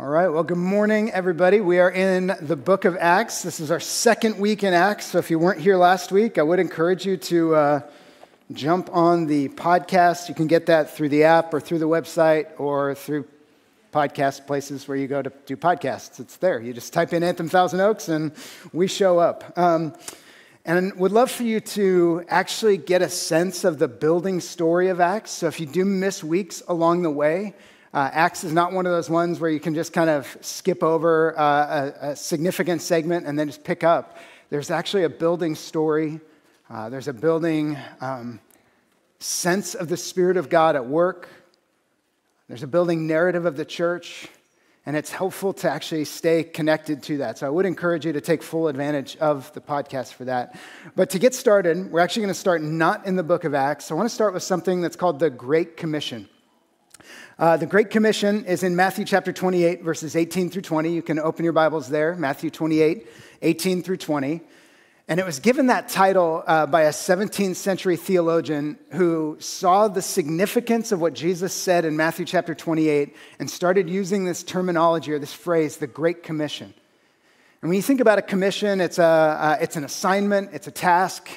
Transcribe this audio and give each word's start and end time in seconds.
All 0.00 0.06
right, 0.06 0.28
well, 0.28 0.44
good 0.44 0.58
morning, 0.58 1.10
everybody. 1.10 1.60
We 1.60 1.80
are 1.80 1.90
in 1.90 2.32
the 2.40 2.54
book 2.54 2.84
of 2.84 2.96
Acts. 2.96 3.42
This 3.42 3.58
is 3.58 3.72
our 3.72 3.80
second 3.80 4.38
week 4.38 4.62
in 4.62 4.72
Acts. 4.72 5.06
So 5.06 5.18
if 5.18 5.28
you 5.28 5.40
weren't 5.40 5.60
here 5.60 5.76
last 5.76 6.12
week, 6.12 6.38
I 6.38 6.42
would 6.42 6.60
encourage 6.60 7.04
you 7.04 7.16
to 7.16 7.54
uh, 7.56 7.80
jump 8.52 8.90
on 8.92 9.26
the 9.26 9.48
podcast. 9.48 10.28
You 10.28 10.36
can 10.36 10.46
get 10.46 10.66
that 10.66 10.94
through 10.94 11.08
the 11.08 11.24
app 11.24 11.52
or 11.52 11.58
through 11.58 11.80
the 11.80 11.88
website 11.88 12.46
or 12.60 12.94
through 12.94 13.26
podcast 13.92 14.46
places 14.46 14.86
where 14.86 14.96
you 14.96 15.08
go 15.08 15.20
to 15.20 15.32
do 15.46 15.56
podcasts. 15.56 16.20
It's 16.20 16.36
there. 16.36 16.60
You 16.60 16.72
just 16.72 16.92
type 16.92 17.12
in 17.12 17.24
Anthem 17.24 17.48
Thousand 17.48 17.80
Oaks 17.80 18.08
and 18.08 18.30
we 18.72 18.86
show 18.86 19.18
up. 19.18 19.52
Um, 19.58 19.94
and 20.64 20.94
would 20.94 21.10
love 21.10 21.28
for 21.28 21.42
you 21.42 21.58
to 21.58 22.24
actually 22.28 22.76
get 22.76 23.02
a 23.02 23.08
sense 23.08 23.64
of 23.64 23.80
the 23.80 23.88
building 23.88 24.38
story 24.38 24.90
of 24.90 25.00
Acts. 25.00 25.32
So 25.32 25.48
if 25.48 25.58
you 25.58 25.66
do 25.66 25.84
miss 25.84 26.22
weeks 26.22 26.62
along 26.68 27.02
the 27.02 27.10
way, 27.10 27.56
uh, 27.94 28.10
Acts 28.12 28.44
is 28.44 28.52
not 28.52 28.72
one 28.72 28.84
of 28.84 28.92
those 28.92 29.08
ones 29.08 29.40
where 29.40 29.50
you 29.50 29.60
can 29.60 29.74
just 29.74 29.92
kind 29.92 30.10
of 30.10 30.36
skip 30.40 30.82
over 30.82 31.38
uh, 31.38 31.92
a, 32.02 32.10
a, 32.10 32.16
significant 32.16 32.82
segment 32.82 33.26
and 33.26 33.38
then 33.38 33.46
just 33.46 33.64
pick 33.64 33.82
up. 33.82 34.18
There's 34.50 34.70
actually 34.70 35.04
a 35.04 35.08
building 35.08 35.54
story, 35.54 36.20
uh, 36.68 36.90
there's 36.90 37.08
a 37.08 37.14
building 37.14 37.78
um, 38.00 38.40
sense 39.20 39.74
of 39.74 39.88
the 39.88 39.96
Spirit 39.96 40.36
of 40.36 40.50
God 40.50 40.76
at 40.76 40.86
work, 40.86 41.28
there's 42.48 42.62
a 42.62 42.66
building 42.66 43.06
narrative 43.06 43.46
of 43.46 43.56
the 43.56 43.64
church, 43.64 44.28
and 44.84 44.96
it's 44.96 45.10
helpful 45.10 45.52
to 45.54 45.70
actually 45.70 46.04
stay 46.04 46.42
connected 46.42 47.02
to 47.04 47.18
that. 47.18 47.38
So 47.38 47.46
I 47.46 47.50
would 47.50 47.66
encourage 47.66 48.06
you 48.06 48.12
to 48.14 48.22
take 48.22 48.42
full 48.42 48.68
advantage 48.68 49.16
of 49.18 49.52
the 49.52 49.60
podcast 49.60 50.14
for 50.14 50.24
that. 50.26 50.58
But 50.94 51.10
to 51.10 51.18
get 51.18 51.34
started, 51.34 51.90
we're 51.90 52.00
actually 52.00 52.22
going 52.22 52.34
to 52.34 52.40
start 52.40 52.62
not 52.62 53.06
in 53.06 53.16
the 53.16 53.22
book 53.22 53.44
of 53.44 53.52
Acts. 53.52 53.90
I 53.90 53.94
want 53.94 54.08
to 54.08 54.14
start 54.14 54.32
with 54.32 54.42
something 54.42 54.80
that's 54.80 54.96
called 54.96 55.18
the 55.18 55.28
Great 55.28 55.76
Commission. 55.76 56.28
Uh, 57.38 57.56
the 57.56 57.66
Great 57.66 57.90
Commission 57.90 58.44
is 58.46 58.64
in 58.64 58.74
Matthew 58.74 59.04
chapter 59.04 59.32
28, 59.32 59.84
verses 59.84 60.16
18 60.16 60.50
through 60.50 60.62
20. 60.62 60.92
You 60.92 61.02
can 61.02 61.20
open 61.20 61.44
your 61.44 61.52
Bibles 61.52 61.88
there, 61.88 62.16
Matthew 62.16 62.50
28, 62.50 63.06
18 63.42 63.82
through 63.84 63.98
20. 63.98 64.40
And 65.06 65.20
it 65.20 65.24
was 65.24 65.38
given 65.38 65.68
that 65.68 65.88
title 65.88 66.42
uh, 66.48 66.66
by 66.66 66.82
a 66.82 66.90
17th 66.90 67.54
century 67.54 67.96
theologian 67.96 68.76
who 68.90 69.36
saw 69.38 69.86
the 69.86 70.02
significance 70.02 70.90
of 70.90 71.00
what 71.00 71.14
Jesus 71.14 71.54
said 71.54 71.84
in 71.84 71.96
Matthew 71.96 72.26
chapter 72.26 72.56
28 72.56 73.14
and 73.38 73.48
started 73.48 73.88
using 73.88 74.24
this 74.24 74.42
terminology 74.42 75.12
or 75.12 75.20
this 75.20 75.32
phrase, 75.32 75.76
the 75.76 75.86
Great 75.86 76.24
Commission. 76.24 76.74
And 77.62 77.68
when 77.68 77.76
you 77.76 77.82
think 77.82 78.00
about 78.00 78.18
a 78.18 78.22
commission, 78.22 78.80
it's, 78.80 78.98
a, 78.98 79.04
uh, 79.04 79.58
it's 79.60 79.76
an 79.76 79.84
assignment, 79.84 80.50
it's 80.54 80.66
a 80.66 80.72
task, 80.72 81.28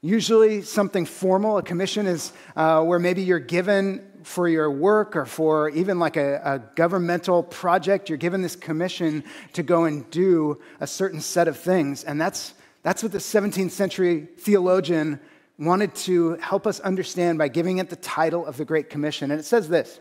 usually 0.00 0.62
something 0.62 1.06
formal. 1.06 1.58
A 1.58 1.62
commission 1.62 2.08
is 2.08 2.32
uh, 2.56 2.82
where 2.82 2.98
maybe 2.98 3.22
you're 3.22 3.38
given 3.38 4.04
for 4.24 4.48
your 4.48 4.70
work 4.70 5.16
or 5.16 5.26
for 5.26 5.68
even 5.70 5.98
like 5.98 6.16
a, 6.16 6.40
a, 6.44 6.58
governmental 6.74 7.42
project, 7.42 8.08
you're 8.08 8.18
given 8.18 8.42
this 8.42 8.56
commission 8.56 9.22
to 9.52 9.62
go 9.62 9.84
and 9.84 10.10
do 10.10 10.60
a 10.80 10.86
certain 10.86 11.20
set 11.20 11.46
of 11.46 11.58
things. 11.58 12.04
And 12.04 12.20
that's, 12.20 12.54
that's 12.82 13.02
what 13.02 13.12
the 13.12 13.18
17th 13.18 13.70
century 13.70 14.26
theologian 14.38 15.20
wanted 15.58 15.94
to 15.94 16.36
help 16.36 16.66
us 16.66 16.80
understand 16.80 17.38
by 17.38 17.48
giving 17.48 17.78
it 17.78 17.90
the 17.90 17.96
title 17.96 18.44
of 18.46 18.56
the 18.56 18.64
Great 18.64 18.90
Commission. 18.90 19.30
And 19.30 19.38
it 19.38 19.44
says 19.44 19.68
this 19.68 20.00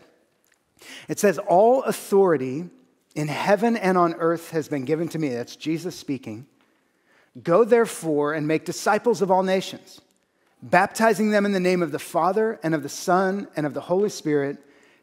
it 1.08 1.20
says, 1.20 1.38
All 1.38 1.84
authority 1.84 2.70
in 3.16 3.28
heaven 3.28 3.78
and 3.78 3.98
on 3.98 4.14
earth 4.16 4.52
has 4.52 4.68
been 4.68 4.86
given 4.86 5.10
to 5.10 5.20
me. 5.20 5.30
That's 5.30 5.56
Jesus 5.56 5.96
speaking. 5.96 6.48
Go 7.42 7.64
therefore 7.64 8.34
and 8.34 8.48
make 8.48 8.66
disciples 8.66 9.22
of 9.22 9.32
all 9.32 9.44
nations 9.44 10.02
baptizing 10.64 11.30
them 11.30 11.46
in 11.46 11.52
the 11.52 11.60
name 11.60 11.84
of 11.84 11.92
the 11.92 12.00
Father 12.00 12.60
and 12.64 12.74
of 12.74 12.84
the 12.84 12.90
Son 12.90 13.48
and 13.56 13.66
of 13.66 13.74
the 13.74 13.82
Holy 13.82 14.10
Spirit, 14.10 14.58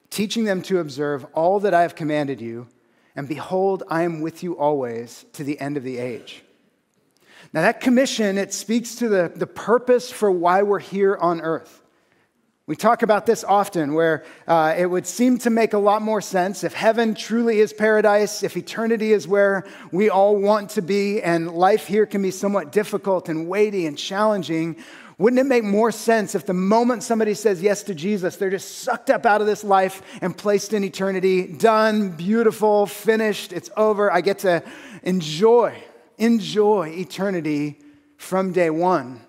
teaching 0.09 0.45
them 0.45 0.63
to 0.63 0.79
observe 0.79 1.25
all 1.35 1.61
that 1.61 1.75
I 1.75 1.83
have 1.83 1.95
commanded 1.95 2.41
you. 2.41 2.67
And 3.15 3.29
behold, 3.29 3.83
I 3.89 4.03
am 4.03 4.23
with 4.23 4.43
you 4.43 4.59
always 4.59 5.27
to 5.35 5.45
the 5.45 5.61
end 5.61 5.77
of 5.77 5.85
the 5.85 5.99
age. 5.99 6.43
Now, 7.53 7.63
that 7.63 7.81
commission, 7.81 8.39
it 8.39 8.55
speaks 8.55 8.95
to 8.97 9.09
the, 9.09 9.33
the 9.35 9.47
purpose 9.47 10.11
for 10.11 10.31
why 10.31 10.63
we're 10.63 10.79
here 10.79 11.17
on 11.17 11.41
earth. 11.41 11.83
We 12.67 12.77
talk 12.77 13.03
about 13.03 13.27
this 13.27 13.43
often, 13.43 13.95
where 13.95 14.25
uh, 14.47 14.77
it 14.79 14.87
would 14.87 15.05
seem 15.05 15.39
to 15.39 15.51
make 15.51 15.73
a 15.73 15.79
lot 15.79 16.03
more 16.03 16.21
sense 16.21 16.63
if 16.63 16.73
heaven 16.73 17.17
truly 17.17 17.59
is 17.59 17.73
paradise, 17.73 18.45
if 18.45 18.57
eternity 18.57 19.13
is 19.13 19.27
where 19.27 19.67
we 19.91 20.09
all 20.09 20.37
want 20.37 20.71
to 20.71 20.83
be, 20.83 21.21
and 21.21 21.51
life 21.51 21.89
here 21.89 22.07
can 22.07 22.23
be 22.23 22.31
somewhat 22.31 22.71
difficult 22.71 23.29
and 23.29 23.49
weighty 23.49 23.87
and 23.87 23.99
challenging. 23.99 24.77
Wouldn't 25.21 25.39
it 25.39 25.45
make 25.45 25.65
more 25.65 25.93
sense 25.93 26.35
if 26.35 26.47
the 26.47 26.55
moment 26.55 27.03
somebody 27.03 27.35
says 27.35 27.61
yes 27.61 27.83
to 27.83 27.95
Jesus, 27.95 28.37
they're 28.37 28.49
just 28.49 28.79
sucked 28.79 29.11
up 29.11 29.27
out 29.27 29.43
of 29.43 29.47
this 29.47 29.63
life 29.63 30.01
and 30.23 30.35
placed 30.35 30.73
in 30.73 30.83
eternity? 30.83 31.47
Done, 31.47 32.13
beautiful, 32.13 32.87
finished, 32.87 33.53
it's 33.53 33.69
over. 33.77 34.11
I 34.11 34.23
get 34.23 34.39
to 34.41 34.63
enjoy, 35.03 35.77
enjoy 36.17 36.95
eternity 36.97 37.81
from 38.17 38.55
day 38.55 38.71
one. 38.71 39.21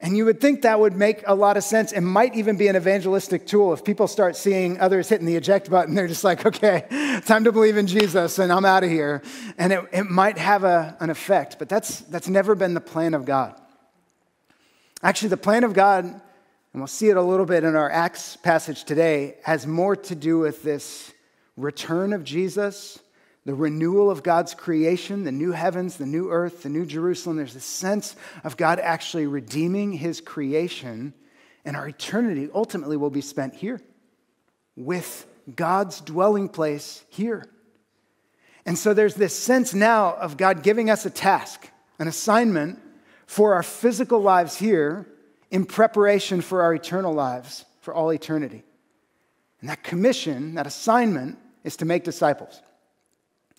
And 0.00 0.16
you 0.16 0.24
would 0.24 0.40
think 0.40 0.62
that 0.62 0.80
would 0.80 0.96
make 0.96 1.22
a 1.24 1.36
lot 1.36 1.56
of 1.56 1.62
sense 1.62 1.92
and 1.92 2.04
might 2.04 2.34
even 2.34 2.56
be 2.56 2.66
an 2.66 2.74
evangelistic 2.74 3.46
tool. 3.46 3.72
If 3.72 3.84
people 3.84 4.08
start 4.08 4.34
seeing 4.34 4.80
others 4.80 5.08
hitting 5.08 5.26
the 5.26 5.36
eject 5.36 5.70
button, 5.70 5.94
they're 5.94 6.08
just 6.08 6.24
like, 6.24 6.44
okay, 6.44 7.20
time 7.26 7.44
to 7.44 7.52
believe 7.52 7.76
in 7.76 7.86
Jesus 7.86 8.40
and 8.40 8.52
I'm 8.52 8.64
out 8.64 8.82
of 8.82 8.90
here. 8.90 9.22
And 9.56 9.72
it, 9.72 9.84
it 9.92 10.10
might 10.10 10.36
have 10.36 10.64
a, 10.64 10.96
an 10.98 11.10
effect, 11.10 11.60
but 11.60 11.68
that's, 11.68 12.00
that's 12.00 12.26
never 12.26 12.56
been 12.56 12.74
the 12.74 12.80
plan 12.80 13.14
of 13.14 13.24
God. 13.24 13.54
Actually, 15.02 15.30
the 15.30 15.36
plan 15.38 15.64
of 15.64 15.72
God, 15.72 16.04
and 16.04 16.20
we'll 16.74 16.86
see 16.86 17.08
it 17.08 17.16
a 17.16 17.22
little 17.22 17.46
bit 17.46 17.64
in 17.64 17.74
our 17.74 17.90
Acts 17.90 18.36
passage 18.36 18.84
today, 18.84 19.36
has 19.44 19.66
more 19.66 19.96
to 19.96 20.14
do 20.14 20.38
with 20.38 20.62
this 20.62 21.12
return 21.56 22.12
of 22.12 22.22
Jesus, 22.22 22.98
the 23.46 23.54
renewal 23.54 24.10
of 24.10 24.22
God's 24.22 24.54
creation, 24.54 25.24
the 25.24 25.32
new 25.32 25.52
heavens, 25.52 25.96
the 25.96 26.04
new 26.04 26.30
earth, 26.30 26.64
the 26.64 26.68
new 26.68 26.84
Jerusalem. 26.84 27.38
There's 27.38 27.56
a 27.56 27.60
sense 27.60 28.14
of 28.44 28.58
God 28.58 28.78
actually 28.78 29.26
redeeming 29.26 29.92
his 29.92 30.20
creation, 30.20 31.14
and 31.64 31.76
our 31.76 31.88
eternity 31.88 32.50
ultimately 32.54 32.98
will 32.98 33.10
be 33.10 33.22
spent 33.22 33.54
here 33.54 33.80
with 34.76 35.26
God's 35.56 36.02
dwelling 36.02 36.50
place 36.50 37.04
here. 37.08 37.46
And 38.66 38.78
so 38.78 38.92
there's 38.92 39.14
this 39.14 39.36
sense 39.36 39.72
now 39.72 40.14
of 40.14 40.36
God 40.36 40.62
giving 40.62 40.90
us 40.90 41.06
a 41.06 41.10
task, 41.10 41.70
an 41.98 42.06
assignment 42.06 42.78
for 43.30 43.54
our 43.54 43.62
physical 43.62 44.18
lives 44.18 44.56
here 44.56 45.06
in 45.52 45.64
preparation 45.64 46.40
for 46.40 46.62
our 46.62 46.74
eternal 46.74 47.14
lives 47.14 47.64
for 47.80 47.94
all 47.94 48.12
eternity. 48.12 48.64
And 49.60 49.70
that 49.70 49.84
commission, 49.84 50.56
that 50.56 50.66
assignment, 50.66 51.38
is 51.62 51.76
to 51.76 51.84
make 51.84 52.02
disciples. 52.02 52.60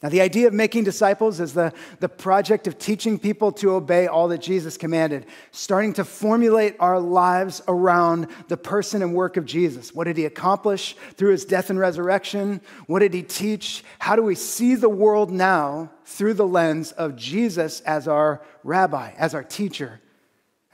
Now, 0.02 0.10
the 0.10 0.22
idea 0.22 0.48
of 0.48 0.54
making 0.54 0.84
disciples 0.84 1.40
is 1.40 1.54
the, 1.54 1.74
the 2.00 2.10
project 2.10 2.66
of 2.66 2.80
teaching 2.80 3.20
people 3.20 3.52
to 3.54 3.76
obey 3.76 4.08
all 4.08 4.30
that 4.30 4.40
Jesus 4.40 4.76
commanded, 4.76 5.28
starting 5.52 5.94
to 5.94 6.04
formulate 6.04 6.76
our 6.80 7.00
lives 7.00 7.62
around 7.68 8.28
the 8.48 8.58
person 8.58 9.04
and 9.04 9.14
work 9.14 9.38
of 9.38 9.46
Jesus. 9.46 9.94
What 9.94 10.06
did 10.06 10.18
he 10.18 10.26
accomplish 10.26 10.96
through 11.18 11.32
his 11.34 11.46
death 11.46 11.70
and 11.70 11.78
resurrection? 11.78 12.62
What 12.88 13.00
did 13.00 13.14
he 13.14 13.22
teach? 13.22 13.84
How 14.00 14.16
do 14.16 14.24
we 14.24 14.34
see 14.34 14.74
the 14.74 14.90
world 14.90 15.30
now 15.30 15.92
through 16.06 16.34
the 16.34 16.48
lens 16.48 16.92
of 16.94 17.16
Jesus 17.16 17.82
as 17.82 18.08
our 18.08 18.42
rabbi, 18.64 19.12
as 19.20 19.36
our 19.36 19.44
teacher, 19.44 20.02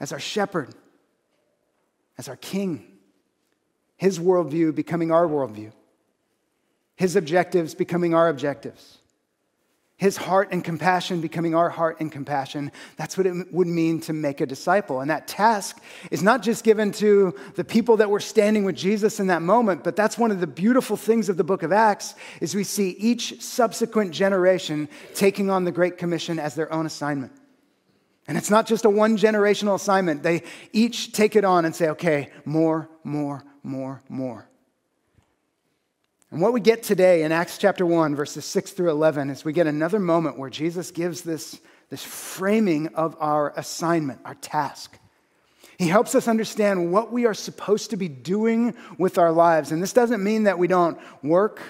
as 0.00 0.10
our 0.10 0.20
shepherd, 0.20 0.74
as 2.16 2.30
our 2.30 2.36
king? 2.36 2.92
His 3.98 4.18
worldview 4.18 4.74
becoming 4.74 5.10
our 5.10 5.26
worldview, 5.26 5.72
his 6.96 7.14
objectives 7.14 7.74
becoming 7.74 8.14
our 8.14 8.30
objectives 8.30 8.97
his 9.98 10.16
heart 10.16 10.48
and 10.52 10.62
compassion 10.62 11.20
becoming 11.20 11.56
our 11.56 11.68
heart 11.68 11.98
and 11.98 12.10
compassion. 12.10 12.70
That's 12.96 13.18
what 13.18 13.26
it 13.26 13.52
would 13.52 13.66
mean 13.66 14.00
to 14.02 14.12
make 14.12 14.40
a 14.40 14.46
disciple. 14.46 15.00
And 15.00 15.10
that 15.10 15.26
task 15.26 15.82
is 16.12 16.22
not 16.22 16.40
just 16.40 16.62
given 16.62 16.92
to 16.92 17.34
the 17.56 17.64
people 17.64 17.96
that 17.96 18.08
were 18.08 18.20
standing 18.20 18.62
with 18.62 18.76
Jesus 18.76 19.18
in 19.18 19.26
that 19.26 19.42
moment, 19.42 19.82
but 19.82 19.96
that's 19.96 20.16
one 20.16 20.30
of 20.30 20.38
the 20.38 20.46
beautiful 20.46 20.96
things 20.96 21.28
of 21.28 21.36
the 21.36 21.42
book 21.42 21.64
of 21.64 21.72
Acts 21.72 22.14
is 22.40 22.54
we 22.54 22.62
see 22.62 22.90
each 22.90 23.42
subsequent 23.42 24.12
generation 24.12 24.88
taking 25.14 25.50
on 25.50 25.64
the 25.64 25.72
great 25.72 25.98
commission 25.98 26.38
as 26.38 26.54
their 26.54 26.72
own 26.72 26.86
assignment. 26.86 27.32
And 28.28 28.38
it's 28.38 28.50
not 28.50 28.66
just 28.66 28.84
a 28.84 28.90
one 28.90 29.16
generational 29.16 29.74
assignment. 29.74 30.22
They 30.22 30.44
each 30.72 31.10
take 31.12 31.34
it 31.34 31.44
on 31.44 31.64
and 31.64 31.74
say, 31.74 31.88
"Okay, 31.88 32.30
more, 32.44 32.88
more, 33.02 33.42
more, 33.64 34.00
more." 34.08 34.48
And 36.30 36.42
what 36.42 36.52
we 36.52 36.60
get 36.60 36.82
today 36.82 37.22
in 37.22 37.32
Acts 37.32 37.56
chapter 37.56 37.86
1, 37.86 38.14
verses 38.14 38.44
6 38.44 38.72
through 38.72 38.90
11, 38.90 39.30
is 39.30 39.44
we 39.44 39.54
get 39.54 39.66
another 39.66 39.98
moment 39.98 40.38
where 40.38 40.50
Jesus 40.50 40.90
gives 40.90 41.22
this, 41.22 41.58
this 41.88 42.04
framing 42.04 42.88
of 42.88 43.16
our 43.18 43.54
assignment, 43.56 44.20
our 44.26 44.34
task. 44.34 44.98
He 45.78 45.88
helps 45.88 46.14
us 46.14 46.28
understand 46.28 46.92
what 46.92 47.12
we 47.12 47.24
are 47.24 47.34
supposed 47.34 47.90
to 47.90 47.96
be 47.96 48.08
doing 48.08 48.74
with 48.98 49.16
our 49.16 49.32
lives. 49.32 49.72
And 49.72 49.82
this 49.82 49.94
doesn't 49.94 50.22
mean 50.22 50.42
that 50.42 50.58
we 50.58 50.66
don't 50.66 50.98
work 51.22 51.62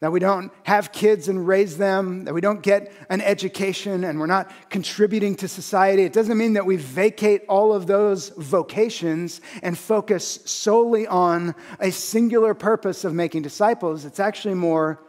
that 0.00 0.12
we 0.12 0.20
don't 0.20 0.52
have 0.62 0.92
kids 0.92 1.28
and 1.28 1.46
raise 1.46 1.76
them, 1.76 2.24
that 2.24 2.32
we 2.32 2.40
don't 2.40 2.62
get 2.62 2.92
an 3.10 3.20
education 3.20 4.04
and 4.04 4.20
we're 4.20 4.26
not 4.26 4.50
contributing 4.70 5.34
to 5.34 5.48
society. 5.48 6.04
It 6.04 6.12
doesn't 6.12 6.38
mean 6.38 6.52
that 6.52 6.66
we 6.66 6.76
vacate 6.76 7.42
all 7.48 7.72
of 7.72 7.88
those 7.88 8.28
vocations 8.30 9.40
and 9.60 9.76
focus 9.76 10.40
solely 10.44 11.06
on 11.08 11.54
a 11.80 11.90
singular 11.90 12.54
purpose 12.54 13.04
of 13.04 13.12
making 13.12 13.42
disciples. 13.42 14.04
It's 14.04 14.20
actually 14.20 14.54
more 14.54 15.02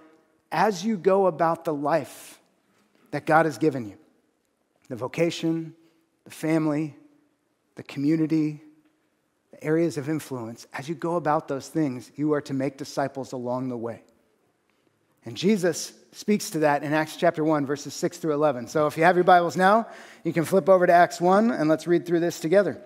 as 0.52 0.84
you 0.84 0.98
go 0.98 1.28
about 1.28 1.66
the 1.66 1.74
life 1.74 2.40
that 3.12 3.26
God 3.26 3.46
has 3.46 3.58
given 3.58 3.88
you 3.88 3.98
the 4.88 4.96
vocation, 4.96 5.76
the 6.24 6.32
family, 6.32 6.96
the 7.76 7.84
community, 7.84 8.60
the 9.52 9.64
areas 9.64 10.00
of 10.00 10.10
influence. 10.10 10.66
As 10.74 10.90
you 10.90 10.96
go 10.96 11.16
about 11.16 11.48
those 11.48 11.68
things, 11.68 12.12
you 12.16 12.34
are 12.34 12.42
to 12.42 12.56
make 12.56 12.76
disciples 12.76 13.32
along 13.32 13.70
the 13.70 13.78
way. 13.78 14.02
And 15.26 15.36
Jesus 15.36 15.94
speaks 16.12 16.50
to 16.52 16.60
that 16.60 16.84
in 16.84 16.94
Acts 16.94 17.16
chapter 17.16 17.44
1, 17.44 17.66
verses 17.66 17.94
6 17.94 18.18
through 18.18 18.34
11. 18.34 18.68
So 18.68 18.88
if 18.88 18.98
you 18.98 19.04
have 19.04 19.16
your 19.16 19.24
Bibles 19.24 19.56
now, 19.56 19.88
you 20.24 20.34
can 20.34 20.46
flip 20.46 20.70
over 20.70 20.88
to 20.88 20.94
Acts 20.94 21.22
1 21.22 21.52
and 21.52 21.70
let's 21.70 21.88
read 21.88 22.06
through 22.06 22.22
this 22.22 22.40
together. 22.40 22.82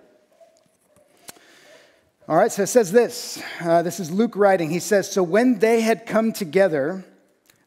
All 2.26 2.36
right, 2.36 2.50
so 2.50 2.62
it 2.62 2.68
says 2.68 2.90
this. 2.90 3.42
Uh, 3.60 3.82
this 3.82 4.00
is 4.00 4.10
Luke 4.10 4.34
writing. 4.34 4.70
He 4.70 4.78
says, 4.78 5.10
So 5.10 5.22
when 5.22 5.58
they 5.58 5.82
had 5.82 6.06
come 6.06 6.32
together, 6.32 7.04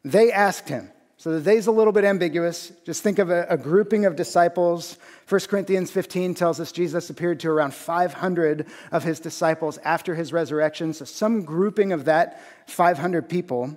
they 0.04 0.32
asked 0.32 0.68
him. 0.68 0.90
So 1.16 1.32
the 1.32 1.40
they's 1.40 1.66
a 1.66 1.72
little 1.72 1.92
bit 1.92 2.04
ambiguous. 2.04 2.70
Just 2.84 3.02
think 3.02 3.18
of 3.18 3.30
a, 3.30 3.46
a, 3.50 3.56
grouping 3.56 4.04
of 4.04 4.14
disciples. 4.14 4.98
1 5.28 5.40
Corinthians 5.42 5.90
15 5.90 6.34
tells 6.34 6.60
us 6.60 6.70
Jesus 6.70 7.10
appeared 7.10 7.40
to 7.40 7.50
around 7.50 7.74
500 7.74 8.66
of 8.92 9.02
his 9.02 9.18
disciples 9.18 9.78
after 9.78 10.14
his 10.14 10.32
resurrection. 10.32 10.94
So 10.94 11.04
some 11.04 11.42
grouping 11.42 11.92
of 11.92 12.04
that 12.04 12.40
500 12.68 13.28
people. 13.28 13.76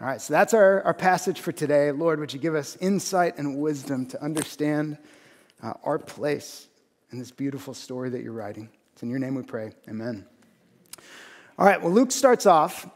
All 0.00 0.06
right, 0.06 0.20
so 0.20 0.32
that's 0.32 0.54
our, 0.54 0.82
our 0.82 0.94
passage 0.94 1.40
for 1.40 1.50
today. 1.50 1.90
Lord, 1.90 2.20
would 2.20 2.32
you 2.32 2.38
give 2.38 2.54
us 2.54 2.76
insight 2.76 3.36
and 3.36 3.58
wisdom 3.58 4.06
to 4.06 4.22
understand 4.22 4.96
uh, 5.60 5.72
our 5.82 5.98
place 5.98 6.68
in 7.10 7.18
this 7.18 7.32
beautiful 7.32 7.74
story 7.74 8.08
that 8.10 8.22
you're 8.22 8.32
writing? 8.32 8.68
It's 8.92 9.02
in 9.02 9.10
your 9.10 9.18
name 9.18 9.34
we 9.34 9.42
pray. 9.42 9.72
Amen. 9.88 10.24
All 11.58 11.66
right, 11.66 11.82
well, 11.82 11.90
Luke 11.90 12.12
starts 12.12 12.46
off 12.46 12.88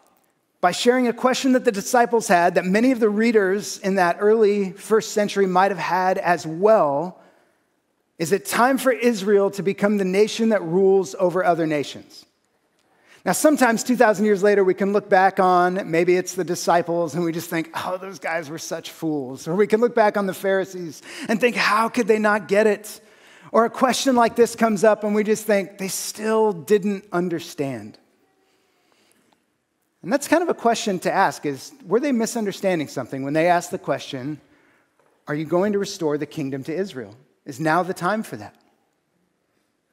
by 0.61 0.71
sharing 0.71 1.09
a 1.09 1.13
question 1.13 1.55
that 1.55 1.65
the 1.65 1.73
disciples 1.73 2.29
had 2.29 2.55
that 2.55 2.67
many 2.67 2.93
of 2.93 3.01
the 3.01 3.11
readers 3.11 3.79
in 3.79 3.97
that 3.97 4.19
early 4.21 4.71
first 4.71 5.11
century 5.11 5.47
might 5.47 5.73
have 5.73 5.79
had 5.79 6.19
as 6.19 6.47
well. 6.47 7.21
Is 8.21 8.31
it 8.31 8.47
time 8.47 8.79
for 8.79 8.93
Israel 8.93 9.51
to 9.51 9.63
become 9.65 9.99
the 9.99 10.05
nation 10.05 10.51
that 10.51 10.63
rules 10.63 11.17
over 11.19 11.45
other 11.45 11.67
nations? 11.67 12.27
Now, 13.25 13.33
sometimes 13.33 13.85
2,000 13.85 14.25
years 14.25 14.43
later, 14.43 14.65
we 14.65 14.75
can 14.75 14.93
look 14.93 15.09
back 15.09 15.39
on 15.39 15.89
maybe 15.89 16.17
it's 16.17 16.35
the 16.35 16.43
disciples 16.43 17.15
and 17.15 17.25
we 17.25 17.31
just 17.31 17.49
think, 17.49 17.71
oh, 17.75 17.97
those 17.97 18.19
guys 18.19 18.51
were 18.51 18.59
such 18.59 18.91
fools. 18.91 19.47
Or 19.47 19.55
we 19.55 19.69
can 19.69 19.81
look 19.81 19.95
back 19.95 20.17
on 20.17 20.27
the 20.27 20.35
Pharisees 20.35 21.03
and 21.29 21.41
think, 21.41 21.55
how 21.55 21.89
could 21.89 22.09
they 22.09 22.19
not 22.19 22.49
get 22.49 22.67
it? 22.67 23.01
Or 23.53 23.65
a 23.65 23.71
question 23.71 24.17
like 24.17 24.35
this 24.35 24.57
comes 24.57 24.83
up 24.83 25.05
and 25.05 25.15
we 25.15 25.23
just 25.23 25.47
think, 25.47 25.79
they 25.79 25.87
still 25.87 26.53
didn't 26.53 27.05
understand. 27.13 27.97
And 30.03 30.13
that's 30.13 30.27
kind 30.27 30.43
of 30.43 30.49
a 30.49 30.55
question 30.55 30.99
to 31.01 31.13
ask 31.13 31.47
is 31.47 31.73
were 31.87 32.01
they 32.01 32.11
misunderstanding 32.11 32.89
something 32.89 33.23
when 33.23 33.35
they 33.35 33.47
asked 33.47 33.71
the 33.71 33.79
question, 33.79 34.41
are 35.29 35.35
you 35.35 35.45
going 35.45 35.75
to 35.75 35.79
restore 35.79 36.19
the 36.19 36.27
kingdom 36.27 36.65
to 36.65 36.75
Israel? 36.75 37.15
Is 37.45 37.61
now 37.61 37.85
the 37.85 37.95
time 37.95 38.25
for 38.25 38.37
that? 38.37 38.57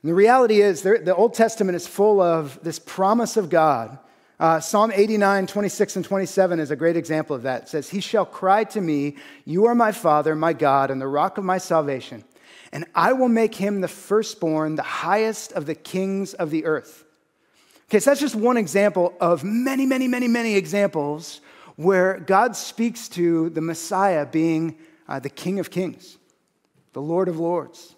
And 0.02 0.10
the 0.10 0.16
reality 0.16 0.62
is, 0.62 0.82
the 0.82 1.14
Old 1.16 1.34
Testament 1.34 1.76
is 1.76 1.86
full 1.86 2.22
of 2.22 2.60
this 2.64 2.80
promise 2.80 3.36
of 3.36 3.50
God. 3.50 4.00
Uh, 4.40 4.62
Psalm 4.62 4.94
89, 4.96 5.48
26, 5.48 5.98
and 5.98 6.06
27 6.06 6.62
is 6.62 6.72
a 6.72 6.76
great 6.78 6.96
example 6.96 7.36
of 7.36 7.44
that. 7.44 7.64
It 7.64 7.70
says, 7.70 7.90
He 7.90 8.00
shall 8.00 8.26
cry 8.26 8.64
to 8.66 8.80
me, 8.80 9.18
You 9.44 9.66
are 9.66 9.76
my 9.76 9.92
Father, 9.92 10.34
my 10.36 10.54
God, 10.54 10.90
and 10.92 11.02
the 11.02 11.08
rock 11.08 11.38
of 11.38 11.44
my 11.44 11.58
salvation, 11.58 12.24
and 12.72 12.86
I 12.96 13.12
will 13.12 13.28
make 13.28 13.56
him 13.56 13.82
the 13.82 13.90
firstborn, 13.90 14.76
the 14.76 14.84
highest 14.84 15.52
of 15.52 15.66
the 15.66 15.76
kings 15.76 16.34
of 16.34 16.52
the 16.52 16.64
earth. 16.64 17.04
Okay, 17.90 18.00
so 18.00 18.12
that's 18.12 18.22
just 18.22 18.36
one 18.36 18.56
example 18.56 19.14
of 19.20 19.44
many, 19.44 19.86
many, 19.86 20.08
many, 20.08 20.30
many 20.30 20.56
examples 20.56 21.42
where 21.76 22.20
God 22.20 22.56
speaks 22.56 23.10
to 23.10 23.50
the 23.50 23.62
Messiah 23.62 24.26
being 24.26 24.78
uh, 25.10 25.20
the 25.20 25.30
King 25.30 25.60
of 25.60 25.70
Kings, 25.70 26.18
the 26.94 27.02
Lord 27.02 27.28
of 27.28 27.40
Lords. 27.40 27.96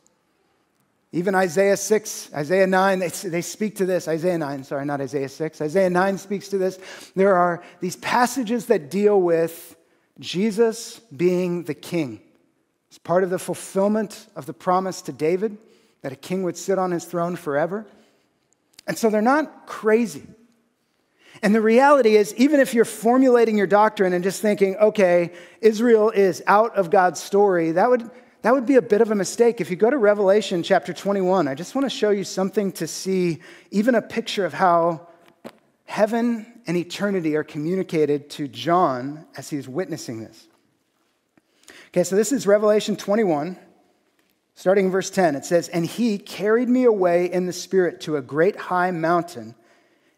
Even 1.13 1.35
Isaiah 1.35 1.75
6, 1.75 2.29
Isaiah 2.33 2.67
9, 2.67 2.99
they, 2.99 3.09
they 3.09 3.41
speak 3.41 3.75
to 3.77 3.85
this. 3.85 4.07
Isaiah 4.07 4.37
9, 4.37 4.63
sorry, 4.63 4.85
not 4.85 5.01
Isaiah 5.01 5.27
6. 5.27 5.61
Isaiah 5.61 5.89
9 5.89 6.17
speaks 6.17 6.47
to 6.49 6.57
this. 6.57 6.79
There 7.15 7.35
are 7.35 7.61
these 7.81 7.97
passages 7.97 8.67
that 8.67 8.89
deal 8.89 9.19
with 9.19 9.75
Jesus 10.19 10.99
being 11.15 11.63
the 11.63 11.73
king. 11.73 12.21
It's 12.89 12.97
part 12.97 13.23
of 13.23 13.29
the 13.29 13.39
fulfillment 13.39 14.27
of 14.35 14.45
the 14.45 14.53
promise 14.53 15.01
to 15.03 15.11
David 15.11 15.57
that 16.01 16.13
a 16.13 16.15
king 16.15 16.43
would 16.43 16.57
sit 16.57 16.79
on 16.79 16.91
his 16.91 17.03
throne 17.03 17.35
forever. 17.35 17.85
And 18.87 18.97
so 18.97 19.09
they're 19.09 19.21
not 19.21 19.67
crazy. 19.67 20.27
And 21.43 21.55
the 21.55 21.61
reality 21.61 22.15
is, 22.15 22.33
even 22.35 22.59
if 22.59 22.73
you're 22.73 22.85
formulating 22.85 23.57
your 23.57 23.67
doctrine 23.67 24.13
and 24.13 24.23
just 24.23 24.41
thinking, 24.41 24.75
okay, 24.77 25.31
Israel 25.61 26.09
is 26.09 26.43
out 26.45 26.75
of 26.75 26.89
God's 26.89 27.21
story, 27.21 27.71
that 27.71 27.89
would, 27.89 28.09
that 28.41 28.53
would 28.53 28.65
be 28.65 28.75
a 28.75 28.81
bit 28.81 29.01
of 29.01 29.11
a 29.11 29.15
mistake. 29.15 29.61
If 29.61 29.69
you 29.69 29.75
go 29.75 29.89
to 29.89 29.97
Revelation 29.97 30.63
chapter 30.63 30.93
21, 30.93 31.47
I 31.47 31.55
just 31.55 31.75
want 31.75 31.85
to 31.85 31.95
show 31.95 32.09
you 32.09 32.23
something 32.23 32.71
to 32.73 32.87
see, 32.87 33.39
even 33.69 33.95
a 33.95 34.01
picture 34.01 34.45
of 34.45 34.53
how 34.53 35.07
heaven 35.85 36.45
and 36.65 36.75
eternity 36.75 37.35
are 37.35 37.43
communicated 37.43 38.29
to 38.31 38.47
John 38.47 39.25
as 39.37 39.49
he's 39.49 39.67
witnessing 39.67 40.21
this. 40.21 40.47
Okay, 41.89 42.03
so 42.03 42.15
this 42.15 42.31
is 42.31 42.47
Revelation 42.47 42.95
21. 42.95 43.57
Starting 44.55 44.85
in 44.85 44.91
verse 44.91 45.09
10, 45.09 45.35
it 45.35 45.45
says, 45.45 45.69
And 45.69 45.85
he 45.85 46.17
carried 46.17 46.69
me 46.69 46.85
away 46.85 47.31
in 47.31 47.45
the 47.45 47.53
Spirit 47.53 48.01
to 48.01 48.17
a 48.17 48.21
great 48.21 48.55
high 48.55 48.91
mountain 48.91 49.55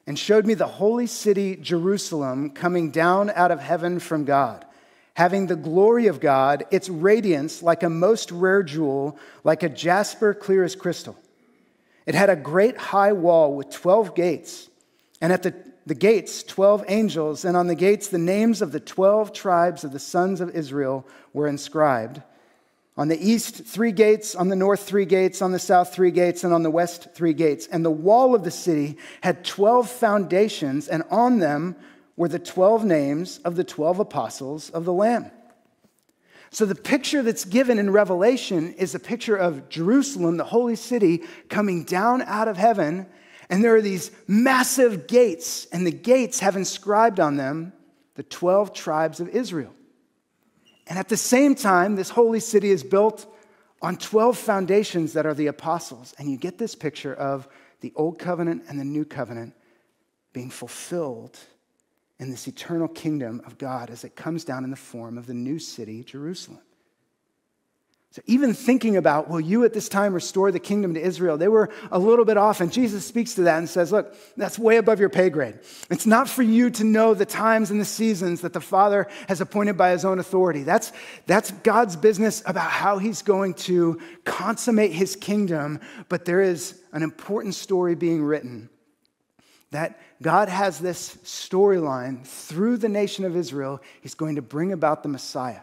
and 0.06 0.18
showed 0.18 0.46
me 0.46 0.54
the 0.54 0.68
holy 0.68 1.08
city, 1.08 1.56
Jerusalem, 1.56 2.52
coming 2.52 2.92
down 2.92 3.30
out 3.32 3.52
of 3.52 3.60
heaven 3.60 4.00
from 4.00 4.26
God, 4.26 4.66
having 5.16 5.48
the 5.48 5.56
glory 5.56 6.08
of 6.08 6.20
God, 6.20 6.66
its 6.72 6.90
radiance 6.90 7.62
like 7.62 7.84
a 7.84 7.90
most 7.90 8.32
rare 8.32 8.64
jewel, 8.64 9.18
like 9.44 9.64
a 9.64 9.70
jasper 9.70 10.34
clear 10.34 10.64
as 10.64 10.76
crystal. 10.76 11.16
It 12.06 12.16
had 12.16 12.30
a 12.30 12.36
great 12.36 12.78
high 12.78 13.14
wall 13.14 13.56
with 13.56 13.70
12 13.70 14.16
gates, 14.16 14.70
and 15.22 15.32
at 15.32 15.44
the, 15.44 15.54
the 15.86 15.96
gates, 15.96 16.44
12 16.44 16.86
angels, 16.88 17.46
and 17.46 17.56
on 17.56 17.68
the 17.68 17.76
gates, 17.76 18.08
the 18.08 18.18
names 18.18 18.62
of 18.62 18.72
the 18.72 18.80
12 18.80 19.34
tribes 19.34 19.84
of 19.84 19.92
the 19.92 20.00
sons 20.00 20.42
of 20.42 20.50
Israel 20.50 21.08
were 21.32 21.48
inscribed. 21.48 22.22
On 22.96 23.08
the 23.08 23.20
east, 23.20 23.66
three 23.66 23.92
gates, 23.92 24.36
on 24.36 24.50
the 24.50 24.56
north, 24.56 24.84
three 24.84 25.06
gates, 25.06 25.42
on 25.42 25.52
the 25.52 25.60
south, 25.60 25.94
three 25.94 26.12
gates, 26.12 26.44
and 26.44 26.54
on 26.54 26.62
the 26.62 26.70
west, 26.70 27.08
three 27.16 27.34
gates. 27.34 27.66
And 27.68 27.84
the 27.84 27.90
wall 27.90 28.36
of 28.36 28.44
the 28.44 28.52
city 28.52 28.98
had 29.22 29.44
12 29.44 29.90
foundations, 29.90 30.88
and 30.88 31.04
on 31.10 31.40
them 31.40 31.76
were 32.16 32.28
the 32.28 32.40
12 32.40 32.86
names 32.86 33.40
of 33.40 33.56
the 33.56 33.64
12 33.64 34.00
apostles 34.00 34.70
of 34.70 34.86
the 34.86 34.94
Lamb. 34.94 35.32
So 36.52 36.66
the 36.66 36.76
picture 36.76 37.24
that's 37.24 37.46
given 37.46 37.80
in 37.80 37.90
Revelation 37.90 38.74
is 38.74 38.94
a 38.94 39.00
picture 39.00 39.36
of 39.36 39.70
Jerusalem, 39.70 40.38
the 40.38 40.44
holy 40.44 40.76
city, 40.76 41.24
coming 41.50 41.84
down 41.84 42.22
out 42.22 42.48
of 42.48 42.58
heaven. 42.58 43.08
And 43.50 43.64
there 43.64 43.76
are 43.76 43.82
these 43.82 44.12
massive 44.28 45.08
gates, 45.08 45.66
and 45.72 45.86
the 45.86 45.92
gates 45.92 46.40
have 46.42 46.56
inscribed 46.56 47.20
on 47.20 47.38
them 47.38 47.74
the 48.14 48.24
12 48.24 48.74
tribes 48.74 49.20
of 49.20 49.30
Israel. 49.30 49.74
And 50.86 51.00
at 51.00 51.10
the 51.10 51.18
same 51.18 51.56
time, 51.56 51.96
this 51.96 52.12
holy 52.12 52.40
city 52.40 52.70
is 52.70 52.84
built 52.84 53.26
on 53.82 53.98
12 53.98 54.38
foundations 54.38 55.14
that 55.14 55.26
are 55.26 55.34
the 55.34 55.48
apostles. 55.48 56.14
And 56.20 56.30
you 56.30 56.38
get 56.38 56.60
this 56.60 56.76
picture 56.76 57.16
of 57.16 57.48
the 57.82 57.94
old 57.96 58.20
covenant 58.20 58.66
and 58.70 58.80
the 58.80 58.86
new 58.86 59.06
covenant 59.06 59.56
being 60.34 60.52
fulfilled 60.52 61.40
in 62.20 62.30
this 62.30 62.48
eternal 62.48 62.88
kingdom 62.88 63.42
of 63.46 63.58
God 63.58 63.90
as 63.90 64.04
it 64.04 64.16
comes 64.16 64.44
down 64.44 64.64
in 64.64 64.70
the 64.70 64.76
form 64.76 65.18
of 65.18 65.28
the 65.28 65.34
new 65.34 65.60
city, 65.60 66.04
Jerusalem. 66.04 66.62
So, 68.14 68.22
even 68.28 68.54
thinking 68.54 68.96
about, 68.96 69.28
will 69.28 69.40
you 69.40 69.66
at 69.66 69.74
this 69.74 69.90
time 69.90 70.14
restore 70.14 70.52
the 70.52 70.60
kingdom 70.60 70.94
to 70.94 71.02
Israel? 71.02 71.36
They 71.36 71.48
were 71.48 71.72
a 71.92 71.98
little 71.98 72.26
bit 72.26 72.38
off, 72.38 72.62
and 72.62 72.72
Jesus 72.72 73.04
speaks 73.04 73.34
to 73.34 73.42
that 73.42 73.58
and 73.58 73.68
says, 73.68 73.92
Look, 73.92 74.14
that's 74.38 74.60
way 74.60 74.78
above 74.78 75.00
your 75.00 75.10
pay 75.10 75.32
grade. 75.32 75.56
It's 75.90 76.06
not 76.06 76.30
for 76.30 76.44
you 76.44 76.70
to 76.70 76.84
know 76.84 77.16
the 77.16 77.26
times 77.26 77.72
and 77.72 77.82
the 77.82 77.86
seasons 77.86 78.42
that 78.42 78.54
the 78.54 78.62
Father 78.62 79.08
has 79.28 79.42
appointed 79.42 79.78
by 79.78 79.90
his 79.90 80.06
own 80.06 80.20
authority. 80.20 80.62
That's, 80.62 80.94
that's 81.26 81.50
God's 81.50 81.96
business 81.96 82.44
about 82.46 82.70
how 82.70 83.00
he's 83.00 83.24
going 83.24 83.56
to 83.56 84.00
consummate 84.26 84.92
his 84.92 85.16
kingdom, 85.16 85.80
but 86.08 86.24
there 86.24 86.44
is 86.44 86.80
an 86.92 87.02
important 87.02 87.56
story 87.56 87.96
being 87.96 88.24
written 88.24 88.70
that 89.74 90.00
God 90.22 90.50
has 90.50 90.80
this 90.80 91.18
storyline 91.24 92.26
through 92.26 92.78
the 92.78 92.90
nation 92.90 93.26
of 93.26 93.36
Israel. 93.36 93.82
He's 94.02 94.16
going 94.16 94.36
to 94.36 94.42
bring 94.42 94.72
about 94.72 95.04
the 95.04 95.10
Messiah. 95.10 95.62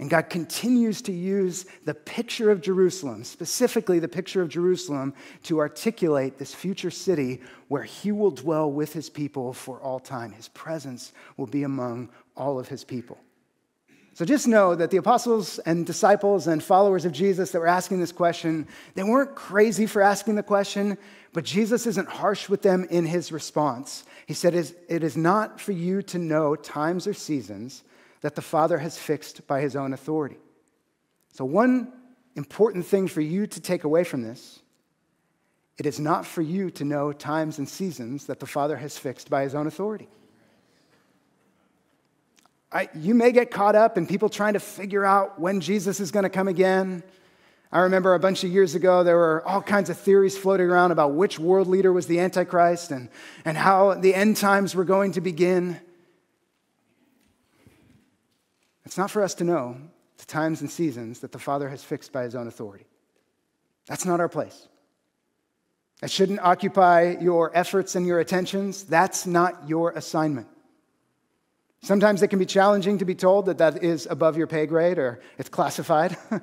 And 0.00 0.10
God 0.10 0.28
continues 0.28 1.00
to 1.02 1.12
use 1.12 1.66
the 1.84 1.94
picture 1.94 2.50
of 2.50 2.60
Jerusalem, 2.60 3.22
specifically 3.22 4.00
the 4.00 4.08
picture 4.08 4.42
of 4.42 4.48
Jerusalem, 4.48 5.14
to 5.44 5.60
articulate 5.60 6.36
this 6.36 6.52
future 6.52 6.90
city 6.90 7.40
where 7.68 7.84
He 7.84 8.10
will 8.10 8.32
dwell 8.32 8.70
with 8.70 8.92
His 8.92 9.08
people 9.08 9.52
for 9.52 9.80
all 9.80 10.00
time. 10.00 10.32
His 10.32 10.48
presence 10.48 11.12
will 11.36 11.46
be 11.46 11.62
among 11.62 12.10
all 12.36 12.58
of 12.58 12.68
His 12.68 12.82
people. 12.82 13.18
So 14.14 14.24
just 14.24 14.46
know 14.46 14.76
that 14.76 14.92
the 14.92 14.96
apostles 14.96 15.58
and 15.60 15.84
disciples 15.84 16.46
and 16.46 16.62
followers 16.62 17.04
of 17.04 17.10
Jesus 17.10 17.50
that 17.50 17.58
were 17.58 17.66
asking 17.66 17.98
this 17.98 18.12
question, 18.12 18.68
they 18.94 19.02
weren't 19.02 19.34
crazy 19.34 19.86
for 19.86 20.02
asking 20.02 20.36
the 20.36 20.42
question, 20.44 20.98
but 21.34 21.44
Jesus 21.44 21.86
isn't 21.86 22.08
harsh 22.08 22.48
with 22.48 22.62
them 22.62 22.86
in 22.88 23.04
His 23.04 23.30
response. 23.30 24.04
He 24.26 24.32
said, 24.32 24.54
It 24.54 25.02
is 25.02 25.16
not 25.16 25.60
for 25.60 25.72
you 25.72 26.00
to 26.02 26.18
know 26.18 26.56
times 26.56 27.06
or 27.06 27.12
seasons 27.12 27.82
that 28.24 28.36
the 28.36 28.40
Father 28.42 28.78
has 28.78 28.96
fixed 28.96 29.46
by 29.46 29.60
his 29.60 29.76
own 29.76 29.92
authority. 29.92 30.38
So, 31.34 31.44
one 31.44 31.92
important 32.36 32.86
thing 32.86 33.06
for 33.06 33.20
you 33.20 33.46
to 33.46 33.60
take 33.60 33.84
away 33.84 34.02
from 34.02 34.22
this 34.22 34.60
it 35.76 35.84
is 35.84 36.00
not 36.00 36.24
for 36.24 36.40
you 36.40 36.70
to 36.70 36.84
know 36.84 37.12
times 37.12 37.58
and 37.58 37.68
seasons 37.68 38.26
that 38.26 38.40
the 38.40 38.46
Father 38.46 38.76
has 38.76 38.96
fixed 38.96 39.28
by 39.28 39.42
his 39.42 39.54
own 39.54 39.66
authority. 39.66 40.08
I, 42.72 42.88
you 42.94 43.12
may 43.12 43.30
get 43.30 43.50
caught 43.50 43.74
up 43.74 43.98
in 43.98 44.06
people 44.06 44.28
trying 44.28 44.54
to 44.54 44.60
figure 44.60 45.04
out 45.04 45.38
when 45.38 45.60
Jesus 45.60 46.00
is 46.00 46.10
going 46.10 46.22
to 46.22 46.30
come 46.30 46.48
again. 46.48 47.02
I 47.74 47.80
remember 47.80 48.14
a 48.14 48.20
bunch 48.20 48.44
of 48.44 48.52
years 48.52 48.76
ago, 48.76 49.02
there 49.02 49.16
were 49.16 49.42
all 49.44 49.60
kinds 49.60 49.90
of 49.90 49.98
theories 49.98 50.38
floating 50.38 50.68
around 50.68 50.92
about 50.92 51.14
which 51.14 51.40
world 51.40 51.66
leader 51.66 51.92
was 51.92 52.06
the 52.06 52.20
Antichrist 52.20 52.92
and, 52.92 53.08
and 53.44 53.56
how 53.56 53.94
the 53.94 54.14
end 54.14 54.36
times 54.36 54.76
were 54.76 54.84
going 54.84 55.10
to 55.12 55.20
begin. 55.20 55.80
It's 58.84 58.96
not 58.96 59.10
for 59.10 59.24
us 59.24 59.34
to 59.34 59.44
know 59.44 59.76
the 60.18 60.24
times 60.24 60.60
and 60.60 60.70
seasons 60.70 61.18
that 61.18 61.32
the 61.32 61.38
Father 61.40 61.68
has 61.68 61.82
fixed 61.82 62.12
by 62.12 62.22
his 62.22 62.36
own 62.36 62.46
authority. 62.46 62.86
That's 63.88 64.06
not 64.06 64.20
our 64.20 64.28
place. 64.28 64.68
That 66.00 66.12
shouldn't 66.12 66.40
occupy 66.42 67.16
your 67.20 67.50
efforts 67.56 67.96
and 67.96 68.06
your 68.06 68.20
attentions. 68.20 68.84
That's 68.84 69.26
not 69.26 69.68
your 69.68 69.90
assignment. 69.90 70.46
Sometimes 71.82 72.22
it 72.22 72.28
can 72.28 72.38
be 72.38 72.46
challenging 72.46 72.98
to 72.98 73.04
be 73.04 73.16
told 73.16 73.46
that 73.46 73.58
that 73.58 73.82
is 73.82 74.06
above 74.08 74.36
your 74.36 74.46
pay 74.46 74.66
grade 74.66 74.98
or 74.98 75.20
it's 75.38 75.48
classified. 75.48 76.16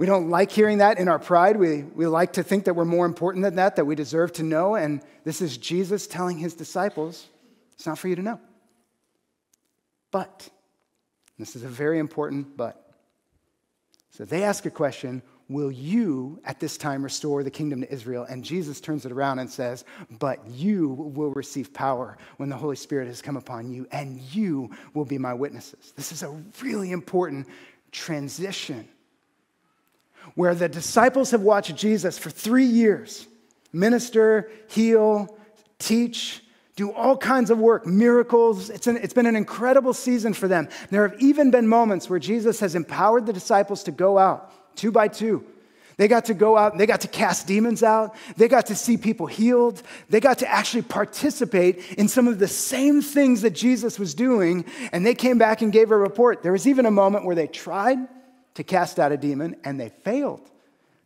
we 0.00 0.06
don't 0.06 0.30
like 0.30 0.50
hearing 0.50 0.78
that 0.78 0.98
in 0.98 1.08
our 1.08 1.18
pride. 1.18 1.58
We, 1.58 1.82
we 1.82 2.06
like 2.06 2.32
to 2.32 2.42
think 2.42 2.64
that 2.64 2.72
we're 2.72 2.86
more 2.86 3.04
important 3.04 3.44
than 3.44 3.56
that, 3.56 3.76
that 3.76 3.84
we 3.84 3.94
deserve 3.94 4.32
to 4.34 4.42
know. 4.42 4.74
And 4.74 5.02
this 5.24 5.42
is 5.42 5.58
Jesus 5.58 6.06
telling 6.06 6.38
his 6.38 6.54
disciples 6.54 7.28
it's 7.74 7.84
not 7.84 7.98
for 7.98 8.08
you 8.08 8.16
to 8.16 8.22
know. 8.22 8.40
But 10.10 10.48
this 11.38 11.54
is 11.54 11.64
a 11.64 11.68
very 11.68 11.98
important 11.98 12.56
but. 12.56 12.94
So 14.08 14.24
they 14.24 14.42
ask 14.42 14.64
a 14.64 14.70
question 14.70 15.20
Will 15.50 15.70
you 15.70 16.40
at 16.46 16.60
this 16.60 16.78
time 16.78 17.02
restore 17.02 17.42
the 17.42 17.50
kingdom 17.50 17.82
to 17.82 17.92
Israel? 17.92 18.24
And 18.26 18.42
Jesus 18.42 18.80
turns 18.80 19.04
it 19.04 19.12
around 19.12 19.40
and 19.40 19.50
says, 19.50 19.84
But 20.18 20.46
you 20.46 20.88
will 20.88 21.32
receive 21.32 21.74
power 21.74 22.16
when 22.38 22.48
the 22.48 22.56
Holy 22.56 22.76
Spirit 22.76 23.08
has 23.08 23.20
come 23.20 23.36
upon 23.36 23.70
you, 23.70 23.86
and 23.92 24.18
you 24.18 24.70
will 24.94 25.04
be 25.04 25.18
my 25.18 25.34
witnesses. 25.34 25.92
This 25.94 26.10
is 26.10 26.22
a 26.22 26.42
really 26.62 26.90
important 26.90 27.48
transition 27.92 28.88
where 30.34 30.54
the 30.54 30.68
disciples 30.68 31.30
have 31.30 31.42
watched 31.42 31.74
Jesus 31.76 32.18
for 32.18 32.30
three 32.30 32.64
years 32.64 33.26
minister, 33.72 34.50
heal, 34.68 35.36
teach, 35.78 36.42
do 36.76 36.90
all 36.92 37.16
kinds 37.16 37.50
of 37.50 37.58
work, 37.58 37.86
miracles. 37.86 38.70
It's, 38.70 38.86
an, 38.86 38.96
it's 38.96 39.12
been 39.12 39.26
an 39.26 39.36
incredible 39.36 39.92
season 39.92 40.32
for 40.32 40.48
them. 40.48 40.68
There 40.90 41.06
have 41.06 41.20
even 41.20 41.50
been 41.50 41.68
moments 41.68 42.08
where 42.08 42.18
Jesus 42.18 42.60
has 42.60 42.74
empowered 42.74 43.26
the 43.26 43.32
disciples 43.32 43.82
to 43.84 43.92
go 43.92 44.18
out 44.18 44.52
two 44.76 44.90
by 44.90 45.08
two. 45.08 45.44
They 45.98 46.08
got 46.08 46.24
to 46.26 46.34
go 46.34 46.56
out 46.56 46.72
and 46.72 46.80
they 46.80 46.86
got 46.86 47.02
to 47.02 47.08
cast 47.08 47.46
demons 47.46 47.82
out. 47.82 48.14
They 48.38 48.48
got 48.48 48.66
to 48.66 48.74
see 48.74 48.96
people 48.96 49.26
healed. 49.26 49.82
They 50.08 50.20
got 50.20 50.38
to 50.38 50.50
actually 50.50 50.82
participate 50.82 51.98
in 51.98 52.08
some 52.08 52.26
of 52.26 52.38
the 52.38 52.48
same 52.48 53.02
things 53.02 53.42
that 53.42 53.50
Jesus 53.50 53.98
was 53.98 54.14
doing. 54.14 54.64
And 54.92 55.04
they 55.04 55.14
came 55.14 55.36
back 55.36 55.60
and 55.60 55.70
gave 55.70 55.90
a 55.90 55.96
report. 55.98 56.42
There 56.42 56.52
was 56.52 56.66
even 56.66 56.86
a 56.86 56.90
moment 56.90 57.26
where 57.26 57.36
they 57.36 57.46
tried 57.46 57.98
to 58.60 58.64
cast 58.64 58.98
out 58.98 59.10
a 59.10 59.16
demon 59.16 59.56
and 59.64 59.80
they 59.80 59.88
failed. 59.88 60.50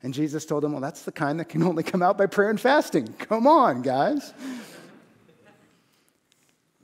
And 0.03 0.13
Jesus 0.13 0.45
told 0.45 0.65
them, 0.65 0.73
Well, 0.73 0.81
that's 0.81 1.03
the 1.03 1.13
kind 1.13 1.39
that 1.39 1.49
can 1.49 1.63
only 1.63 1.85
come 1.85 2.03
out 2.03 2.19
by 2.19 2.27
prayer 2.27 2.51
and 2.51 2.61
fasting. 2.61 3.07
Come 3.13 3.47
on, 3.47 3.81
guys. 3.83 4.35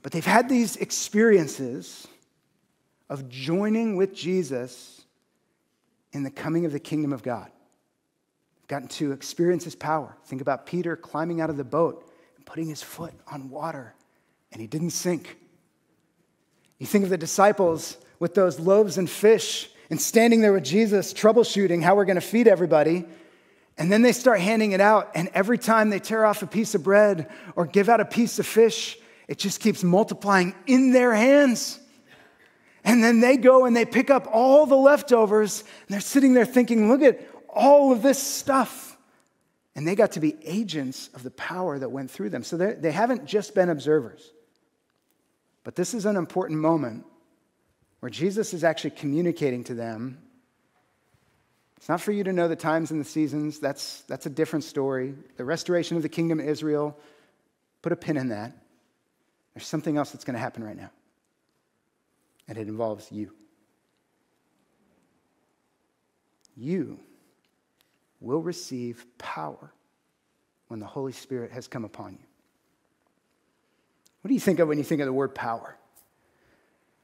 But 0.01 0.13
they've 0.13 0.25
had 0.25 0.47
these 0.47 0.77
experiences 0.77 2.07
of 3.09 3.27
joining 3.27 3.97
with 3.97 4.15
Jesus 4.15 5.01
in 6.13 6.23
the 6.23 6.31
coming 6.31 6.65
of 6.65 6.71
the 6.71 6.79
kingdom 6.79 7.11
of 7.11 7.21
God. 7.21 7.51
They've 8.61 8.67
gotten 8.67 8.87
to 8.87 9.11
experience 9.11 9.65
his 9.65 9.75
power. 9.75 10.15
Think 10.23 10.41
about 10.41 10.65
Peter 10.65 10.95
climbing 10.95 11.41
out 11.41 11.49
of 11.49 11.57
the 11.57 11.65
boat 11.65 12.09
and 12.37 12.45
putting 12.45 12.69
his 12.69 12.81
foot 12.81 13.13
on 13.27 13.49
water, 13.49 13.93
and 14.53 14.61
he 14.61 14.67
didn't 14.67 14.91
sink. 14.91 15.37
You 16.79 16.87
think 16.87 17.03
of 17.03 17.09
the 17.09 17.17
disciples 17.17 17.97
with 18.19 18.35
those 18.35 18.57
loaves 18.57 18.97
and 18.97 19.09
fish 19.09 19.69
and 19.91 20.01
standing 20.01 20.39
there 20.39 20.53
with 20.53 20.63
Jesus, 20.63 21.13
troubleshooting 21.13 21.83
how 21.83 21.95
we're 21.95 22.05
going 22.05 22.15
to 22.15 22.21
feed 22.21 22.47
everybody. 22.47 23.05
And 23.77 23.91
then 23.91 24.01
they 24.01 24.13
start 24.13 24.39
handing 24.39 24.71
it 24.71 24.79
out, 24.79 25.11
and 25.15 25.29
every 25.33 25.57
time 25.57 25.89
they 25.89 25.99
tear 25.99 26.25
off 26.25 26.41
a 26.41 26.47
piece 26.47 26.75
of 26.75 26.81
bread 26.81 27.29
or 27.55 27.65
give 27.65 27.89
out 27.89 27.99
a 27.99 28.05
piece 28.05 28.39
of 28.39 28.45
fish, 28.45 28.97
it 29.27 29.37
just 29.37 29.59
keeps 29.59 29.83
multiplying 29.83 30.55
in 30.65 30.93
their 30.93 31.13
hands. 31.13 31.77
And 32.83 33.03
then 33.03 33.19
they 33.19 33.35
go 33.37 33.65
and 33.65 33.75
they 33.75 33.85
pick 33.85 34.09
up 34.09 34.27
all 34.31 34.65
the 34.65 34.77
leftovers, 34.77 35.59
and 35.61 35.89
they're 35.89 35.99
sitting 35.99 36.33
there 36.33 36.45
thinking, 36.45 36.87
look 36.87 37.01
at 37.01 37.21
all 37.49 37.91
of 37.91 38.01
this 38.01 38.21
stuff. 38.21 38.97
And 39.75 39.85
they 39.85 39.95
got 39.95 40.13
to 40.13 40.21
be 40.21 40.35
agents 40.43 41.09
of 41.13 41.23
the 41.23 41.31
power 41.31 41.77
that 41.77 41.89
went 41.89 42.11
through 42.11 42.29
them. 42.29 42.43
So 42.43 42.55
they 42.55 42.91
haven't 42.91 43.25
just 43.25 43.53
been 43.55 43.69
observers. 43.69 44.31
But 45.65 45.75
this 45.75 45.93
is 45.93 46.05
an 46.05 46.15
important 46.15 46.59
moment 46.59 47.05
where 48.01 48.09
Jesus 48.09 48.53
is 48.53 48.63
actually 48.63 48.91
communicating 48.91 49.63
to 49.65 49.73
them. 49.73 50.17
It's 51.77 51.87
not 51.87 52.01
for 52.01 52.11
you 52.11 52.23
to 52.25 52.33
know 52.33 52.47
the 52.47 52.55
times 52.55 52.91
and 52.91 52.99
the 52.99 53.05
seasons, 53.05 53.59
that's, 53.59 54.01
that's 54.01 54.25
a 54.25 54.29
different 54.29 54.65
story. 54.65 55.15
The 55.37 55.45
restoration 55.45 55.97
of 55.97 56.03
the 56.03 56.09
kingdom 56.09 56.39
of 56.39 56.47
Israel, 56.47 56.99
put 57.81 57.91
a 57.91 57.95
pin 57.95 58.17
in 58.17 58.29
that. 58.29 58.51
There's 59.53 59.65
something 59.65 59.97
else 59.97 60.11
that's 60.11 60.23
going 60.23 60.35
to 60.35 60.39
happen 60.39 60.63
right 60.63 60.75
now, 60.75 60.91
and 62.47 62.57
it 62.57 62.67
involves 62.67 63.11
you. 63.11 63.31
You 66.55 66.99
will 68.19 68.41
receive 68.41 69.05
power 69.17 69.73
when 70.67 70.79
the 70.79 70.85
Holy 70.85 71.11
Spirit 71.11 71.51
has 71.51 71.67
come 71.67 71.83
upon 71.83 72.13
you. 72.13 72.25
What 74.21 74.29
do 74.29 74.33
you 74.33 74.39
think 74.39 74.59
of 74.59 74.67
when 74.67 74.77
you 74.77 74.83
think 74.83 75.01
of 75.01 75.07
the 75.07 75.13
word 75.13 75.33
power? 75.33 75.75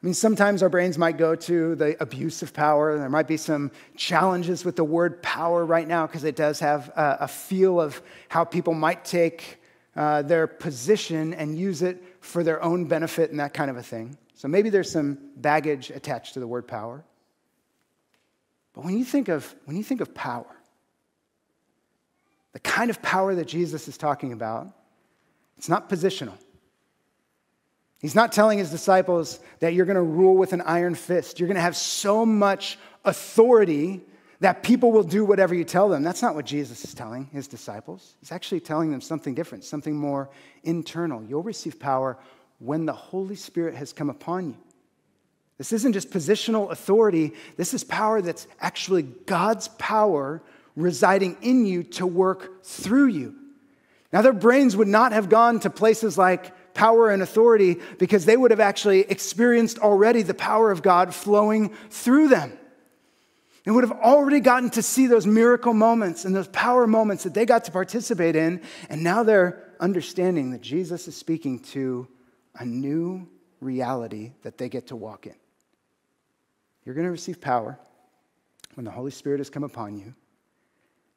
Mean, 0.08 0.14
sometimes 0.14 0.64
our 0.64 0.70
brains 0.70 0.98
might 0.98 1.18
go 1.18 1.36
to 1.36 1.76
the 1.76 2.02
abuse 2.02 2.42
of 2.42 2.54
power. 2.54 2.98
There 2.98 3.10
might 3.10 3.28
be 3.28 3.36
some 3.36 3.72
challenges 3.98 4.64
with 4.64 4.78
the 4.78 4.84
word 4.86 5.22
power 5.22 5.66
right 5.66 5.86
now 5.86 6.08
because 6.08 6.24
it 6.24 6.38
does 6.38 6.62
have 6.62 6.88
a, 6.96 7.18
a, 7.20 7.28
feel 7.28 7.82
of 7.82 8.02
how 8.30 8.46
people 8.46 8.74
might 8.74 9.04
take 9.04 9.62
uh, 9.98 10.22
their 10.22 10.48
position 10.48 11.34
and 11.34 11.58
use 11.58 11.82
it 11.82 12.02
for 12.22 12.42
their 12.42 12.64
own 12.64 12.86
benefit 12.86 13.32
and 13.32 13.42
that 13.42 13.54
kind 13.54 13.70
of 13.70 13.76
a 13.76 13.84
thing. 13.84 14.18
So 14.34 14.48
maybe 14.48 14.70
there's 14.70 14.90
some 14.90 15.18
baggage 15.36 15.90
attached 15.90 16.36
to 16.36 16.40
the 16.40 16.48
word 16.48 16.70
power. 16.70 17.04
But 18.72 18.86
when 18.86 18.98
you 18.98 19.04
think 19.04 19.28
of, 19.28 19.54
when 19.66 19.76
you 19.76 19.84
think 19.84 20.00
of 20.00 20.16
power, 20.16 20.56
the 22.54 22.62
kind 22.62 22.90
of 22.90 23.02
power 23.02 23.36
that 23.36 23.50
Jesus 23.50 23.90
is 23.90 23.98
talking 23.98 24.32
about, 24.32 24.70
it's 25.58 25.68
not 25.68 25.90
positional. 25.90 26.38
He's 28.00 28.16
not 28.16 28.32
telling 28.32 28.60
his 28.60 28.70
disciples 28.70 29.40
that 29.60 29.74
you're 29.74 29.86
going 29.86 29.96
to 29.96 30.02
rule 30.02 30.38
with 30.38 30.54
an 30.54 30.62
iron 30.62 30.96
fist. 30.96 31.40
You're 31.40 31.48
going 31.48 31.56
to 31.56 31.62
have 31.62 31.76
so 31.76 32.26
much 32.26 32.78
authority 33.04 34.02
that 34.40 34.62
people 34.62 34.92
will 34.92 35.04
do 35.04 35.26
whatever 35.26 35.56
you 35.56 35.64
tell 35.64 35.90
them. 35.90 36.04
That's 36.04 36.22
not 36.22 36.36
what 36.36 36.46
Jesus 36.46 36.84
is 36.84 36.94
telling 36.94 37.26
his 37.34 37.48
disciples. 37.48 38.16
He's 38.20 38.32
actually 38.32 38.60
telling 38.60 38.92
them 38.92 39.02
something 39.02 39.34
different, 39.34 39.64
something 39.64 39.96
more 39.96 40.30
internal. 40.64 41.24
You'll 41.24 41.42
receive 41.42 41.80
power 41.80 42.18
when 42.60 42.86
the 42.86 42.94
Holy 42.94 43.36
Spirit 43.36 43.76
has 43.76 43.94
come 43.94 44.10
upon 44.10 44.50
you. 44.50 44.58
This 45.58 45.74
isn't 45.74 45.94
just 45.94 46.12
positional 46.12 46.70
authority, 46.70 47.34
this 47.56 47.74
is 47.74 47.84
power 47.84 48.22
that's 48.22 48.48
actually 48.60 49.02
God's 49.02 49.70
power 49.70 50.44
residing 50.76 51.36
in 51.42 51.66
you 51.66 51.82
to 51.82 52.06
work 52.06 52.64
through 52.64 53.08
you. 53.08 53.34
Now, 54.14 54.22
their 54.22 54.34
brains 54.34 54.76
would 54.78 54.88
not 54.88 55.14
have 55.14 55.30
gone 55.30 55.60
to 55.62 55.72
places 55.72 56.16
like 56.16 56.54
power 56.78 57.10
and 57.10 57.24
authority 57.24 57.78
because 57.98 58.24
they 58.24 58.38
would 58.38 58.52
have 58.52 58.60
actually 58.60 59.02
experienced 59.02 59.80
already 59.80 60.22
the 60.22 60.36
power 60.36 60.72
of 60.72 60.84
God 60.84 61.14
flowing 61.14 61.74
through 61.90 62.28
them. 62.30 62.58
They 63.66 63.72
would 63.72 63.84
have 63.84 64.00
already 64.00 64.40
gotten 64.40 64.70
to 64.70 64.82
see 64.82 65.08
those 65.08 65.26
miracle 65.26 65.74
moments 65.74 66.24
and 66.24 66.34
those 66.34 66.48
power 66.48 66.88
moments 66.88 67.24
that 67.24 67.34
they 67.34 67.46
got 67.46 67.66
to 67.66 67.72
participate 67.72 68.36
in. 68.36 68.62
And 68.90 69.04
now 69.04 69.24
they're 69.24 69.74
understanding 69.80 70.52
that 70.52 70.62
Jesus 70.62 71.08
is 71.08 71.18
speaking 71.18 71.60
to 71.74 72.08
a 72.56 72.64
new 72.64 73.28
reality 73.60 74.34
that 74.44 74.58
they 74.58 74.70
get 74.70 74.88
to 74.88 74.96
walk 74.96 75.26
in. 75.26 75.36
You're 76.86 76.96
going 76.96 77.08
to 77.08 77.12
receive 77.12 77.42
power 77.42 77.78
when 78.76 78.86
the 78.86 78.92
Holy 78.92 79.12
Spirit 79.12 79.40
has 79.40 79.50
come 79.50 79.64
upon 79.64 79.98
you, 79.98 80.14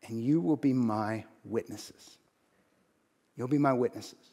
and 0.08 0.20
you 0.20 0.40
will 0.40 0.56
be 0.56 0.72
my 0.72 1.24
witnesses. 1.44 2.16
You'll 3.36 3.46
be 3.46 3.58
my 3.58 3.74
witnesses. 3.74 4.29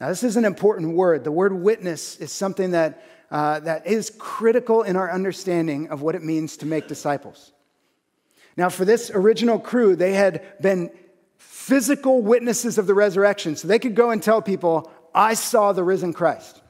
Now, 0.00 0.08
this 0.08 0.22
is 0.22 0.36
an 0.36 0.44
important 0.44 0.94
word. 0.94 1.24
The 1.24 1.32
word 1.32 1.52
witness 1.52 2.16
is 2.16 2.30
something 2.30 2.70
that, 2.70 3.02
uh, 3.30 3.60
that 3.60 3.86
is 3.86 4.12
critical 4.18 4.82
in 4.82 4.96
our 4.96 5.10
understanding 5.10 5.88
of 5.88 6.02
what 6.02 6.14
it 6.14 6.22
means 6.22 6.58
to 6.58 6.66
make 6.66 6.86
disciples. 6.86 7.52
Now, 8.56 8.68
for 8.68 8.84
this 8.84 9.10
original 9.10 9.58
crew, 9.58 9.96
they 9.96 10.14
had 10.14 10.60
been 10.60 10.90
physical 11.36 12.22
witnesses 12.22 12.78
of 12.78 12.86
the 12.86 12.94
resurrection. 12.94 13.56
So 13.56 13.68
they 13.68 13.78
could 13.78 13.94
go 13.94 14.10
and 14.10 14.22
tell 14.22 14.40
people, 14.40 14.90
I 15.14 15.34
saw 15.34 15.72
the 15.72 15.84
risen 15.84 16.12
Christ. 16.12 16.60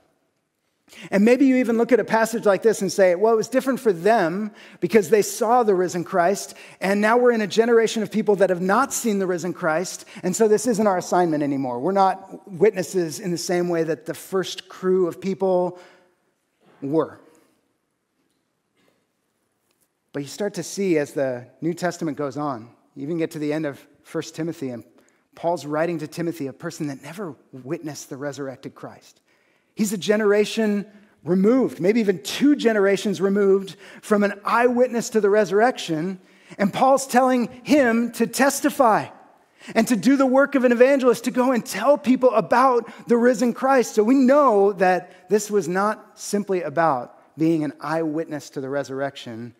And 1.10 1.24
maybe 1.24 1.46
you 1.46 1.56
even 1.56 1.76
look 1.76 1.92
at 1.92 2.00
a 2.00 2.04
passage 2.04 2.46
like 2.46 2.62
this 2.62 2.80
and 2.82 2.90
say, 2.90 3.14
well, 3.14 3.32
it 3.32 3.36
was 3.36 3.48
different 3.48 3.80
for 3.80 3.92
them 3.92 4.50
because 4.80 5.10
they 5.10 5.22
saw 5.22 5.62
the 5.62 5.74
risen 5.74 6.04
Christ. 6.04 6.54
And 6.80 7.00
now 7.00 7.16
we're 7.16 7.32
in 7.32 7.40
a 7.40 7.46
generation 7.46 8.02
of 8.02 8.10
people 8.10 8.36
that 8.36 8.50
have 8.50 8.62
not 8.62 8.92
seen 8.92 9.18
the 9.18 9.26
risen 9.26 9.52
Christ. 9.52 10.06
And 10.22 10.34
so 10.34 10.48
this 10.48 10.66
isn't 10.66 10.86
our 10.86 10.98
assignment 10.98 11.42
anymore. 11.42 11.78
We're 11.78 11.92
not 11.92 12.50
witnesses 12.50 13.20
in 13.20 13.30
the 13.30 13.38
same 13.38 13.68
way 13.68 13.84
that 13.84 14.06
the 14.06 14.14
first 14.14 14.68
crew 14.68 15.06
of 15.06 15.20
people 15.20 15.78
were. 16.80 17.20
But 20.12 20.22
you 20.22 20.28
start 20.28 20.54
to 20.54 20.62
see 20.62 20.98
as 20.98 21.12
the 21.12 21.46
New 21.60 21.74
Testament 21.74 22.16
goes 22.16 22.36
on, 22.36 22.70
you 22.96 23.02
even 23.02 23.18
get 23.18 23.30
to 23.32 23.38
the 23.38 23.52
end 23.52 23.66
of 23.66 23.84
1 24.10 24.22
Timothy, 24.34 24.70
and 24.70 24.82
Paul's 25.34 25.66
writing 25.66 25.98
to 25.98 26.08
Timothy, 26.08 26.46
a 26.46 26.52
person 26.52 26.88
that 26.88 27.02
never 27.02 27.36
witnessed 27.52 28.08
the 28.08 28.16
resurrected 28.16 28.74
Christ. 28.74 29.20
He's 29.78 29.92
a 29.92 29.96
generation 29.96 30.86
removed, 31.22 31.78
maybe 31.78 32.00
even 32.00 32.20
two 32.24 32.56
generations 32.56 33.20
removed 33.20 33.76
from 34.02 34.24
an 34.24 34.32
eyewitness 34.44 35.10
to 35.10 35.20
the 35.20 35.30
resurrection. 35.30 36.18
And 36.58 36.72
Paul's 36.72 37.06
telling 37.06 37.46
him 37.62 38.10
to 38.14 38.26
testify 38.26 39.06
and 39.76 39.86
to 39.86 39.94
do 39.94 40.16
the 40.16 40.26
work 40.26 40.56
of 40.56 40.64
an 40.64 40.72
evangelist, 40.72 41.22
to 41.24 41.30
go 41.30 41.52
and 41.52 41.64
tell 41.64 41.96
people 41.96 42.30
about 42.34 42.90
the 43.06 43.16
risen 43.16 43.52
Christ. 43.52 43.94
So 43.94 44.02
we 44.02 44.16
know 44.16 44.72
that 44.72 45.28
this 45.28 45.48
was 45.48 45.68
not 45.68 46.18
simply 46.18 46.62
about 46.62 47.16
being 47.38 47.62
an 47.62 47.72
eyewitness 47.80 48.50
to 48.50 48.60
the 48.60 48.68
resurrection, 48.68 49.54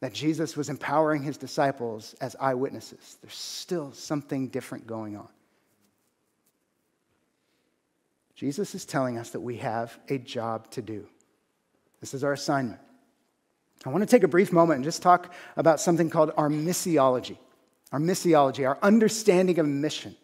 that 0.00 0.12
Jesus 0.12 0.56
was 0.56 0.68
empowering 0.68 1.22
his 1.22 1.36
disciples 1.36 2.16
as 2.20 2.34
eyewitnesses. 2.40 3.18
There's 3.22 3.34
still 3.34 3.92
something 3.92 4.48
different 4.48 4.88
going 4.88 5.16
on. 5.16 5.28
Jesus 8.40 8.74
is 8.74 8.86
telling 8.86 9.18
us 9.18 9.28
that 9.32 9.40
we 9.40 9.58
have 9.58 9.98
a 10.08 10.16
job 10.16 10.70
to 10.70 10.80
do. 10.80 11.06
This 12.00 12.14
is 12.14 12.24
our 12.24 12.32
assignment. 12.32 12.80
I 13.84 13.90
want 13.90 14.00
to 14.00 14.06
take 14.06 14.22
a 14.22 14.28
brief 14.28 14.50
moment 14.50 14.76
and 14.76 14.84
just 14.84 15.02
talk 15.02 15.34
about 15.58 15.78
something 15.78 16.08
called 16.08 16.32
our 16.38 16.48
missiology. 16.48 17.36
Our 17.92 17.98
missiology, 17.98 18.66
our 18.66 18.78
understanding 18.80 19.58
of 19.58 19.68
mission. 19.68 20.16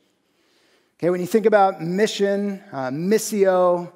Okay, 0.99 1.11
when 1.11 1.21
you 1.21 1.27
think 1.27 1.45
about 1.45 1.83
mission, 1.83 2.65
uh, 2.73 2.89
missio, 2.89 3.93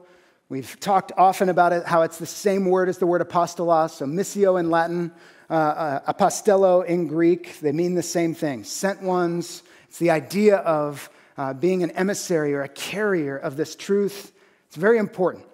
we've 0.50 0.78
talked 0.80 1.12
often 1.16 1.48
about 1.48 1.72
it, 1.72 1.86
how 1.86 2.02
it's 2.02 2.18
the 2.18 2.26
same 2.26 2.66
word 2.66 2.90
as 2.90 2.98
the 2.98 3.06
word 3.06 3.26
apostolos. 3.26 3.92
So 3.92 4.04
missio 4.04 4.60
in 4.60 4.68
Latin, 4.68 5.12
uh, 5.48 5.54
uh, 5.54 6.12
apostello 6.12 6.84
in 6.84 7.06
Greek, 7.06 7.58
they 7.60 7.72
mean 7.72 7.94
the 7.94 8.02
same 8.02 8.34
thing. 8.34 8.64
Sent 8.64 9.00
ones. 9.00 9.62
It's 9.88 9.96
the 9.96 10.10
idea 10.10 10.56
of 10.56 11.08
uh, 11.40 11.54
being 11.54 11.82
an 11.82 11.90
emissary 11.92 12.52
or 12.52 12.60
a 12.60 12.68
carrier 12.68 13.34
of 13.34 13.56
this 13.56 13.74
truth. 13.74 14.30
It's 14.66 14.76
very 14.76 14.98
important. 14.98 15.46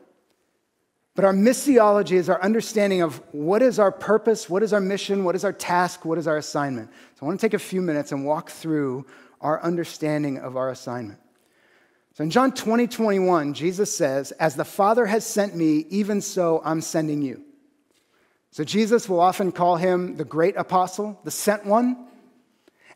But 1.14 1.24
our 1.24 1.32
missiology 1.32 2.16
is 2.16 2.28
our 2.28 2.42
understanding 2.42 3.02
of 3.02 3.22
what 3.30 3.62
is 3.62 3.78
our 3.78 3.92
purpose, 3.92 4.50
what 4.50 4.64
is 4.64 4.72
our 4.72 4.80
mission, 4.80 5.22
what 5.22 5.36
is 5.36 5.44
our 5.44 5.52
task, 5.52 6.04
what 6.04 6.18
is 6.18 6.26
our 6.26 6.38
assignment. 6.38 6.90
So 6.90 7.18
I 7.22 7.26
want 7.26 7.38
to 7.38 7.46
take 7.46 7.54
a 7.54 7.60
few 7.60 7.80
minutes 7.80 8.10
and 8.10 8.24
walk 8.24 8.50
through 8.50 9.06
our 9.40 9.62
understanding 9.62 10.38
of 10.38 10.56
our 10.56 10.70
assignment. 10.70 11.20
So 12.14 12.24
in 12.24 12.30
John 12.30 12.50
20, 12.50 12.88
21, 12.88 13.54
Jesus 13.54 13.96
says, 13.96 14.32
As 14.32 14.56
the 14.56 14.64
Father 14.64 15.06
has 15.06 15.24
sent 15.24 15.54
me, 15.54 15.86
even 15.88 16.20
so 16.20 16.62
I'm 16.64 16.80
sending 16.80 17.22
you. 17.22 17.44
So 18.50 18.64
Jesus 18.64 19.08
will 19.08 19.20
often 19.20 19.52
call 19.52 19.76
him 19.76 20.16
the 20.16 20.24
great 20.24 20.56
apostle, 20.56 21.20
the 21.22 21.30
sent 21.30 21.64
one. 21.64 22.08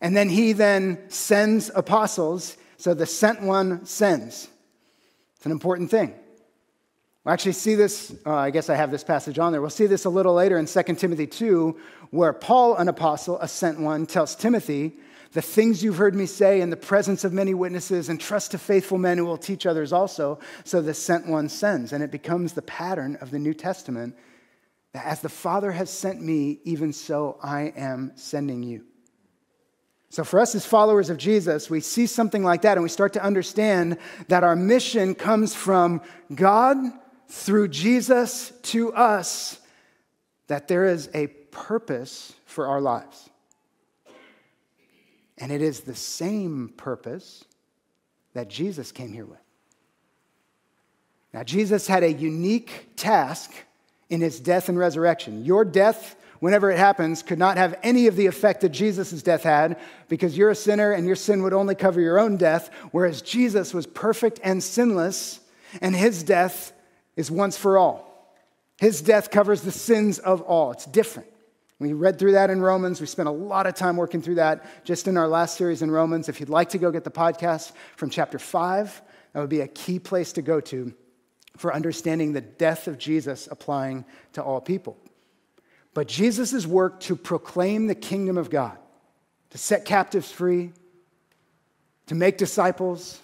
And 0.00 0.16
then 0.16 0.28
he 0.28 0.54
then 0.54 1.08
sends 1.08 1.70
apostles. 1.72 2.56
So 2.80 2.94
the 2.94 3.04
sent 3.04 3.42
one 3.42 3.84
sends. 3.84 4.48
It's 5.36 5.44
an 5.44 5.52
important 5.52 5.90
thing. 5.90 6.14
We'll 7.22 7.34
actually 7.34 7.52
see 7.52 7.74
this, 7.74 8.16
uh, 8.24 8.34
I 8.34 8.48
guess 8.48 8.70
I 8.70 8.74
have 8.74 8.90
this 8.90 9.04
passage 9.04 9.38
on 9.38 9.52
there. 9.52 9.60
We'll 9.60 9.68
see 9.68 9.84
this 9.84 10.06
a 10.06 10.08
little 10.08 10.32
later 10.32 10.56
in 10.56 10.64
2 10.64 10.82
Timothy 10.94 11.26
2, 11.26 11.78
where 12.10 12.32
Paul, 12.32 12.76
an 12.76 12.88
apostle, 12.88 13.38
a 13.40 13.48
sent 13.48 13.78
one, 13.78 14.06
tells 14.06 14.34
Timothy, 14.34 14.94
The 15.32 15.42
things 15.42 15.84
you've 15.84 15.98
heard 15.98 16.14
me 16.14 16.24
say 16.24 16.62
in 16.62 16.70
the 16.70 16.76
presence 16.76 17.22
of 17.22 17.34
many 17.34 17.52
witnesses, 17.52 18.08
and 18.08 18.18
trust 18.18 18.52
to 18.52 18.58
faithful 18.58 18.96
men 18.96 19.18
who 19.18 19.26
will 19.26 19.36
teach 19.36 19.66
others 19.66 19.92
also. 19.92 20.38
So 20.64 20.80
the 20.80 20.94
sent 20.94 21.26
one 21.26 21.50
sends. 21.50 21.92
And 21.92 22.02
it 22.02 22.10
becomes 22.10 22.54
the 22.54 22.62
pattern 22.62 23.16
of 23.16 23.30
the 23.30 23.38
New 23.38 23.52
Testament 23.52 24.16
that 24.94 25.04
as 25.04 25.20
the 25.20 25.28
Father 25.28 25.70
has 25.70 25.90
sent 25.90 26.22
me, 26.22 26.60
even 26.64 26.94
so 26.94 27.38
I 27.42 27.74
am 27.76 28.12
sending 28.14 28.62
you. 28.62 28.86
So, 30.10 30.24
for 30.24 30.40
us 30.40 30.56
as 30.56 30.66
followers 30.66 31.08
of 31.08 31.18
Jesus, 31.18 31.70
we 31.70 31.80
see 31.80 32.06
something 32.06 32.42
like 32.42 32.62
that 32.62 32.76
and 32.76 32.82
we 32.82 32.88
start 32.88 33.12
to 33.12 33.22
understand 33.22 33.96
that 34.26 34.42
our 34.42 34.56
mission 34.56 35.14
comes 35.14 35.54
from 35.54 36.02
God 36.34 36.76
through 37.28 37.68
Jesus 37.68 38.52
to 38.62 38.92
us, 38.92 39.60
that 40.48 40.66
there 40.66 40.84
is 40.84 41.08
a 41.14 41.28
purpose 41.28 42.34
for 42.44 42.66
our 42.66 42.80
lives. 42.80 43.30
And 45.38 45.52
it 45.52 45.62
is 45.62 45.80
the 45.80 45.94
same 45.94 46.72
purpose 46.76 47.44
that 48.34 48.50
Jesus 48.50 48.90
came 48.90 49.12
here 49.12 49.24
with. 49.24 49.38
Now, 51.32 51.44
Jesus 51.44 51.86
had 51.86 52.02
a 52.02 52.12
unique 52.12 52.90
task 52.96 53.52
in 54.08 54.20
his 54.20 54.40
death 54.40 54.68
and 54.68 54.76
resurrection. 54.76 55.44
Your 55.44 55.64
death 55.64 56.16
whenever 56.40 56.70
it 56.70 56.78
happens, 56.78 57.22
could 57.22 57.38
not 57.38 57.56
have 57.56 57.78
any 57.82 58.06
of 58.06 58.16
the 58.16 58.26
effect 58.26 58.62
that 58.62 58.70
Jesus' 58.70 59.22
death 59.22 59.44
had 59.44 59.78
because 60.08 60.36
you're 60.36 60.50
a 60.50 60.54
sinner 60.54 60.92
and 60.92 61.06
your 61.06 61.16
sin 61.16 61.42
would 61.42 61.52
only 61.52 61.74
cover 61.74 62.00
your 62.00 62.18
own 62.18 62.36
death, 62.36 62.70
whereas 62.90 63.22
Jesus 63.22 63.72
was 63.72 63.86
perfect 63.86 64.40
and 64.42 64.62
sinless 64.62 65.40
and 65.80 65.94
his 65.94 66.22
death 66.22 66.72
is 67.16 67.30
once 67.30 67.56
for 67.56 67.78
all. 67.78 68.34
His 68.78 69.02
death 69.02 69.30
covers 69.30 69.60
the 69.60 69.70
sins 69.70 70.18
of 70.18 70.40
all. 70.42 70.72
It's 70.72 70.86
different. 70.86 71.28
We 71.78 71.94
read 71.94 72.18
through 72.18 72.32
that 72.32 72.50
in 72.50 72.60
Romans. 72.60 73.00
We 73.00 73.06
spent 73.06 73.28
a 73.28 73.32
lot 73.32 73.66
of 73.66 73.74
time 73.74 73.96
working 73.96 74.20
through 74.20 74.34
that 74.36 74.84
just 74.84 75.08
in 75.08 75.16
our 75.16 75.28
last 75.28 75.56
series 75.56 75.80
in 75.80 75.90
Romans. 75.90 76.28
If 76.28 76.38
you'd 76.38 76.50
like 76.50 76.70
to 76.70 76.78
go 76.78 76.90
get 76.90 77.04
the 77.04 77.10
podcast 77.10 77.72
from 77.96 78.10
chapter 78.10 78.38
5, 78.38 79.02
that 79.32 79.40
would 79.40 79.48
be 79.48 79.60
a 79.60 79.68
key 79.68 79.98
place 79.98 80.32
to 80.34 80.42
go 80.42 80.60
to 80.60 80.92
for 81.56 81.74
understanding 81.74 82.32
the 82.32 82.40
death 82.40 82.86
of 82.86 82.98
Jesus 82.98 83.48
applying 83.50 84.04
to 84.34 84.42
all 84.42 84.60
people. 84.60 84.98
But 85.94 86.08
Jesus' 86.08 86.66
work 86.66 87.00
to 87.00 87.16
proclaim 87.16 87.86
the 87.86 87.94
kingdom 87.94 88.38
of 88.38 88.50
God, 88.50 88.76
to 89.50 89.58
set 89.58 89.84
captives 89.84 90.30
free, 90.30 90.72
to 92.06 92.14
make 92.14 92.38
disciples, 92.38 93.20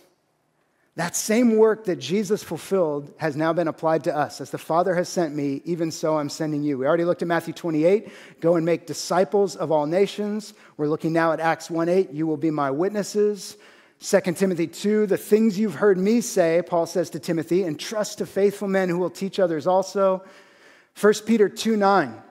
that 0.97 1.15
same 1.15 1.57
work 1.57 1.85
that 1.85 1.97
Jesus 1.97 2.43
fulfilled 2.43 3.13
has 3.19 3.37
now 3.37 3.53
been 3.53 3.69
applied 3.69 4.05
to 4.05 4.17
us. 4.17 4.41
As 4.41 4.51
the 4.51 4.59
Father 4.59 4.95
has 4.95 5.11
sent 5.11 5.35
me, 5.35 5.61
even 5.67 5.91
so 5.91 6.17
I'm 6.17 6.31
sending 6.31 6.63
you. 6.63 6.79
We 6.79 6.87
already 6.87 7.05
looked 7.05 7.21
at 7.21 7.29
Matthew 7.29 7.53
28, 7.53 8.09
go 8.41 8.57
and 8.57 8.65
make 8.65 8.87
disciples 8.87 9.57
of 9.57 9.71
all 9.71 9.85
nations. 9.85 10.55
We're 10.79 10.89
looking 10.89 11.13
now 11.13 11.33
at 11.33 11.41
Acts 11.41 11.71
1 11.71 11.91
8, 11.91 12.13
you 12.13 12.27
will 12.27 12.39
be 12.39 12.51
my 12.51 12.71
witnesses. 12.71 13.59
2 14.01 14.21
Timothy 14.33 14.67
2, 14.67 15.07
the 15.07 15.17
things 15.19 15.59
you've 15.59 15.75
heard 15.75 15.99
me 15.99 16.23
say, 16.23 16.63
Paul 16.67 16.87
says 16.87 17.11
to 17.11 17.19
Timothy, 17.19 17.65
and 17.65 17.79
trust 17.79 18.19
to 18.19 18.27
faithful 18.27 18.69
men 18.69 18.89
who 18.89 18.99
will 18.99 19.11
teach 19.11 19.39
others 19.39 19.67
also. 19.67 20.25
1 20.99 21.13
Peter 21.27 21.51
2 21.51 21.77
9, 21.77 22.23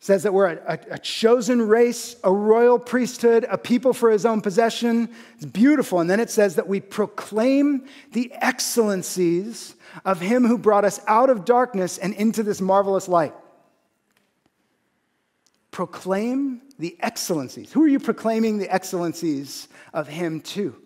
says 0.00 0.22
that 0.22 0.32
we're 0.32 0.52
a, 0.52 0.78
a, 0.90 0.98
chosen 0.98 1.66
race, 1.66 2.16
a 2.22 2.32
royal 2.32 2.78
priesthood, 2.78 3.44
a 3.50 3.58
people 3.58 3.92
for 3.92 4.10
his 4.10 4.24
own 4.24 4.40
possession. 4.40 5.08
It's 5.36 5.44
beautiful. 5.44 5.98
And 6.00 6.08
then 6.08 6.20
it 6.20 6.30
says 6.30 6.54
that 6.54 6.68
we 6.68 6.80
proclaim 6.80 7.86
the 8.12 8.32
excellencies 8.34 9.74
of 10.04 10.20
him 10.20 10.46
who 10.46 10.56
brought 10.56 10.84
us 10.84 11.00
out 11.08 11.30
of 11.30 11.44
darkness 11.44 11.98
and 11.98 12.14
into 12.14 12.42
this 12.42 12.60
marvelous 12.60 13.08
light. 13.08 13.34
Proclaim 15.72 16.62
the 16.78 16.96
excellencies. 17.00 17.72
Who 17.72 17.82
are 17.82 17.88
you 17.88 17.98
proclaiming 17.98 18.58
the 18.58 18.72
excellencies 18.72 19.68
of 19.92 20.06
him 20.06 20.40
to? 20.42 20.76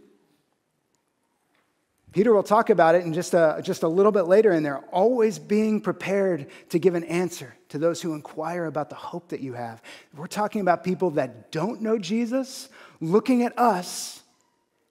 Peter 2.12 2.33
will 2.33 2.42
talk 2.42 2.68
about 2.68 2.94
it 2.94 3.05
in 3.05 3.12
just 3.14 3.33
a, 3.33 3.61
just 3.64 3.83
a 3.83 3.88
little 3.88 4.12
bit 4.12 4.22
later 4.22 4.53
in 4.53 4.62
there, 4.62 4.79
always 4.92 5.38
being 5.38 5.81
prepared 5.81 6.46
to 6.68 6.79
give 6.79 6.94
an 6.94 7.05
answer 7.05 7.55
to 7.70 7.79
those 7.79 8.03
who 8.03 8.14
inquire 8.14 8.66
about 8.66 8.90
the 8.90 8.94
hope 8.94 9.29
that 9.29 9.40
you 9.40 9.55
have. 9.55 9.83
We're 10.14 10.27
talking 10.27 10.61
about 10.61 10.85
people 10.85 11.11
that 11.12 11.51
don't 11.51 11.81
know 11.81 11.98
Jesus 11.98 12.68
looking 13.01 13.44
at 13.44 13.59
us, 13.59 14.22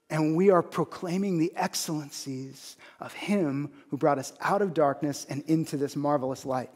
and 0.10 0.36
we 0.36 0.50
are 0.50 0.64
proclaiming 0.64 1.38
the 1.38 1.54
excellencies 1.56 2.76
of 3.00 3.14
Him 3.14 3.70
who 3.90 3.98
brought 3.98 4.18
us 4.18 4.34
out 4.42 4.64
of 4.64 4.74
darkness 4.74 5.28
and 5.30 5.44
into 5.44 5.78
this 5.78 5.96
marvelous 5.96 6.44
light. 6.44 6.72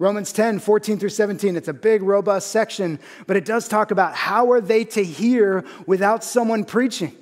Romans 0.00 0.32
10, 0.32 0.58
14 0.58 0.98
through 0.98 1.10
17, 1.10 1.54
it's 1.54 1.68
a 1.68 1.72
big, 1.72 2.02
robust 2.02 2.50
section, 2.50 2.98
but 3.28 3.36
it 3.36 3.44
does 3.44 3.68
talk 3.68 3.92
about 3.92 4.16
how 4.16 4.50
are 4.50 4.60
they 4.60 4.82
to 4.82 5.04
hear 5.04 5.64
without 5.86 6.24
someone 6.24 6.64
preaching. 6.64 7.16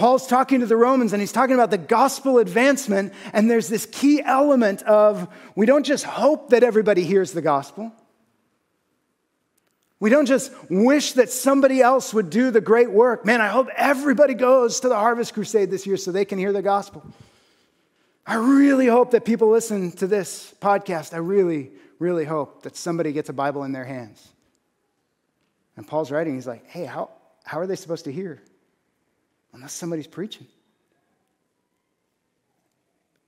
Paul's 0.00 0.26
talking 0.26 0.60
to 0.60 0.66
the 0.66 0.78
Romans 0.78 1.12
and 1.12 1.20
he's 1.20 1.30
talking 1.30 1.54
about 1.54 1.70
the 1.70 1.76
gospel 1.76 2.38
advancement, 2.38 3.12
and 3.34 3.50
there's 3.50 3.68
this 3.68 3.84
key 3.84 4.22
element 4.22 4.82
of 4.84 5.28
we 5.54 5.66
don't 5.66 5.84
just 5.84 6.04
hope 6.04 6.48
that 6.50 6.62
everybody 6.62 7.04
hears 7.04 7.32
the 7.32 7.42
gospel. 7.42 7.92
We 9.98 10.08
don't 10.08 10.24
just 10.24 10.52
wish 10.70 11.12
that 11.12 11.28
somebody 11.28 11.82
else 11.82 12.14
would 12.14 12.30
do 12.30 12.50
the 12.50 12.62
great 12.62 12.90
work. 12.90 13.26
Man, 13.26 13.42
I 13.42 13.48
hope 13.48 13.68
everybody 13.76 14.32
goes 14.32 14.80
to 14.80 14.88
the 14.88 14.96
Harvest 14.96 15.34
Crusade 15.34 15.70
this 15.70 15.86
year 15.86 15.98
so 15.98 16.12
they 16.12 16.24
can 16.24 16.38
hear 16.38 16.54
the 16.54 16.62
gospel. 16.62 17.04
I 18.26 18.36
really 18.36 18.86
hope 18.86 19.10
that 19.10 19.26
people 19.26 19.50
listen 19.50 19.92
to 19.96 20.06
this 20.06 20.54
podcast. 20.62 21.12
I 21.12 21.18
really, 21.18 21.72
really 21.98 22.24
hope 22.24 22.62
that 22.62 22.74
somebody 22.74 23.12
gets 23.12 23.28
a 23.28 23.34
Bible 23.34 23.64
in 23.64 23.72
their 23.72 23.84
hands. 23.84 24.26
And 25.76 25.86
Paul's 25.86 26.10
writing, 26.10 26.36
he's 26.36 26.46
like, 26.46 26.66
hey, 26.68 26.86
how, 26.86 27.10
how 27.44 27.58
are 27.60 27.66
they 27.66 27.76
supposed 27.76 28.06
to 28.06 28.12
hear? 28.12 28.40
Unless 29.52 29.72
somebody's 29.72 30.06
preaching. 30.06 30.46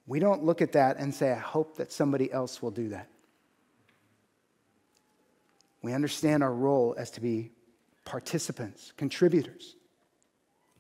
We 0.07 0.19
don't 0.19 0.45
look 0.45 0.61
at 0.61 0.73
that 0.73 0.99
and 0.99 1.15
say, 1.15 1.33
I 1.33 1.39
hope 1.39 1.77
that 1.77 1.93
somebody 1.93 2.33
else 2.33 2.61
will 2.61 2.71
do 2.71 2.89
that. 2.89 3.09
We 5.83 5.93
understand 5.93 6.43
our 6.43 6.53
role 6.53 6.95
as 6.97 7.11
to 7.13 7.21
be 7.21 7.51
participants, 8.05 8.93
contributors. 8.97 9.77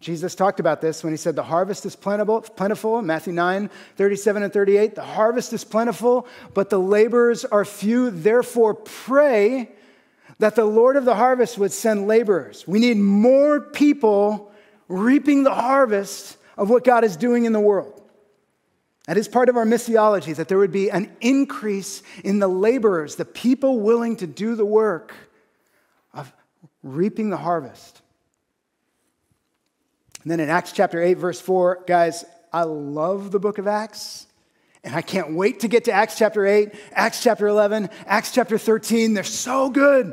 Jesus 0.00 0.34
talked 0.34 0.58
about 0.58 0.80
this 0.80 1.04
when 1.04 1.12
he 1.12 1.16
said, 1.16 1.36
The 1.36 1.44
harvest 1.44 1.86
is 1.86 1.94
plentiful, 1.94 2.40
plentiful, 2.40 3.00
Matthew 3.02 3.32
9, 3.32 3.70
37 3.96 4.42
and 4.42 4.52
38. 4.52 4.96
The 4.96 5.02
harvest 5.02 5.52
is 5.52 5.62
plentiful, 5.62 6.26
but 6.54 6.70
the 6.70 6.78
laborers 6.78 7.44
are 7.44 7.64
few. 7.64 8.10
Therefore, 8.10 8.74
pray 8.74 9.70
that 10.40 10.56
the 10.56 10.64
Lord 10.64 10.96
of 10.96 11.04
the 11.04 11.14
harvest 11.14 11.56
would 11.58 11.72
send 11.72 12.08
laborers. 12.08 12.66
We 12.66 12.80
need 12.80 12.96
more 12.96 13.60
people 13.60 14.51
reaping 14.92 15.42
the 15.42 15.54
harvest 15.54 16.36
of 16.56 16.68
what 16.68 16.84
God 16.84 17.02
is 17.02 17.16
doing 17.16 17.46
in 17.46 17.52
the 17.52 17.60
world. 17.60 18.00
That 19.06 19.16
is 19.16 19.26
part 19.26 19.48
of 19.48 19.56
our 19.56 19.64
missiology, 19.64 20.36
that 20.36 20.48
there 20.48 20.58
would 20.58 20.70
be 20.70 20.90
an 20.90 21.10
increase 21.20 22.02
in 22.22 22.38
the 22.38 22.48
laborers, 22.48 23.16
the 23.16 23.24
people 23.24 23.80
willing 23.80 24.16
to 24.16 24.26
do 24.26 24.54
the 24.54 24.66
work 24.66 25.14
of 26.14 26.32
reaping 26.82 27.30
the 27.30 27.36
harvest. 27.36 28.00
And 30.22 30.30
then 30.30 30.38
in 30.38 30.50
Acts 30.50 30.72
chapter 30.72 31.02
8, 31.02 31.14
verse 31.14 31.40
4, 31.40 31.84
guys, 31.86 32.24
I 32.52 32.62
love 32.62 33.32
the 33.32 33.40
book 33.40 33.58
of 33.58 33.66
Acts. 33.66 34.26
And 34.84 34.94
I 34.94 35.02
can't 35.02 35.34
wait 35.34 35.60
to 35.60 35.68
get 35.68 35.84
to 35.84 35.92
Acts 35.92 36.18
chapter 36.18 36.44
8, 36.44 36.72
Acts 36.92 37.22
chapter 37.22 37.46
11, 37.46 37.88
Acts 38.06 38.32
chapter 38.32 38.58
13. 38.58 39.14
They're 39.14 39.24
so 39.24 39.70
good. 39.70 40.12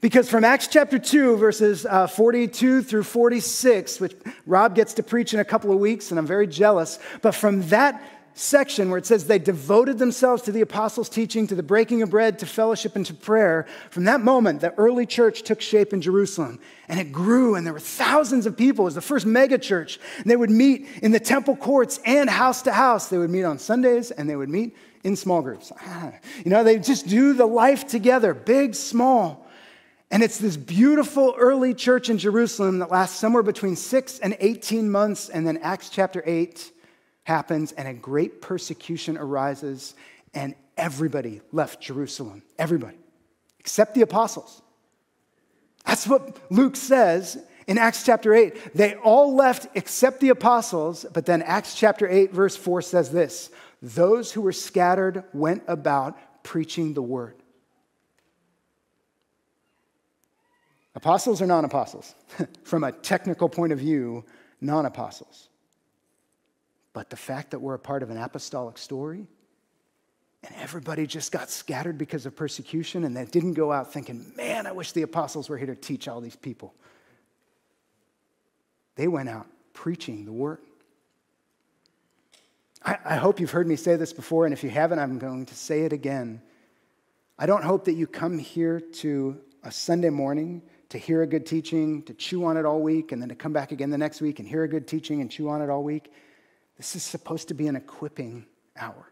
Because 0.00 0.30
from 0.30 0.44
Acts 0.44 0.66
chapter 0.66 0.98
2, 0.98 1.36
verses 1.36 1.84
uh, 1.84 2.06
42 2.06 2.82
through 2.82 3.02
46, 3.02 4.00
which 4.00 4.16
Rob 4.46 4.74
gets 4.74 4.94
to 4.94 5.02
preach 5.02 5.34
in 5.34 5.40
a 5.40 5.44
couple 5.44 5.70
of 5.70 5.78
weeks, 5.78 6.10
and 6.10 6.18
I'm 6.18 6.26
very 6.26 6.46
jealous, 6.46 6.98
but 7.20 7.34
from 7.34 7.68
that 7.68 8.02
section 8.32 8.88
where 8.88 8.96
it 8.96 9.04
says 9.04 9.26
they 9.26 9.38
devoted 9.38 9.98
themselves 9.98 10.42
to 10.42 10.52
the 10.52 10.62
apostles' 10.62 11.10
teaching, 11.10 11.46
to 11.46 11.54
the 11.54 11.62
breaking 11.62 12.00
of 12.00 12.08
bread, 12.08 12.38
to 12.38 12.46
fellowship, 12.46 12.96
and 12.96 13.04
to 13.06 13.14
prayer, 13.14 13.66
from 13.90 14.04
that 14.04 14.20
moment, 14.20 14.62
the 14.62 14.72
early 14.78 15.04
church 15.04 15.42
took 15.42 15.60
shape 15.60 15.92
in 15.92 16.00
Jerusalem. 16.00 16.58
And 16.88 16.98
it 16.98 17.12
grew, 17.12 17.54
and 17.54 17.66
there 17.66 17.74
were 17.74 17.80
thousands 17.80 18.46
of 18.46 18.56
people. 18.56 18.84
It 18.84 18.86
was 18.86 18.94
the 18.94 19.02
first 19.02 19.26
mega 19.26 19.58
church. 19.58 20.00
And 20.16 20.30
they 20.30 20.36
would 20.36 20.50
meet 20.50 20.88
in 21.02 21.12
the 21.12 21.20
temple 21.20 21.56
courts 21.56 22.00
and 22.06 22.30
house 22.30 22.62
to 22.62 22.72
house. 22.72 23.08
They 23.08 23.18
would 23.18 23.30
meet 23.30 23.44
on 23.44 23.58
Sundays, 23.58 24.10
and 24.10 24.30
they 24.30 24.36
would 24.36 24.48
meet 24.48 24.74
in 25.04 25.16
small 25.16 25.42
groups. 25.42 25.72
You 26.44 26.50
know, 26.50 26.64
they 26.64 26.78
just 26.78 27.06
do 27.06 27.34
the 27.34 27.46
life 27.46 27.86
together, 27.86 28.32
big, 28.32 28.74
small. 28.74 29.39
And 30.10 30.22
it's 30.22 30.38
this 30.38 30.56
beautiful 30.56 31.34
early 31.38 31.72
church 31.72 32.10
in 32.10 32.18
Jerusalem 32.18 32.80
that 32.80 32.90
lasts 32.90 33.18
somewhere 33.18 33.44
between 33.44 33.76
six 33.76 34.18
and 34.18 34.36
18 34.40 34.90
months. 34.90 35.28
And 35.28 35.46
then 35.46 35.58
Acts 35.58 35.88
chapter 35.88 36.22
8 36.26 36.72
happens, 37.24 37.72
and 37.72 37.86
a 37.86 37.94
great 37.94 38.42
persecution 38.42 39.16
arises, 39.16 39.94
and 40.34 40.54
everybody 40.76 41.40
left 41.52 41.80
Jerusalem. 41.80 42.42
Everybody, 42.58 42.98
except 43.60 43.94
the 43.94 44.02
apostles. 44.02 44.62
That's 45.86 46.08
what 46.08 46.36
Luke 46.50 46.76
says 46.76 47.38
in 47.68 47.78
Acts 47.78 48.04
chapter 48.04 48.34
8. 48.34 48.74
They 48.74 48.94
all 48.96 49.34
left 49.36 49.68
except 49.76 50.20
the 50.20 50.30
apostles, 50.30 51.06
but 51.12 51.24
then 51.24 51.42
Acts 51.42 51.74
chapter 51.74 52.08
8, 52.08 52.32
verse 52.32 52.56
4 52.56 52.82
says 52.82 53.10
this 53.10 53.50
Those 53.80 54.32
who 54.32 54.40
were 54.40 54.52
scattered 54.52 55.22
went 55.32 55.62
about 55.68 56.18
preaching 56.42 56.94
the 56.94 57.02
word. 57.02 57.39
Apostles 60.94 61.40
or 61.40 61.46
non 61.46 61.64
apostles? 61.64 62.14
From 62.64 62.84
a 62.84 62.92
technical 62.92 63.48
point 63.48 63.72
of 63.72 63.78
view, 63.78 64.24
non 64.60 64.86
apostles. 64.86 65.48
But 66.92 67.10
the 67.10 67.16
fact 67.16 67.52
that 67.52 67.60
we're 67.60 67.74
a 67.74 67.78
part 67.78 68.02
of 68.02 68.10
an 68.10 68.16
apostolic 68.16 68.76
story 68.76 69.26
and 70.42 70.54
everybody 70.56 71.06
just 71.06 71.32
got 71.32 71.50
scattered 71.50 71.98
because 71.98 72.26
of 72.26 72.34
persecution 72.34 73.04
and 73.04 73.16
they 73.16 73.24
didn't 73.26 73.54
go 73.54 73.70
out 73.70 73.92
thinking, 73.92 74.32
man, 74.36 74.66
I 74.66 74.72
wish 74.72 74.92
the 74.92 75.02
apostles 75.02 75.48
were 75.48 75.58
here 75.58 75.66
to 75.66 75.74
teach 75.74 76.08
all 76.08 76.20
these 76.20 76.36
people. 76.36 76.74
They 78.96 79.06
went 79.06 79.28
out 79.28 79.46
preaching 79.72 80.24
the 80.24 80.32
word. 80.32 80.58
I, 82.84 82.96
I 83.04 83.16
hope 83.16 83.38
you've 83.38 83.50
heard 83.50 83.66
me 83.66 83.76
say 83.76 83.96
this 83.96 84.12
before, 84.12 84.46
and 84.46 84.52
if 84.54 84.64
you 84.64 84.70
haven't, 84.70 84.98
I'm 84.98 85.18
going 85.18 85.46
to 85.46 85.54
say 85.54 85.82
it 85.82 85.92
again. 85.92 86.40
I 87.38 87.46
don't 87.46 87.62
hope 87.62 87.84
that 87.84 87.92
you 87.92 88.06
come 88.06 88.38
here 88.38 88.80
to 88.80 89.38
a 89.62 89.70
Sunday 89.70 90.10
morning 90.10 90.62
to 90.90 90.98
hear 90.98 91.22
a 91.22 91.26
good 91.26 91.46
teaching, 91.46 92.02
to 92.02 92.14
chew 92.14 92.44
on 92.44 92.56
it 92.56 92.64
all 92.64 92.80
week, 92.80 93.12
and 93.12 93.22
then 93.22 93.28
to 93.28 93.34
come 93.34 93.52
back 93.52 93.72
again 93.72 93.90
the 93.90 93.98
next 93.98 94.20
week 94.20 94.38
and 94.38 94.46
hear 94.46 94.64
a 94.64 94.68
good 94.68 94.86
teaching 94.86 95.20
and 95.20 95.30
chew 95.30 95.48
on 95.48 95.62
it 95.62 95.70
all 95.70 95.82
week. 95.82 96.12
This 96.76 96.94
is 96.94 97.02
supposed 97.02 97.48
to 97.48 97.54
be 97.54 97.66
an 97.66 97.76
equipping 97.76 98.46
hour. 98.76 99.09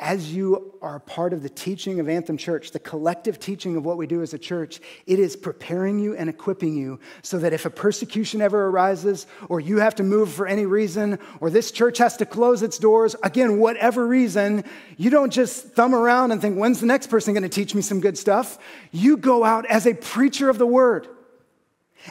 As 0.00 0.34
you 0.34 0.74
are 0.82 0.98
part 0.98 1.32
of 1.32 1.44
the 1.44 1.48
teaching 1.48 2.00
of 2.00 2.08
Anthem 2.08 2.36
Church, 2.36 2.72
the 2.72 2.80
collective 2.80 3.38
teaching 3.38 3.76
of 3.76 3.84
what 3.84 3.96
we 3.96 4.08
do 4.08 4.20
as 4.20 4.34
a 4.34 4.38
church, 4.38 4.80
it 5.06 5.20
is 5.20 5.36
preparing 5.36 6.00
you 6.00 6.16
and 6.16 6.28
equipping 6.28 6.76
you 6.76 6.98
so 7.22 7.38
that 7.38 7.52
if 7.52 7.66
a 7.66 7.70
persecution 7.70 8.42
ever 8.42 8.66
arises, 8.66 9.28
or 9.48 9.60
you 9.60 9.78
have 9.78 9.94
to 9.94 10.02
move 10.02 10.32
for 10.32 10.44
any 10.48 10.66
reason, 10.66 11.20
or 11.38 11.50
this 11.50 11.70
church 11.70 11.98
has 11.98 12.16
to 12.16 12.26
close 12.26 12.62
its 12.62 12.78
doors, 12.78 13.14
again, 13.22 13.60
whatever 13.60 14.04
reason, 14.04 14.64
you 14.96 15.08
don't 15.08 15.32
just 15.32 15.68
thumb 15.74 15.94
around 15.94 16.32
and 16.32 16.40
think, 16.40 16.58
when's 16.58 16.80
the 16.80 16.86
next 16.86 17.06
person 17.06 17.32
going 17.32 17.44
to 17.44 17.48
teach 17.48 17.72
me 17.72 17.80
some 17.80 18.00
good 18.00 18.18
stuff? 18.18 18.58
You 18.90 19.16
go 19.16 19.44
out 19.44 19.66
as 19.66 19.86
a 19.86 19.94
preacher 19.94 20.50
of 20.50 20.58
the 20.58 20.66
word. 20.66 21.06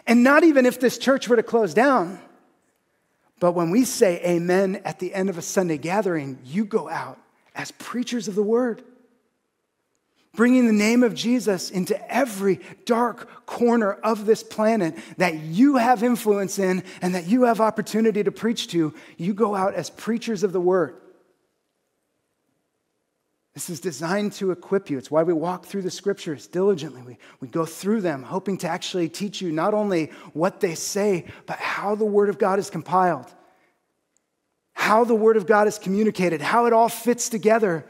And 0.08 0.24
not 0.24 0.46
even 0.46 0.66
if 0.66 0.80
this 0.80 0.98
church 0.98 1.28
were 1.28 1.36
to 1.36 1.44
close 1.44 1.74
down, 1.74 2.20
but 3.42 3.52
when 3.52 3.70
we 3.70 3.84
say 3.84 4.22
amen 4.26 4.82
at 4.86 5.00
the 5.00 5.14
end 5.14 5.30
of 5.30 5.38
a 5.38 5.42
Sunday 5.42 5.78
gathering, 5.78 6.40
you 6.46 6.64
go 6.64 6.88
out 6.88 7.20
as 7.56 7.72
preachers 7.72 8.28
of 8.28 8.36
the 8.36 8.44
word, 8.44 8.84
bringing 10.36 10.68
the 10.68 10.74
name 10.74 11.02
of 11.02 11.16
Jesus 11.16 11.72
into 11.72 12.14
every 12.14 12.60
dark 12.86 13.46
corner 13.46 13.94
of 13.94 14.26
this 14.26 14.44
planet 14.44 14.96
that 15.18 15.36
you 15.36 15.78
have 15.78 16.04
influence 16.04 16.60
in 16.60 16.84
and 17.02 17.16
that 17.16 17.28
you 17.28 17.44
have 17.44 17.62
opportunity 17.62 18.24
to 18.24 18.32
preach 18.32 18.68
to. 18.70 18.94
You 19.18 19.34
go 19.34 19.56
out 19.56 19.74
as 19.74 19.90
preachers 19.90 20.44
of 20.44 20.52
the 20.52 20.60
word. 20.60 20.98
This 23.54 23.70
is 23.70 23.80
designed 23.80 24.34
to 24.34 24.52
equip 24.52 24.90
you. 24.90 24.98
It's 24.98 25.10
why 25.10 25.24
we 25.24 25.32
walk 25.32 25.66
through 25.66 25.84
the 25.84 25.92
scriptures 25.92 26.46
diligently. 26.46 27.02
We, 27.04 27.18
we 27.40 27.48
go 27.48 27.66
through 27.66 28.02
them, 28.02 28.22
hoping 28.22 28.58
to 28.60 28.68
actually 28.68 29.08
teach 29.08 29.42
you 29.42 29.54
not 29.54 29.74
only 29.74 30.08
what 30.34 30.60
they 30.60 30.76
say, 30.76 31.26
but 31.46 31.58
how 31.58 31.96
the 31.96 32.04
Word 32.04 32.28
of 32.28 32.38
God 32.38 32.60
is 32.60 32.70
compiled 32.70 33.34
how 34.86 35.04
the 35.04 35.16
Word 35.16 35.36
of 35.36 35.48
God 35.48 35.68
is 35.68 35.80
communicated, 35.80 36.42
how 36.42 36.68
it 36.68 36.74
all 36.74 36.90
fits 36.90 37.28
together. 37.28 37.84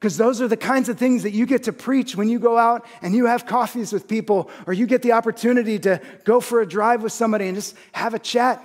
Because 0.00 0.16
those 0.16 0.40
are 0.40 0.48
the 0.48 0.56
kinds 0.56 0.88
of 0.88 0.96
things 0.96 1.24
that 1.24 1.32
you 1.32 1.44
get 1.44 1.64
to 1.64 1.74
preach 1.74 2.16
when 2.16 2.30
you 2.30 2.38
go 2.38 2.56
out 2.56 2.86
and 3.02 3.14
you 3.14 3.26
have 3.26 3.44
coffees 3.44 3.92
with 3.92 4.08
people, 4.08 4.50
or 4.66 4.72
you 4.72 4.86
get 4.86 5.02
the 5.02 5.12
opportunity 5.12 5.78
to 5.80 6.00
go 6.24 6.40
for 6.40 6.62
a 6.62 6.66
drive 6.66 7.02
with 7.02 7.12
somebody 7.12 7.48
and 7.48 7.54
just 7.54 7.76
have 7.92 8.14
a 8.14 8.18
chat. 8.18 8.64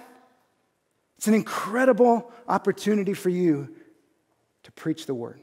It's 1.18 1.28
an 1.28 1.34
incredible 1.34 2.32
opportunity 2.48 3.14
for 3.14 3.28
you 3.28 3.76
to 4.64 4.72
preach 4.72 5.06
the 5.06 5.14
word. 5.14 5.42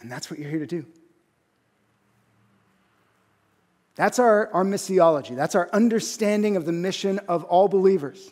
And 0.00 0.12
that's 0.12 0.30
what 0.30 0.38
you're 0.38 0.50
here 0.50 0.58
to 0.58 0.66
do. 0.66 0.84
That's 3.94 4.18
our, 4.18 4.52
our 4.52 4.64
missiology. 4.64 5.34
That's 5.34 5.54
our 5.54 5.70
understanding 5.72 6.56
of 6.56 6.66
the 6.66 6.72
mission 6.72 7.18
of 7.28 7.44
all 7.44 7.66
believers. 7.66 8.30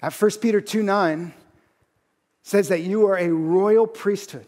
At 0.00 0.14
1 0.14 0.30
Peter 0.40 0.60
2 0.60 0.82
9 0.82 1.34
says 2.42 2.68
that 2.68 2.80
you 2.80 3.06
are 3.06 3.18
a 3.18 3.28
royal 3.28 3.86
priesthood. 3.86 4.46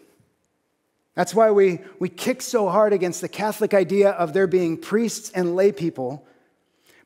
That's 1.14 1.34
why 1.34 1.50
we, 1.50 1.80
we 1.98 2.08
kick 2.08 2.40
so 2.40 2.68
hard 2.68 2.92
against 2.92 3.20
the 3.20 3.28
Catholic 3.28 3.74
idea 3.74 4.10
of 4.10 4.32
there 4.32 4.46
being 4.46 4.78
priests 4.78 5.30
and 5.30 5.56
lay 5.56 5.72
people, 5.72 6.26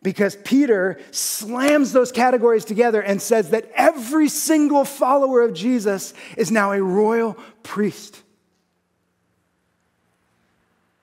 because 0.02 0.36
Peter 0.36 1.00
slams 1.10 1.92
those 1.92 2.12
categories 2.12 2.64
together 2.64 3.00
and 3.00 3.20
says 3.20 3.50
that 3.50 3.70
every 3.74 4.28
single 4.28 4.84
follower 4.84 5.42
of 5.42 5.54
Jesus 5.54 6.12
is 6.36 6.52
now 6.52 6.72
a 6.72 6.82
royal 6.82 7.34
priest. 7.62 8.22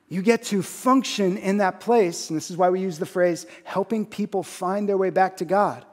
You 0.08 0.21
get 0.21 0.43
to 0.43 0.62
function 0.62 1.38
in 1.38 1.58
that 1.58 1.80
place, 1.80 2.30
and 2.30 2.38
this 2.38 2.51
is 2.51 2.58
why 2.58 2.69
we 2.69 2.82
use 2.82 2.99
the 2.99 3.06
phrase 3.06 3.47
helping 3.63 4.06
people 4.06 4.43
find 4.43 4.88
their 4.88 4.97
way 4.97 5.10
back 5.10 5.38
to 5.38 5.45
God. 5.45 5.86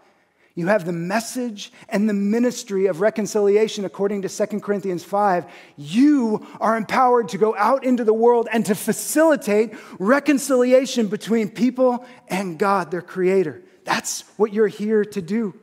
You 0.58 0.66
have 0.66 0.84
the 0.84 0.92
message 0.92 1.70
and 1.88 2.08
the 2.08 2.12
ministry 2.12 2.86
of 2.86 3.00
reconciliation 3.00 3.84
according 3.84 4.22
to 4.22 4.28
2 4.28 4.58
Corinthians 4.58 5.04
5. 5.04 5.46
You 5.76 6.44
are 6.60 6.76
empowered 6.76 7.28
to 7.28 7.38
go 7.38 7.54
out 7.56 7.84
into 7.84 8.02
the 8.02 8.12
world 8.12 8.48
and 8.52 8.66
to 8.66 8.74
facilitate 8.74 9.72
reconciliation 10.00 11.06
between 11.06 11.48
people 11.48 12.04
and 12.26 12.58
God, 12.58 12.90
their 12.90 13.02
creator. 13.02 13.62
That's 13.84 14.22
what 14.36 14.52
you're 14.52 14.66
here 14.66 15.04
to 15.04 15.22
do. 15.22 15.54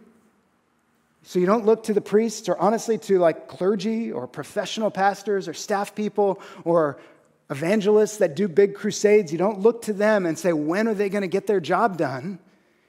So 1.23 1.39
you 1.39 1.45
don't 1.45 1.65
look 1.65 1.84
to 1.84 1.93
the 1.93 1.99
priests 1.99 2.47
or 2.47 2.58
honestly 2.58 2.97
to 2.99 3.19
like 3.19 3.49
clergy 3.49 4.13
or 4.13 4.27
professional 4.27 4.91
pastors 4.91 5.49
or 5.49 5.53
staff 5.53 5.93
people 5.93 6.39
or 6.63 7.01
evangelists 7.49 8.15
that 8.19 8.38
do 8.38 8.47
big 8.47 8.75
crusades. 8.75 9.34
You 9.34 9.39
don't 9.39 9.60
look 9.60 9.81
to 9.81 9.93
them 9.93 10.25
and 10.25 10.39
say, 10.39 10.53
when 10.53 10.88
are 10.88 10.93
they 10.93 11.10
going 11.10 11.23
to 11.23 11.27
get 11.27 11.47
their 11.47 11.60
job 11.60 11.97
done? 11.97 12.39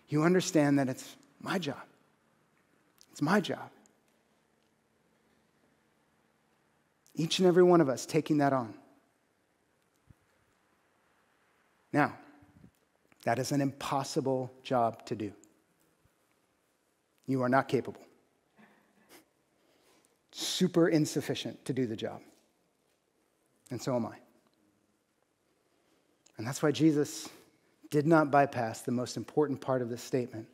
You 0.09 0.23
understand 0.23 0.79
that 0.79 0.88
it's 0.88 1.16
my 1.40 1.59
job. 1.59 1.83
It's 3.16 3.22
my 3.22 3.40
job. 3.40 3.70
Each 7.14 7.38
and 7.38 7.48
every 7.48 7.62
one 7.62 7.81
of 7.81 7.88
us 7.88 8.05
taking 8.05 8.37
that 8.38 8.52
on. 8.52 8.74
Now, 11.94 12.12
that 13.24 13.38
is 13.38 13.52
an 13.52 13.62
impossible 13.62 14.52
job 14.62 15.07
to 15.07 15.14
do. 15.14 15.33
You 17.26 17.40
are 17.42 17.48
not 17.48 17.68
capable. 17.68 18.02
Super 20.33 20.87
insufficient 20.87 21.64
to 21.64 21.72
do 21.72 21.87
the 21.87 21.96
job. 21.96 22.20
And 23.70 23.81
so 23.81 23.96
am 23.96 24.05
I. 24.05 24.16
And 26.37 26.46
that's 26.46 26.62
why 26.62 26.70
Jesus 26.70 27.31
did 27.88 28.07
not 28.07 28.31
bypass 28.31 28.83
the 28.83 28.92
most 28.92 29.16
important 29.16 29.62
part 29.62 29.81
of 29.81 29.88
this 29.88 30.02
statement 30.02 30.48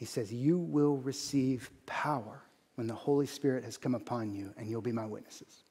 he 0.00 0.06
says, 0.06 0.32
You 0.32 0.56
will 0.56 0.96
receive 0.96 1.70
power 1.84 2.42
when 2.76 2.86
the 2.86 2.94
Holy 2.94 3.26
Spirit 3.26 3.64
has 3.64 3.76
come 3.76 3.94
upon 3.94 4.32
you, 4.32 4.54
and 4.56 4.66
you'll 4.66 4.80
be 4.80 4.92
my 4.92 5.04
witnesses. 5.04 5.62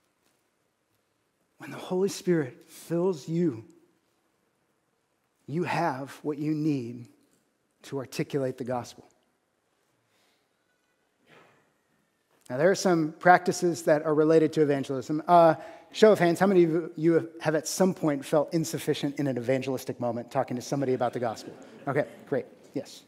When 1.58 1.72
the 1.72 1.78
Holy 1.78 2.10
Spirit 2.10 2.66
fills 2.68 3.28
you, 3.28 3.66
you 5.48 5.64
have 5.64 6.12
what 6.22 6.38
you 6.38 6.54
need 6.54 7.08
to 7.84 7.98
articulate 7.98 8.60
the 8.60 8.64
gospel. 8.64 9.10
Now, 12.52 12.58
there 12.58 12.70
are 12.70 12.76
some 12.76 13.16
practices 13.18 13.82
that 13.84 14.04
are 14.04 14.14
related 14.14 14.54
to 14.54 14.62
evangelism. 14.62 15.24
Uh, 15.28 15.56
show 15.92 16.12
of 16.12 16.20
hands, 16.20 16.40
how 16.40 16.46
many 16.46 16.66
of 16.66 16.92
you 16.96 17.32
have 17.42 17.56
at 17.56 17.68
some 17.68 17.96
point 17.96 18.24
felt 18.24 18.54
insufficient 18.54 19.18
in 19.20 19.26
an 19.26 19.40
evangelistic 19.40 20.00
moment 20.00 20.30
talking 20.30 20.56
to 20.56 20.62
somebody 20.62 20.94
about 20.94 21.14
the 21.14 21.20
gospel? 21.20 21.52
Okay, 21.88 22.06
great. 22.28 22.46
Yes. 22.76 23.06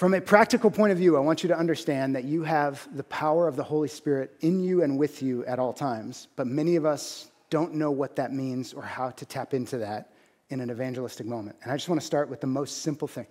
From 0.00 0.14
a 0.14 0.20
practical 0.22 0.70
point 0.70 0.92
of 0.92 0.96
view, 0.96 1.18
I 1.18 1.20
want 1.20 1.42
you 1.42 1.48
to 1.48 1.58
understand 1.58 2.16
that 2.16 2.24
you 2.24 2.42
have 2.42 2.88
the 2.96 3.04
power 3.04 3.46
of 3.46 3.56
the 3.56 3.62
Holy 3.62 3.86
Spirit 3.86 4.34
in 4.40 4.64
you 4.64 4.82
and 4.82 4.98
with 4.98 5.22
you 5.22 5.44
at 5.44 5.58
all 5.58 5.74
times, 5.74 6.26
but 6.36 6.46
many 6.46 6.76
of 6.76 6.86
us 6.86 7.30
don't 7.50 7.74
know 7.74 7.90
what 7.90 8.16
that 8.16 8.32
means 8.32 8.72
or 8.72 8.80
how 8.80 9.10
to 9.10 9.26
tap 9.26 9.52
into 9.52 9.76
that 9.76 10.10
in 10.48 10.60
an 10.60 10.70
evangelistic 10.70 11.26
moment. 11.26 11.56
And 11.62 11.70
I 11.70 11.76
just 11.76 11.90
want 11.90 12.00
to 12.00 12.06
start 12.06 12.30
with 12.30 12.40
the 12.40 12.46
most 12.46 12.80
simple 12.80 13.06
thing. 13.06 13.26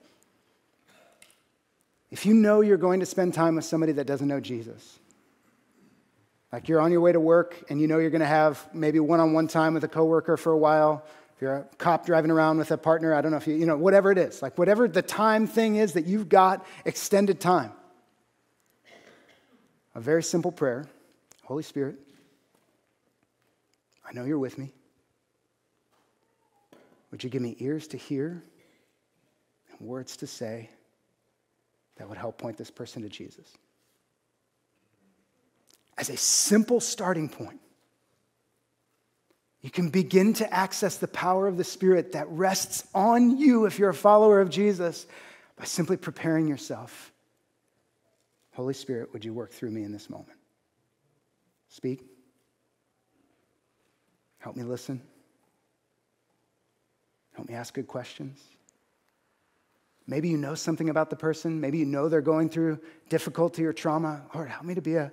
If 2.12 2.28
you 2.28 2.36
know 2.36 2.62
you're 2.62 2.78
going 2.78 3.00
to 3.00 3.06
spend 3.08 3.34
time 3.34 3.56
with 3.56 3.66
somebody 3.66 3.94
that 3.94 4.06
doesn't 4.06 4.28
know 4.28 4.40
Jesus, 4.40 5.00
like 6.54 6.70
you're 6.70 6.82
on 6.82 6.92
your 6.92 7.02
way 7.02 7.14
to 7.14 7.20
work 7.20 7.64
and 7.72 7.82
you 7.82 7.88
know 7.88 7.98
you're 7.98 8.12
going 8.12 8.22
to 8.22 8.28
have 8.28 8.64
maybe 8.76 9.00
one 9.00 9.20
on 9.20 9.34
one 9.34 9.48
time 9.48 9.74
with 9.74 9.86
a 9.86 9.88
coworker 9.88 10.38
for 10.38 10.52
a 10.52 10.58
while, 10.60 11.04
if 11.40 11.44
you're 11.44 11.56
a 11.56 11.64
cop 11.78 12.06
driving 12.06 12.32
around 12.32 12.58
with 12.58 12.70
a 12.70 12.78
partner, 12.78 13.14
I 13.14 13.22
don't 13.22 13.32
know 13.32 13.38
if 13.38 13.48
you, 13.48 13.56
you 13.56 13.66
know, 13.66 13.78
whatever 13.78 14.12
it 14.12 14.18
is, 14.18 14.42
like 14.42 14.58
whatever 14.58 14.90
the 14.90 15.02
time 15.02 15.48
thing 15.48 15.78
is 15.78 15.94
that 15.94 16.06
you've 16.06 16.28
got 16.28 16.66
extended 16.84 17.40
time. 17.40 17.72
A 19.96 20.02
very 20.02 20.22
simple 20.22 20.52
prayer 20.52 20.86
Holy 21.46 21.64
Spirit, 21.64 21.96
I 24.06 24.12
know 24.12 24.26
you're 24.26 24.38
with 24.38 24.58
me. 24.58 24.74
Would 27.12 27.24
you 27.24 27.30
give 27.30 27.42
me 27.42 27.56
ears 27.60 27.88
to 27.88 27.98
hear 27.98 28.44
and 29.72 29.88
words 29.88 30.18
to 30.18 30.28
say 30.28 30.70
that 31.96 32.10
would 32.10 32.18
help 32.18 32.38
point 32.38 32.58
this 32.58 32.70
person 32.70 33.02
to 33.04 33.08
Jesus? 33.08 33.48
As 35.98 36.10
a 36.10 36.18
simple 36.18 36.82
starting 36.82 37.30
point, 37.30 37.62
you 39.62 39.70
can 39.70 39.90
begin 39.90 40.34
to 40.36 40.54
access 40.54 40.98
the 40.98 41.08
power 41.08 41.48
of 41.48 41.58
the 41.58 41.64
Spirit 41.64 42.14
that 42.14 42.30
rests 42.30 42.88
on 42.96 43.38
you 43.38 43.66
if 43.66 43.78
you're 43.78 43.90
a 43.90 43.94
follower 43.94 44.40
of 44.40 44.50
Jesus 44.50 45.06
by 45.58 45.66
simply 45.66 45.98
preparing 45.98 46.48
yourself. 46.48 47.12
Holy 48.54 48.74
Spirit, 48.74 49.12
would 49.14 49.26
you 49.26 49.34
work 49.34 49.52
through 49.52 49.72
me 49.72 49.84
in 49.84 49.92
this 49.92 50.10
moment? 50.10 50.38
Speak. 51.68 52.06
Help 54.40 54.56
me 54.56 54.64
listen. 54.64 55.02
Help 57.36 57.48
me 57.48 57.56
ask 57.56 57.74
good 57.74 57.88
questions. 57.88 58.42
Maybe 60.08 60.30
you 60.30 60.38
know 60.38 60.56
something 60.56 60.90
about 60.90 61.10
the 61.10 61.16
person. 61.16 61.62
Maybe 61.62 61.78
you 61.78 61.86
know 61.86 62.10
they're 62.10 62.22
going 62.22 62.50
through 62.50 62.80
difficulty 63.10 63.66
or 63.66 63.74
trauma. 63.74 64.24
Lord, 64.34 64.50
help 64.50 64.64
me 64.64 64.74
to 64.74 64.82
be 64.82 64.96
a, 64.96 65.12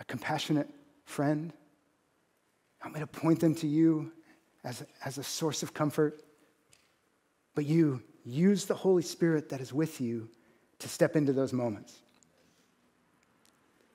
a 0.00 0.04
compassionate 0.04 0.68
friend. 1.04 1.52
I'm 2.86 2.92
going 2.92 3.04
to 3.04 3.08
point 3.08 3.40
them 3.40 3.56
to 3.56 3.66
you 3.66 4.12
as, 4.62 4.84
as 5.04 5.18
a 5.18 5.24
source 5.24 5.64
of 5.64 5.74
comfort. 5.74 6.22
But 7.56 7.66
you 7.66 8.00
use 8.24 8.66
the 8.66 8.76
Holy 8.76 9.02
Spirit 9.02 9.48
that 9.48 9.60
is 9.60 9.72
with 9.72 10.00
you 10.00 10.28
to 10.78 10.88
step 10.88 11.16
into 11.16 11.32
those 11.32 11.52
moments. 11.52 11.98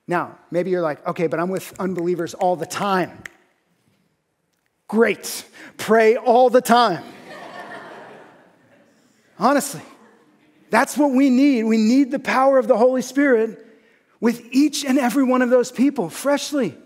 Now, 0.06 0.38
maybe 0.50 0.68
you're 0.68 0.82
like, 0.82 1.06
okay, 1.06 1.26
but 1.26 1.40
I'm 1.40 1.48
with 1.48 1.72
unbelievers 1.80 2.34
all 2.34 2.54
the 2.54 2.66
time. 2.66 3.22
Great. 4.88 5.46
Pray 5.78 6.16
all 6.16 6.50
the 6.50 6.60
time. 6.60 7.02
Honestly, 9.38 9.80
that's 10.68 10.98
what 10.98 11.12
we 11.12 11.30
need. 11.30 11.62
We 11.62 11.78
need 11.78 12.10
the 12.10 12.18
power 12.18 12.58
of 12.58 12.68
the 12.68 12.76
Holy 12.76 13.00
Spirit 13.00 13.58
with 14.20 14.46
each 14.50 14.84
and 14.84 14.98
every 14.98 15.24
one 15.24 15.40
of 15.40 15.48
those 15.48 15.72
people 15.72 16.10
freshly. 16.10 16.76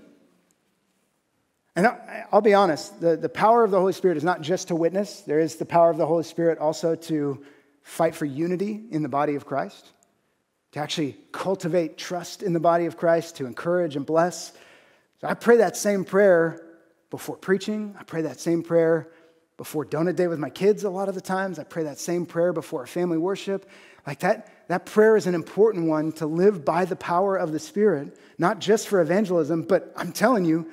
And 1.76 1.86
I'll 2.32 2.40
be 2.40 2.54
honest, 2.54 3.00
the, 3.02 3.18
the 3.18 3.28
power 3.28 3.62
of 3.62 3.70
the 3.70 3.78
Holy 3.78 3.92
Spirit 3.92 4.16
is 4.16 4.24
not 4.24 4.40
just 4.40 4.68
to 4.68 4.74
witness, 4.74 5.20
there 5.20 5.38
is 5.38 5.56
the 5.56 5.66
power 5.66 5.90
of 5.90 5.98
the 5.98 6.06
Holy 6.06 6.24
Spirit 6.24 6.58
also 6.58 6.94
to 6.94 7.44
fight 7.82 8.14
for 8.14 8.24
unity 8.24 8.82
in 8.90 9.02
the 9.02 9.10
body 9.10 9.34
of 9.34 9.44
Christ, 9.44 9.92
to 10.72 10.80
actually 10.80 11.18
cultivate 11.32 11.98
trust 11.98 12.42
in 12.42 12.54
the 12.54 12.60
body 12.60 12.86
of 12.86 12.96
Christ, 12.96 13.36
to 13.36 13.46
encourage 13.46 13.94
and 13.94 14.06
bless. 14.06 14.52
So 15.20 15.28
I 15.28 15.34
pray 15.34 15.58
that 15.58 15.76
same 15.76 16.04
prayer 16.04 16.62
before 17.10 17.36
preaching. 17.36 17.94
I 18.00 18.04
pray 18.04 18.22
that 18.22 18.40
same 18.40 18.62
prayer 18.62 19.10
before 19.58 19.84
donut 19.84 20.16
day 20.16 20.28
with 20.28 20.38
my 20.38 20.50
kids 20.50 20.84
a 20.84 20.90
lot 20.90 21.10
of 21.10 21.14
the 21.14 21.20
times. 21.20 21.58
I 21.58 21.64
pray 21.64 21.84
that 21.84 21.98
same 21.98 22.24
prayer 22.24 22.54
before 22.54 22.86
family 22.86 23.18
worship. 23.18 23.68
Like 24.06 24.20
that, 24.20 24.68
that 24.68 24.86
prayer 24.86 25.16
is 25.16 25.26
an 25.26 25.34
important 25.34 25.88
one 25.88 26.12
to 26.12 26.26
live 26.26 26.64
by 26.64 26.86
the 26.86 26.96
power 26.96 27.36
of 27.36 27.52
the 27.52 27.58
Spirit, 27.58 28.18
not 28.38 28.60
just 28.60 28.88
for 28.88 29.00
evangelism, 29.00 29.62
but 29.62 29.92
I'm 29.96 30.12
telling 30.12 30.46
you, 30.46 30.66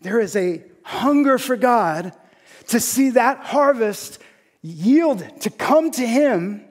there 0.00 0.20
is 0.20 0.36
a 0.36 0.62
hunger 0.82 1.38
for 1.38 1.56
God 1.56 2.12
to 2.68 2.80
see 2.80 3.10
that 3.10 3.38
harvest 3.38 4.18
yield, 4.62 5.24
to 5.40 5.50
come 5.50 5.90
to 5.92 6.06
Him. 6.06 6.64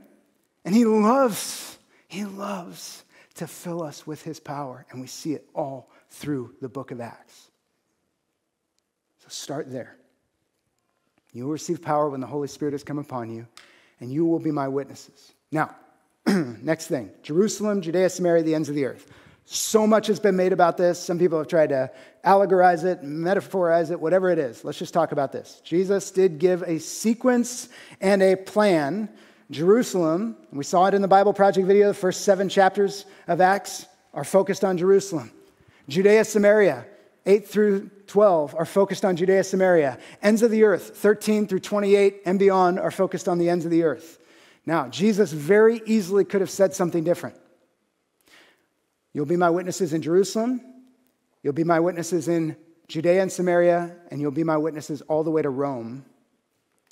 And 0.65 0.75
He 0.75 0.85
loves, 0.85 1.77
He 2.07 2.25
loves 2.25 3.03
to 3.39 3.47
fill 3.47 3.81
us 3.81 4.05
with 4.05 4.21
his 4.21 4.37
power, 4.37 4.85
and 4.91 4.99
we 4.99 5.07
see 5.07 5.31
it 5.31 5.47
all 5.55 5.89
through 6.09 6.53
the 6.59 6.67
book 6.67 6.91
of 6.91 6.99
Acts. 6.99 7.49
So 9.19 9.29
start 9.29 9.71
there. 9.71 9.95
You 11.31 11.45
will 11.45 11.53
receive 11.53 11.81
power 11.81 12.09
when 12.09 12.19
the 12.19 12.27
Holy 12.27 12.49
Spirit 12.49 12.73
has 12.73 12.83
come 12.83 12.99
upon 12.99 13.33
you, 13.33 13.47
and 14.01 14.11
you 14.11 14.25
will 14.25 14.39
be 14.39 14.51
my 14.51 14.67
witnesses. 14.67 15.31
Now, 15.53 15.73
next 16.27 16.87
thing 16.87 17.11
Jerusalem, 17.23 17.81
Judea, 17.81 18.09
Samaria, 18.09 18.43
the 18.43 18.55
ends 18.55 18.67
of 18.67 18.75
the 18.75 18.83
earth. 18.83 19.09
So 19.51 19.87
much 19.87 20.05
has 20.07 20.19
been 20.19 20.35
made 20.35 20.53
about 20.53 20.77
this. 20.77 20.99
Some 20.99 21.17
people 21.17 21.39
have 21.39 21.47
tried 21.47 21.69
to 21.69 21.89
allegorize 22.23 22.83
it, 22.83 23.01
metaphorize 23.01 23.89
it, 23.89 23.99
whatever 23.99 24.29
it 24.29 24.37
is. 24.37 24.63
Let's 24.63 24.77
just 24.77 24.93
talk 24.93 25.11
about 25.11 25.31
this. 25.31 25.59
Jesus 25.63 26.11
did 26.11 26.37
give 26.37 26.61
a 26.67 26.79
sequence 26.79 27.69
and 27.99 28.21
a 28.21 28.35
plan. 28.35 29.09
Jerusalem, 29.49 30.37
we 30.51 30.63
saw 30.63 30.85
it 30.85 30.93
in 30.93 31.01
the 31.01 31.07
Bible 31.07 31.33
Project 31.33 31.65
video, 31.65 31.87
the 31.87 31.95
first 31.95 32.21
seven 32.21 32.47
chapters 32.47 33.05
of 33.27 33.41
Acts 33.41 33.87
are 34.13 34.23
focused 34.23 34.63
on 34.63 34.77
Jerusalem. 34.77 35.31
Judea, 35.87 36.25
Samaria, 36.25 36.85
8 37.25 37.47
through 37.47 37.89
12 38.05 38.53
are 38.53 38.65
focused 38.65 39.03
on 39.03 39.15
Judea, 39.15 39.43
Samaria. 39.43 39.97
Ends 40.21 40.43
of 40.43 40.51
the 40.51 40.63
earth, 40.63 40.95
13 40.97 41.47
through 41.47 41.61
28 41.61 42.21
and 42.27 42.37
beyond, 42.37 42.79
are 42.79 42.91
focused 42.91 43.27
on 43.27 43.39
the 43.39 43.49
ends 43.49 43.65
of 43.65 43.71
the 43.71 43.81
earth. 43.81 44.19
Now, 44.67 44.87
Jesus 44.89 45.31
very 45.31 45.81
easily 45.87 46.23
could 46.23 46.41
have 46.41 46.51
said 46.51 46.75
something 46.75 47.03
different. 47.03 47.35
You'll 49.13 49.25
be 49.25 49.37
my 49.37 49.49
witnesses 49.49 49.93
in 49.93 50.01
Jerusalem, 50.01 50.61
you'll 51.43 51.53
be 51.53 51.63
my 51.63 51.79
witnesses 51.79 52.27
in 52.27 52.55
Judea 52.87 53.21
and 53.21 53.31
Samaria, 53.31 53.95
and 54.11 54.19
you'll 54.19 54.31
be 54.31 54.43
my 54.43 54.57
witnesses 54.57 55.01
all 55.03 55.23
the 55.23 55.31
way 55.31 55.41
to 55.41 55.49
Rome 55.49 56.05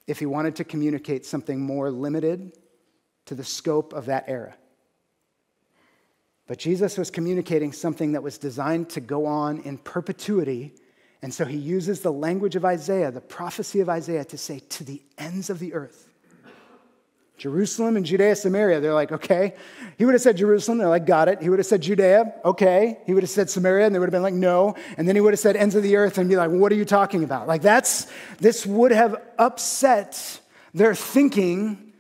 if 0.06 0.20
he 0.20 0.26
wanted 0.26 0.56
to 0.56 0.64
communicate 0.64 1.26
something 1.26 1.60
more 1.60 1.92
limited 1.92 2.54
to 3.26 3.36
the 3.36 3.44
scope 3.44 3.94
of 3.94 4.06
that 4.06 4.26
era. 4.28 4.56
But 6.48 6.60
Jesus 6.60 6.98
was 6.98 7.12
communicating 7.12 7.74
something 7.74 8.14
that 8.14 8.24
was 8.24 8.38
designed 8.38 8.90
to 8.92 9.02
go 9.02 9.26
on 9.26 9.60
in 9.60 9.78
perpetuity. 9.78 10.74
And 11.22 11.34
so 11.34 11.44
he 11.44 11.58
uses 11.58 12.00
the 12.00 12.14
language 12.14 12.56
of 12.56 12.64
Isaiah, 12.64 13.12
the 13.12 13.20
prophecy 13.20 13.82
of 13.82 13.90
Isaiah, 13.90 14.24
to 14.26 14.38
say, 14.38 14.60
to 14.60 14.86
the 14.86 15.02
ends 15.18 15.50
of 15.50 15.60
the 15.60 15.74
earth. 15.74 16.07
Jerusalem 17.38 17.98
and 17.98 18.06
Judea, 18.06 18.36
Samaria. 18.36 18.80
They're 18.80 18.94
like, 18.94 19.12
okay. 19.12 19.54
He 19.98 20.06
would 20.06 20.16
have 20.16 20.22
said 20.22 20.38
Jerusalem. 20.38 20.80
They're 20.80 20.90
like, 20.90 21.06
got 21.06 21.28
it. 21.28 21.42
He 21.42 21.50
would 21.50 21.60
have 21.60 21.68
said 21.68 21.82
Judea. 21.82 22.34
Okay. 22.44 22.98
He 23.06 23.14
would 23.14 23.22
have 23.22 23.30
said 23.30 23.50
Samaria, 23.50 23.86
and 23.86 23.94
they 23.94 24.00
would 24.00 24.08
have 24.08 24.12
been 24.12 24.24
like, 24.24 24.34
no. 24.34 24.76
And 24.98 25.08
then 25.08 25.16
he 25.16 25.22
would 25.22 25.34
have 25.34 25.40
said 25.40 25.56
ends 25.56 25.76
of 25.76 25.84
the 25.84 25.96
earth 25.98 26.18
and 26.18 26.28
be 26.28 26.36
like, 26.36 26.50
what 26.50 26.72
are 26.72 26.76
you 26.76 26.86
talking 26.86 27.24
about? 27.24 27.48
Like, 27.48 27.62
that's, 27.62 28.08
this 28.40 28.66
would 28.66 28.92
have 28.92 29.22
upset 29.38 30.40
their 30.74 30.96
thinking, 30.96 31.94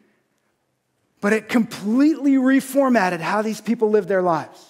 but 1.21 1.33
it 1.33 1.49
completely 1.49 2.33
reformatted 2.33 3.19
how 3.19 3.43
these 3.43 3.61
people 3.61 3.91
lived 3.91 4.07
their 4.07 4.23
lives. 4.23 4.63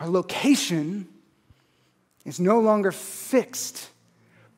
Our 0.00 0.08
location 0.08 1.08
is 2.24 2.40
no 2.40 2.58
longer 2.58 2.90
fixed, 2.90 3.88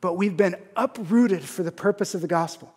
but 0.01 0.13
we've 0.13 0.35
been 0.35 0.55
uprooted 0.75 1.43
for 1.43 1.61
the 1.61 1.71
purpose 1.71 2.15
of 2.15 2.21
the 2.21 2.27
gospel. 2.27 2.73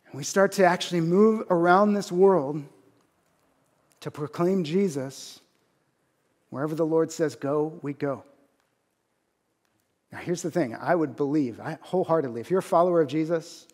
we 0.13 0.23
start 0.23 0.53
to 0.53 0.65
actually 0.65 1.01
move 1.01 1.45
around 1.49 1.93
this 1.93 2.11
world 2.11 2.63
to 4.01 4.11
proclaim 4.11 4.63
Jesus. 4.63 5.39
Wherever 6.49 6.75
the 6.75 6.85
Lord 6.85 7.11
says 7.11 7.35
go, 7.35 7.79
we 7.81 7.93
go. 7.93 8.23
Now, 10.11 10.17
here's 10.19 10.41
the 10.41 10.51
thing 10.51 10.75
I 10.75 10.93
would 10.93 11.15
believe 11.15 11.59
I, 11.61 11.77
wholeheartedly, 11.81 12.41
if 12.41 12.49
you're 12.49 12.59
a 12.59 12.63
follower 12.63 13.01
of 13.01 13.07
Jesus 13.07 13.67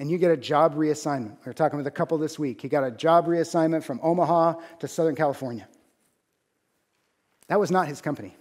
and 0.00 0.10
you 0.10 0.18
get 0.18 0.32
a 0.32 0.36
job 0.36 0.74
reassignment, 0.74 1.36
we 1.44 1.46
were 1.46 1.52
talking 1.52 1.76
with 1.76 1.86
a 1.86 1.92
couple 1.92 2.18
this 2.18 2.38
week, 2.38 2.60
he 2.60 2.68
got 2.68 2.82
a 2.82 2.90
job 2.90 3.26
reassignment 3.26 3.84
from 3.84 4.00
Omaha 4.02 4.54
to 4.80 4.88
Southern 4.88 5.14
California. 5.14 5.68
That 7.46 7.60
was 7.60 7.70
not 7.70 7.86
his 7.86 8.00
company. 8.00 8.34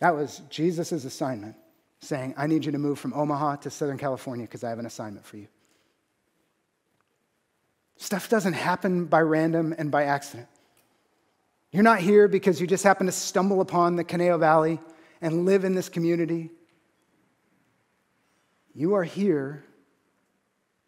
That 0.00 0.14
was 0.14 0.42
Jesus' 0.50 0.92
assignment, 0.92 1.56
saying, 2.00 2.34
I 2.36 2.46
need 2.46 2.64
you 2.66 2.72
to 2.72 2.78
move 2.78 2.98
from 2.98 3.14
Omaha 3.14 3.56
to 3.56 3.70
Southern 3.70 3.98
California 3.98 4.44
because 4.44 4.64
I 4.64 4.68
have 4.70 4.78
an 4.78 4.86
assignment 4.86 5.24
for 5.24 5.38
you. 5.38 5.46
Stuff 8.00 8.30
doesn't 8.30 8.54
happen 8.54 9.04
by 9.04 9.20
random 9.20 9.74
and 9.76 9.90
by 9.90 10.04
accident. 10.04 10.48
You're 11.70 11.82
not 11.82 12.00
here 12.00 12.28
because 12.28 12.58
you 12.58 12.66
just 12.66 12.82
happen 12.82 13.04
to 13.04 13.12
stumble 13.12 13.60
upon 13.60 13.96
the 13.96 14.04
Conejo 14.04 14.38
Valley 14.38 14.80
and 15.20 15.44
live 15.44 15.64
in 15.64 15.74
this 15.74 15.90
community. 15.90 16.50
You 18.74 18.94
are 18.94 19.04
here 19.04 19.66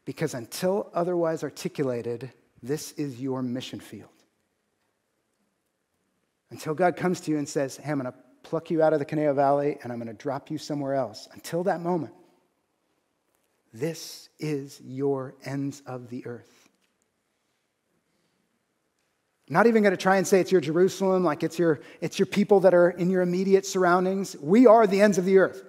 because 0.07 0.33
until 0.33 0.91
otherwise 0.95 1.43
articulated, 1.43 2.33
this 2.63 2.93
is 2.93 3.21
your 3.21 3.43
mission 3.43 3.79
field. 3.79 4.09
Until 6.49 6.73
God 6.73 6.97
comes 6.97 7.21
to 7.21 7.31
you 7.31 7.37
and 7.37 7.47
says, 7.47 7.77
Hey, 7.77 7.93
I'm 7.93 8.01
going 8.01 8.11
to 8.11 8.19
pluck 8.43 8.71
you 8.71 8.83
out 8.83 8.95
of 8.95 9.01
the 9.01 9.05
Conejo 9.05 9.35
Valley 9.35 9.77
and 9.83 9.93
I'm 9.93 9.99
going 9.99 10.09
to 10.09 10.15
drop 10.15 10.51
you 10.51 10.57
somewhere 10.57 10.95
else. 10.95 11.29
Until 11.35 11.63
that 11.65 11.83
moment, 11.83 12.15
this 13.75 14.31
is 14.39 14.81
your 14.83 15.35
ends 15.45 15.83
of 15.85 16.09
the 16.09 16.25
earth. 16.25 16.62
I'm 19.53 19.55
not 19.55 19.67
even 19.67 19.83
going 19.83 19.91
to 19.91 19.99
try 19.99 20.17
and 20.17 20.27
say 20.27 20.41
it's 20.41 20.51
your 20.51 20.63
Jerusalem, 20.63 21.25
like 21.25 21.43
it's 21.43 21.59
your, 21.59 21.81
it's 22.01 22.19
your 22.19 22.25
people 22.25 22.61
that 22.61 22.73
are 22.73 22.89
in 22.89 23.11
your 23.11 23.21
immediate 23.21 23.67
surroundings. 23.67 24.35
We 24.41 24.67
are 24.67 24.87
the 24.87 25.03
ends 25.03 25.19
of 25.19 25.27
the 25.27 25.37
earth. 25.37 25.63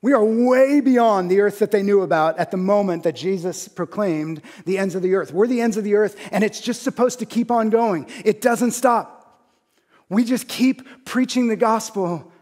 We 0.00 0.14
are 0.14 0.24
way 0.24 0.80
beyond 0.80 1.30
the 1.30 1.42
earth 1.42 1.58
that 1.58 1.70
they 1.70 1.82
knew 1.82 2.00
about 2.00 2.38
at 2.38 2.50
the 2.50 2.56
moment 2.56 3.02
that 3.02 3.14
Jesus 3.14 3.68
proclaimed 3.68 4.40
the 4.64 4.78
ends 4.78 4.94
of 4.94 5.02
the 5.02 5.14
earth. 5.14 5.30
We're 5.30 5.46
the 5.46 5.60
ends 5.60 5.76
of 5.76 5.84
the 5.84 5.96
earth, 5.96 6.16
and 6.32 6.42
it's 6.42 6.58
just 6.58 6.82
supposed 6.82 7.18
to 7.18 7.26
keep 7.26 7.50
on 7.50 7.68
going. 7.68 8.06
It 8.24 8.40
doesn't 8.40 8.70
stop. 8.70 9.46
We 10.08 10.24
just 10.24 10.48
keep 10.48 11.04
preaching 11.04 11.48
the 11.48 11.56
gospel. 11.56 12.32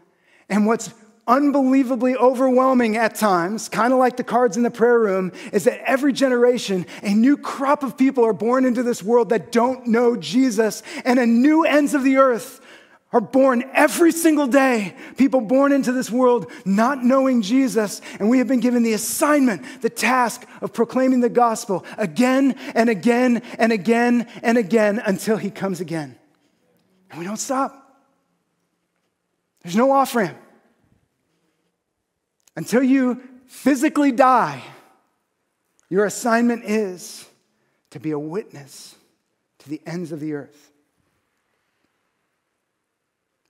And 0.47 0.65
what's 0.65 0.93
unbelievably 1.27 2.15
overwhelming 2.15 2.97
at 2.97 3.15
times, 3.15 3.69
kind 3.69 3.93
of 3.93 3.99
like 3.99 4.17
the 4.17 4.23
cards 4.23 4.57
in 4.57 4.63
the 4.63 4.71
prayer 4.71 4.99
room, 4.99 5.31
is 5.51 5.65
that 5.65 5.81
every 5.87 6.13
generation, 6.13 6.85
a 7.03 7.13
new 7.13 7.37
crop 7.37 7.83
of 7.83 7.97
people 7.97 8.25
are 8.25 8.33
born 8.33 8.65
into 8.65 8.83
this 8.83 9.03
world 9.03 9.29
that 9.29 9.51
don't 9.51 9.87
know 9.87 10.15
Jesus, 10.15 10.83
and 11.05 11.19
a 11.19 11.25
new 11.25 11.63
ends 11.65 11.93
of 11.93 12.03
the 12.03 12.17
earth 12.17 12.61
are 13.13 13.21
born 13.21 13.63
every 13.73 14.11
single 14.11 14.47
day. 14.47 14.93
People 15.17 15.39
born 15.41 15.71
into 15.71 15.91
this 15.91 16.11
world 16.11 16.51
not 16.65 17.03
knowing 17.03 17.41
Jesus, 17.41 18.01
and 18.19 18.29
we 18.29 18.39
have 18.39 18.47
been 18.47 18.59
given 18.59 18.83
the 18.83 18.93
assignment, 18.93 19.81
the 19.81 19.89
task 19.89 20.45
of 20.61 20.73
proclaiming 20.73 21.21
the 21.21 21.29
gospel 21.29 21.85
again 21.97 22.55
and 22.75 22.89
again 22.89 23.41
and 23.57 23.71
again 23.71 24.27
and 24.43 24.57
again 24.57 25.01
until 25.05 25.37
he 25.37 25.49
comes 25.49 25.79
again. 25.79 26.17
And 27.09 27.19
we 27.19 27.25
don't 27.25 27.37
stop. 27.37 28.03
There's 29.63 29.75
no 29.75 29.91
off 29.91 30.15
ramp. 30.15 30.37
Until 32.57 32.81
you 32.81 33.21
physically 33.45 34.11
die, 34.11 34.63
your 35.89 36.05
assignment 36.05 36.65
is 36.65 37.29
to 37.91 37.99
be 37.99 38.09
a 38.11 38.19
witness 38.19 38.95
to 39.59 39.69
the 39.69 39.79
ends 39.85 40.11
of 40.11 40.19
the 40.19 40.33
earth 40.33 40.71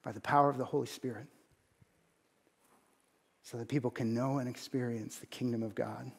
by 0.03 0.11
the 0.11 0.19
power 0.19 0.49
of 0.49 0.57
the 0.57 0.65
Holy 0.65 0.87
Spirit 0.87 1.25
so 3.43 3.57
that 3.57 3.69
people 3.69 3.89
can 3.89 4.13
know 4.13 4.39
and 4.39 4.49
experience 4.49 5.19
the 5.19 5.25
kingdom 5.25 5.63
of 5.63 5.73
God. 5.73 6.11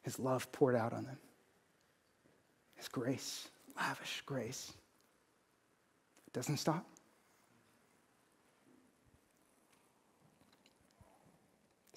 His 0.00 0.18
love 0.18 0.50
poured 0.50 0.76
out 0.76 0.94
on 0.94 1.04
them, 1.04 1.18
His 2.76 2.88
grace, 2.88 3.48
lavish 3.76 4.22
grace. 4.24 4.72
It 6.26 6.32
doesn't 6.32 6.56
stop. 6.56 6.86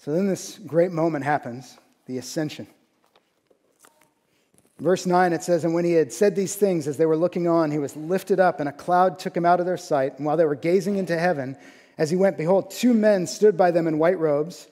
So 0.06 0.12
then 0.12 0.28
this 0.28 0.60
great 0.64 0.92
moment 0.92 1.24
happens 1.24 1.76
the 2.06 2.18
ascension. 2.18 2.68
Verse 4.78 5.04
9, 5.04 5.32
it 5.32 5.42
says, 5.42 5.64
And 5.64 5.74
when 5.74 5.84
he 5.84 5.94
had 5.94 6.12
said 6.12 6.36
these 6.36 6.54
things, 6.54 6.86
as 6.86 6.96
they 6.96 7.06
were 7.06 7.16
looking 7.16 7.48
on, 7.48 7.72
he 7.72 7.80
was 7.80 7.96
lifted 7.96 8.38
up, 8.38 8.60
and 8.60 8.68
a 8.68 8.72
cloud 8.72 9.18
took 9.18 9.36
him 9.36 9.44
out 9.44 9.58
of 9.58 9.66
their 9.66 9.76
sight. 9.76 10.16
And 10.16 10.24
while 10.24 10.36
they 10.36 10.44
were 10.44 10.54
gazing 10.54 10.96
into 10.96 11.18
heaven, 11.18 11.56
as 11.98 12.08
he 12.08 12.14
went, 12.14 12.38
behold, 12.38 12.70
two 12.70 12.94
men 12.94 13.26
stood 13.26 13.56
by 13.56 13.72
them 13.72 13.88
in 13.88 13.98
white 13.98 14.20
robes 14.20 14.68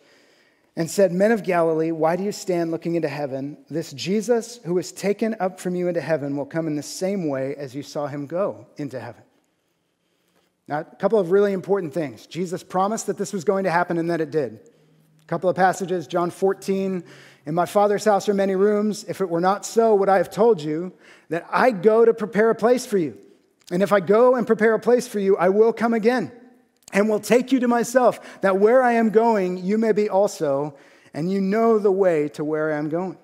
and 0.76 0.88
said, 0.88 1.10
Men 1.10 1.32
of 1.32 1.42
Galilee, 1.42 1.90
why 1.90 2.14
do 2.14 2.22
you 2.22 2.30
stand 2.30 2.70
looking 2.70 2.94
into 2.94 3.08
heaven? 3.08 3.56
This 3.68 3.92
Jesus 3.92 4.60
who 4.64 4.74
was 4.74 4.92
taken 4.92 5.34
up 5.40 5.58
from 5.58 5.74
you 5.74 5.88
into 5.88 6.00
heaven 6.00 6.36
will 6.36 6.46
come 6.46 6.68
in 6.68 6.76
the 6.76 6.82
same 6.84 7.28
way 7.28 7.56
as 7.56 7.74
you 7.74 7.82
saw 7.82 8.06
him 8.06 8.28
go 8.28 8.68
into 8.76 9.00
heaven. 9.00 9.24
Now, 10.68 10.78
a 10.78 10.84
couple 10.84 11.18
of 11.18 11.32
really 11.32 11.52
important 11.52 11.92
things. 11.92 12.28
Jesus 12.28 12.62
promised 12.62 13.08
that 13.08 13.18
this 13.18 13.32
was 13.32 13.42
going 13.42 13.64
to 13.64 13.72
happen 13.72 13.98
and 13.98 14.08
that 14.10 14.20
it 14.20 14.30
did. 14.30 14.70
A 15.24 15.26
couple 15.26 15.48
of 15.48 15.56
passages, 15.56 16.06
John 16.06 16.30
14. 16.30 17.02
In 17.46 17.54
my 17.54 17.64
Father's 17.64 18.04
house 18.04 18.28
are 18.28 18.34
many 18.34 18.54
rooms. 18.54 19.04
If 19.08 19.22
it 19.22 19.28
were 19.30 19.40
not 19.40 19.64
so, 19.64 19.94
would 19.94 20.10
I 20.10 20.18
have 20.18 20.30
told 20.30 20.60
you 20.60 20.92
that 21.30 21.46
I 21.50 21.70
go 21.70 22.04
to 22.04 22.12
prepare 22.12 22.50
a 22.50 22.54
place 22.54 22.84
for 22.84 22.98
you? 22.98 23.16
And 23.70 23.82
if 23.82 23.92
I 23.92 24.00
go 24.00 24.34
and 24.34 24.46
prepare 24.46 24.74
a 24.74 24.80
place 24.80 25.08
for 25.08 25.18
you, 25.18 25.36
I 25.38 25.48
will 25.48 25.72
come 25.72 25.94
again 25.94 26.30
and 26.92 27.08
will 27.08 27.20
take 27.20 27.52
you 27.52 27.60
to 27.60 27.68
myself, 27.68 28.40
that 28.42 28.58
where 28.58 28.82
I 28.82 28.92
am 28.92 29.10
going, 29.10 29.64
you 29.64 29.78
may 29.78 29.92
be 29.92 30.10
also, 30.10 30.76
and 31.14 31.30
you 31.32 31.40
know 31.40 31.78
the 31.78 31.90
way 31.90 32.28
to 32.30 32.44
where 32.44 32.72
I 32.72 32.76
am 32.76 32.90
going. 32.90 33.16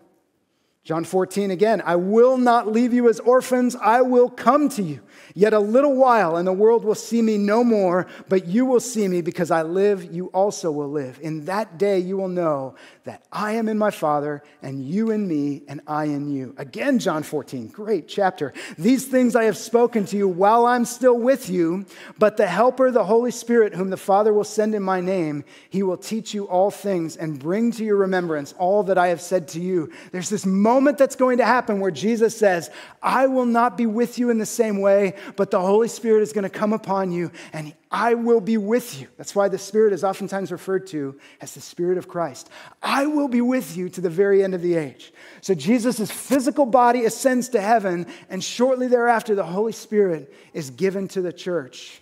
John 0.83 1.05
14 1.05 1.51
again, 1.51 1.83
I 1.85 1.97
will 1.97 2.39
not 2.39 2.67
leave 2.67 2.95
you 2.95 3.11
as 3.11 3.21
orphans, 3.21 3.77
I 3.77 4.01
will 4.01 4.31
come 4.31 4.71
to 4.71 4.83
you. 4.83 5.01
Yet 5.35 5.53
a 5.53 5.59
little 5.59 5.95
while, 5.95 6.37
and 6.37 6.49
the 6.49 6.55
world 6.55 6.85
will 6.85 6.95
see 6.95 7.21
me 7.21 7.37
no 7.37 7.63
more, 7.63 8.07
but 8.31 8.47
you 8.47 8.65
will 8.65 8.81
see 8.81 9.07
me 9.07 9.21
because 9.21 9.51
I 9.51 9.63
live, 9.63 10.13
you 10.13 10.27
also 10.29 10.73
will 10.73 10.91
live. 10.91 11.21
In 11.21 11.45
that 11.45 11.79
day, 11.79 11.99
you 11.99 12.17
will 12.17 12.29
know 12.29 12.77
that 13.05 13.25
I 13.31 13.53
am 13.53 13.69
in 13.69 13.77
my 13.77 13.91
Father, 13.91 14.43
and 14.63 14.83
you 14.83 15.11
in 15.11 15.29
me, 15.29 15.63
and 15.69 15.83
I 15.87 16.05
in 16.05 16.31
you. 16.31 16.55
Again, 16.57 16.99
John 16.99 17.23
14, 17.23 17.69
great 17.69 18.09
chapter. 18.09 18.55
These 18.79 19.07
things 19.07 19.37
I 19.37 19.45
have 19.45 19.59
spoken 19.59 20.07
to 20.07 20.17
you 20.17 20.27
while 20.29 20.65
I'm 20.65 20.87
still 20.87 21.19
with 21.19 21.51
you, 21.51 21.85
but 22.19 22.39
the 22.39 22.47
Helper, 22.47 22.91
the 22.91 23.05
Holy 23.05 23.31
Spirit, 23.31 23.75
whom 23.75 23.91
the 23.91 23.97
Father 23.99 24.33
will 24.33 24.45
send 24.45 24.75
in 24.75 24.83
my 24.83 25.03
name, 25.03 25.45
he 25.69 25.83
will 25.83 25.99
teach 25.99 26.33
you 26.33 26.49
all 26.49 26.71
things 26.71 27.17
and 27.17 27.39
bring 27.39 27.71
to 27.73 27.85
your 27.85 27.97
remembrance 27.97 28.55
all 28.59 28.83
that 28.85 28.97
I 28.97 29.09
have 29.09 29.21
said 29.21 29.47
to 29.49 29.61
you. 29.61 29.93
There's 30.11 30.31
this 30.31 30.47
moment 30.47 30.70
that's 30.99 31.17
going 31.17 31.39
to 31.39 31.45
happen 31.45 31.81
where 31.81 31.91
Jesus 31.91 32.37
says, 32.37 32.71
I 33.03 33.27
will 33.27 33.47
not 33.47 33.77
be 33.77 33.87
with 33.87 34.19
you 34.19 34.31
in 34.31 34.39
the 34.39 34.47
same 34.47 34.81
way, 34.81 35.15
but 35.37 35.51
the 35.51 35.61
Holy 35.61 35.89
Spirit 35.89 36.23
is 36.23 36.33
going 36.33 36.45
to 36.45 36.51
come 36.51 36.73
upon 36.73 37.11
you 37.11 37.33
and 37.53 37.75
I 37.91 38.15
will 38.15 38.41
be 38.41 38.57
with 38.57 39.01
you. 39.01 39.09
That's 39.17 39.35
why 39.35 39.49
the 39.49 39.59
Spirit 39.59 39.93
is 39.93 40.05
oftentimes 40.05 40.53
referred 40.53 40.87
to 40.89 41.19
as 41.41 41.55
the 41.55 41.61
Spirit 41.61 41.99
of 41.99 42.07
Christ. 42.07 42.49
I 42.83 43.07
will 43.07 43.27
be 43.27 43.41
with 43.41 43.77
you 43.77 43.89
to 43.89 44.01
the 44.01 44.11
very 44.11 44.45
end 44.45 44.55
of 44.55 44.63
the 44.63 44.77
age. 44.77 45.13
So 45.41 45.55
Jesus' 45.55 46.11
physical 46.11 46.67
body 46.67 47.05
ascends 47.05 47.49
to 47.51 47.61
heaven, 47.61 48.07
and 48.29 48.45
shortly 48.45 48.87
thereafter, 48.87 49.35
the 49.35 49.43
Holy 49.43 49.73
Spirit 49.73 50.33
is 50.55 50.71
given 50.71 51.09
to 51.09 51.21
the 51.21 51.33
church. 51.33 52.01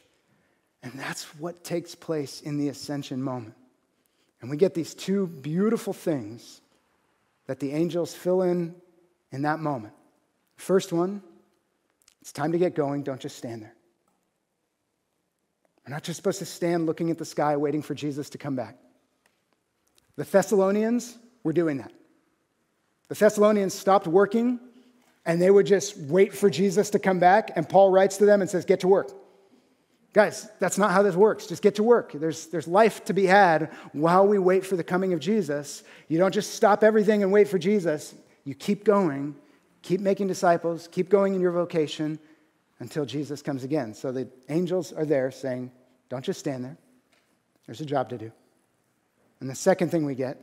And 0.83 0.93
that's 0.93 1.25
what 1.39 1.64
takes 1.64 1.95
place 1.95 2.43
in 2.43 2.59
the 2.59 2.69
ascension 2.69 3.23
moment. 3.23 3.55
And 4.41 4.51
we 4.51 4.57
get 4.57 4.75
these 4.75 4.95
two 4.95 5.27
beautiful 5.27 5.93
things 5.93 6.61
that 7.49 7.59
the 7.59 7.72
angels 7.72 8.14
fill 8.14 8.42
in 8.42 8.76
in 9.32 9.42
that 9.42 9.59
moment. 9.59 9.94
First 10.57 10.92
one, 10.92 11.22
it's 12.20 12.30
time 12.30 12.53
to 12.53 12.59
get 12.59 12.74
going, 12.74 13.03
don't 13.03 13.20
just 13.20 13.36
stand 13.36 13.62
there. 13.62 13.74
We're 15.84 15.94
not 15.94 16.05
just 16.05 16.18
supposed 16.18 16.38
to 16.40 16.44
stand 16.44 16.86
looking 16.86 17.11
at 17.11 17.18
the 17.18 17.24
sky 17.24 17.57
waiting 17.57 17.82
for 17.82 17.94
Jesus 17.94 18.28
to 18.30 18.38
come 18.38 18.55
back. 18.55 18.76
The 20.16 20.24
Thessalonians 20.24 21.18
were 21.42 21.55
doing 21.55 21.78
that. 21.78 21.92
The 23.09 23.14
Thessalonians 23.14 23.72
stopped 23.72 24.07
working 24.07 24.61
and 25.24 25.40
they 25.40 25.51
would 25.51 25.66
just 25.66 25.96
wait 25.96 26.34
for 26.34 26.51
Jesus 26.51 26.90
to 26.90 26.99
come 26.99 27.18
back. 27.18 27.53
And 27.57 27.66
Paul 27.66 27.90
writes 27.90 28.18
to 28.18 28.26
them 28.26 28.42
and 28.42 28.51
says, 28.51 28.66
Get 28.66 28.80
to 28.80 28.88
work. 28.88 29.11
Guys, 30.19 30.51
that's 30.59 30.79
not 30.79 30.91
how 30.91 31.05
this 31.05 31.14
works. 31.14 31.47
Just 31.47 31.62
get 31.62 31.77
to 31.77 31.85
work. 31.85 32.11
There's, 32.12 32.47
there's 32.47 32.66
life 32.66 33.05
to 33.05 33.12
be 33.12 33.25
had 33.25 33.71
while 33.93 34.27
we 34.27 34.37
wait 34.37 34.66
for 34.66 34.75
the 34.75 34.83
coming 34.83 35.12
of 35.12 35.21
Jesus. 35.21 35.85
You 36.09 36.19
don't 36.19 36.35
just 36.35 36.55
stop 36.55 36.83
everything 36.83 37.23
and 37.23 37.31
wait 37.31 37.47
for 37.47 37.57
Jesus. 37.57 38.16
You 38.43 38.57
keep 38.57 38.83
going, 38.83 39.37
keep 39.81 40.01
making 40.01 40.27
disciples, 40.27 40.89
keep 40.91 41.09
going 41.09 41.37
in 41.37 41.41
your 41.41 41.53
vocation 41.53 42.19
until 42.81 43.05
Jesus 43.05 43.43
comes 43.43 43.62
again. 43.62 43.95
So 43.95 44.11
the 44.11 44.29
angels 44.49 44.93
are 44.93 45.05
there 45.05 45.31
saying, 45.31 45.71
don't 46.09 46.25
just 46.25 46.41
stand 46.41 46.64
there. 46.64 46.77
There's 47.66 47.81
a 47.81 47.87
job 47.87 48.09
to 48.09 48.19
do. 48.19 48.33
And 49.39 49.49
the 49.49 49.55
second 49.55 49.91
thing 49.93 50.05
we 50.05 50.16
get 50.16 50.43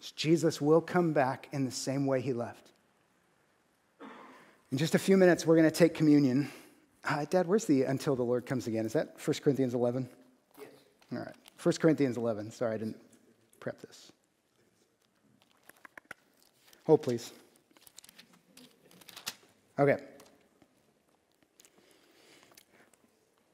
is 0.00 0.10
Jesus 0.10 0.60
will 0.60 0.80
come 0.80 1.12
back 1.12 1.48
in 1.52 1.64
the 1.64 1.70
same 1.70 2.04
way 2.04 2.20
he 2.20 2.32
left. 2.32 2.72
In 4.72 4.78
just 4.78 4.96
a 4.96 4.98
few 4.98 5.16
minutes, 5.16 5.46
we're 5.46 5.56
going 5.56 5.70
to 5.70 5.76
take 5.76 5.94
communion. 5.94 6.50
Uh, 7.04 7.24
Dad, 7.24 7.48
where's 7.48 7.64
the 7.64 7.82
until 7.82 8.14
the 8.14 8.22
Lord 8.22 8.46
comes 8.46 8.66
again? 8.66 8.86
Is 8.86 8.92
that 8.92 9.16
1 9.24 9.36
Corinthians 9.42 9.74
11? 9.74 10.08
Yes. 10.58 10.68
All 11.12 11.18
right. 11.18 11.34
1 11.60 11.74
Corinthians 11.80 12.16
11. 12.16 12.52
Sorry, 12.52 12.74
I 12.74 12.78
didn't 12.78 12.96
prep 13.60 13.80
this. 13.80 14.12
Hold, 16.84 17.02
please. 17.02 17.32
Okay. 19.78 19.98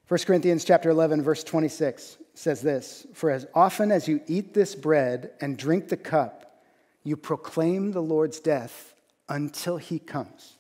1 0.09 0.18
Corinthians 0.26 0.64
chapter 0.64 0.88
11 0.90 1.22
verse 1.22 1.44
26 1.44 2.16
says 2.34 2.62
this, 2.62 3.07
"For 3.12 3.30
as 3.30 3.46
often 3.55 3.90
as 3.90 4.09
you 4.09 4.22
eat 4.26 4.55
this 4.55 4.74
bread 4.74 5.32
and 5.40 5.59
drink 5.59 5.88
the 5.88 5.96
cup, 5.96 6.62
you 7.03 7.16
proclaim 7.16 7.92
the 7.92 8.03
Lord's 8.03 8.40
death 8.40 8.94
until 9.28 9.76
he 9.76 9.99
comes." 9.99 10.57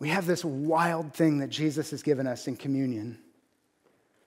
We 0.00 0.08
have 0.08 0.26
this 0.26 0.44
wild 0.44 1.12
thing 1.12 1.38
that 1.38 1.50
Jesus 1.50 1.90
has 1.90 2.02
given 2.02 2.26
us 2.26 2.48
in 2.48 2.56
communion 2.56 3.18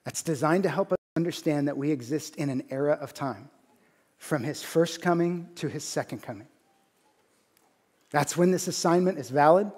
that's 0.06 0.22
designed 0.22 0.64
to 0.64 0.70
help 0.70 0.92
us 0.92 0.98
understand 1.18 1.68
that 1.68 1.78
we 1.78 1.92
exist 1.92 2.36
in 2.36 2.50
an 2.50 2.64
era 2.70 2.94
of 2.94 3.14
time 3.14 3.50
from 4.18 4.44
his 4.44 4.64
first 4.64 5.02
coming 5.02 5.50
to 5.56 5.68
his 5.68 5.84
second 5.84 6.22
coming. 6.22 6.48
That's 8.12 8.38
when 8.38 8.52
this 8.52 8.68
assignment 8.68 9.18
is 9.18 9.32
valid. 9.32 9.72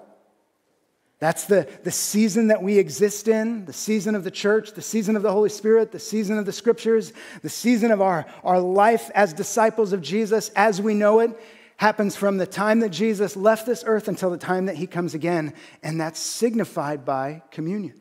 That's 1.18 1.44
the, 1.44 1.66
the 1.82 1.90
season 1.90 2.48
that 2.48 2.62
we 2.62 2.78
exist 2.78 3.26
in, 3.26 3.64
the 3.64 3.72
season 3.72 4.14
of 4.14 4.22
the 4.22 4.30
church, 4.30 4.72
the 4.72 4.82
season 4.82 5.16
of 5.16 5.22
the 5.22 5.32
Holy 5.32 5.48
Spirit, 5.48 5.92
the 5.92 5.98
season 5.98 6.36
of 6.36 6.44
the 6.44 6.52
scriptures, 6.52 7.14
the 7.40 7.48
season 7.48 7.90
of 7.90 8.02
our, 8.02 8.26
our 8.44 8.60
life 8.60 9.10
as 9.14 9.32
disciples 9.32 9.94
of 9.94 10.02
Jesus 10.02 10.50
as 10.50 10.80
we 10.80 10.92
know 10.92 11.20
it 11.20 11.30
happens 11.76 12.16
from 12.16 12.38
the 12.38 12.46
time 12.46 12.80
that 12.80 12.90
Jesus 12.90 13.36
left 13.36 13.66
this 13.66 13.84
earth 13.86 14.08
until 14.08 14.30
the 14.30 14.38
time 14.38 14.66
that 14.66 14.76
he 14.76 14.86
comes 14.86 15.14
again. 15.14 15.52
And 15.82 16.00
that's 16.00 16.18
signified 16.18 17.04
by 17.04 17.42
communion. 17.50 18.00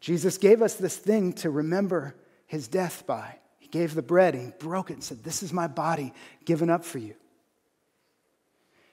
Jesus 0.00 0.36
gave 0.36 0.60
us 0.60 0.74
this 0.74 0.96
thing 0.96 1.32
to 1.34 1.50
remember 1.50 2.14
his 2.46 2.68
death 2.68 3.06
by. 3.06 3.36
He 3.58 3.68
gave 3.68 3.94
the 3.94 4.02
bread 4.02 4.34
and 4.34 4.46
he 4.46 4.52
broke 4.58 4.90
it 4.90 4.94
and 4.94 5.04
said, 5.04 5.22
This 5.22 5.42
is 5.42 5.52
my 5.52 5.66
body 5.66 6.12
given 6.44 6.68
up 6.68 6.84
for 6.84 6.98
you. 6.98 7.14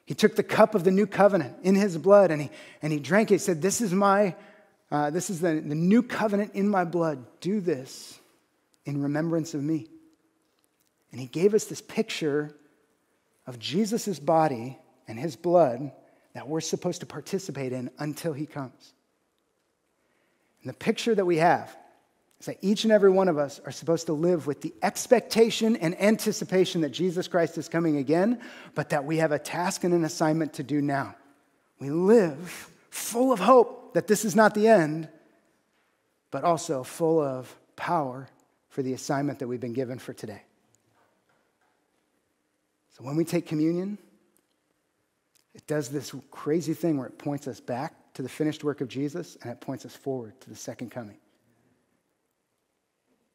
He 0.06 0.14
took 0.14 0.36
the 0.36 0.44
cup 0.44 0.76
of 0.76 0.84
the 0.84 0.92
new 0.92 1.08
covenant 1.08 1.58
in 1.64 1.76
his 1.76 1.98
blood 1.98 2.32
and 2.32 2.44
he, 2.44 2.50
and 2.82 2.94
he 2.94 3.00
drank 3.00 3.32
it. 3.32 3.36
He 3.36 3.40
said, 3.40 3.62
This 3.62 3.82
is 3.82 3.92
my, 3.92 4.36
uh, 4.92 5.10
this 5.10 5.30
is 5.30 5.42
the, 5.42 5.56
the 5.56 5.76
new 5.76 6.04
covenant 6.04 6.52
in 6.54 6.70
my 6.70 6.86
blood. 6.86 7.26
Do 7.40 7.60
this 7.60 8.20
in 8.86 9.02
remembrance 9.02 9.54
of 9.54 9.64
me. 9.64 9.88
And 11.12 11.20
he 11.20 11.28
gave 11.28 11.54
us 11.54 11.66
this 11.66 11.82
picture 11.82 12.56
of 13.48 13.60
Jesus' 13.60 14.20
body 14.20 14.78
and 15.08 15.20
his 15.20 15.36
blood 15.36 15.92
that 16.34 16.48
we're 16.48 16.62
supposed 16.62 17.02
to 17.02 17.06
participate 17.06 17.74
in 17.74 17.90
until 18.00 18.34
he 18.34 18.46
comes. 18.46 18.94
And 20.62 20.70
the 20.70 20.78
picture 20.78 21.14
that 21.16 21.26
we 21.26 21.38
have 21.38 21.76
is 22.40 22.46
that 22.46 22.58
each 22.62 22.84
and 22.84 22.94
every 22.94 23.10
one 23.10 23.28
of 23.28 23.38
us 23.38 23.60
are 23.66 23.72
supposed 23.72 24.06
to 24.08 24.14
live 24.14 24.48
with 24.48 24.62
the 24.62 24.74
expectation 24.82 25.76
and 25.76 26.00
anticipation 26.02 26.82
that 26.82 26.90
Jesus 26.90 27.28
Christ 27.28 27.58
is 27.58 27.68
coming 27.68 27.98
again, 27.98 28.40
but 28.76 28.90
that 28.90 29.06
we 29.06 29.18
have 29.18 29.32
a 29.32 29.40
task 29.40 29.84
and 29.84 29.94
an 29.94 30.06
assignment 30.06 30.54
to 30.54 30.64
do 30.64 30.82
now. 30.82 31.16
We 31.80 31.90
live 31.90 32.70
full 32.90 33.32
of 33.32 33.40
hope 33.40 33.94
that 33.94 34.08
this 34.08 34.24
is 34.24 34.36
not 34.36 34.54
the 34.54 34.68
end, 34.68 35.10
but 36.30 36.44
also 36.44 36.84
full 36.84 37.20
of 37.20 37.54
power 37.76 38.30
for 38.70 38.82
the 38.82 38.94
assignment 38.94 39.40
that 39.40 39.48
we've 39.48 39.60
been 39.60 39.74
given 39.74 40.00
for 40.00 40.14
today. 40.14 40.44
When 43.02 43.16
we 43.16 43.26
take 43.26 43.48
communion, 43.48 43.98
it 45.54 45.66
does 45.68 45.90
this 45.90 46.14
crazy 46.30 46.74
thing 46.74 46.98
where 46.98 47.08
it 47.08 47.18
points 47.18 47.48
us 47.48 47.60
back 47.60 48.14
to 48.14 48.22
the 48.22 48.30
finished 48.30 48.64
work 48.64 48.82
of 48.82 48.88
Jesus 48.88 49.38
and 49.42 49.52
it 49.52 49.60
points 49.60 49.86
us 49.86 49.96
forward 49.96 50.40
to 50.42 50.50
the 50.50 50.56
second 50.56 50.92
coming. 50.92 51.18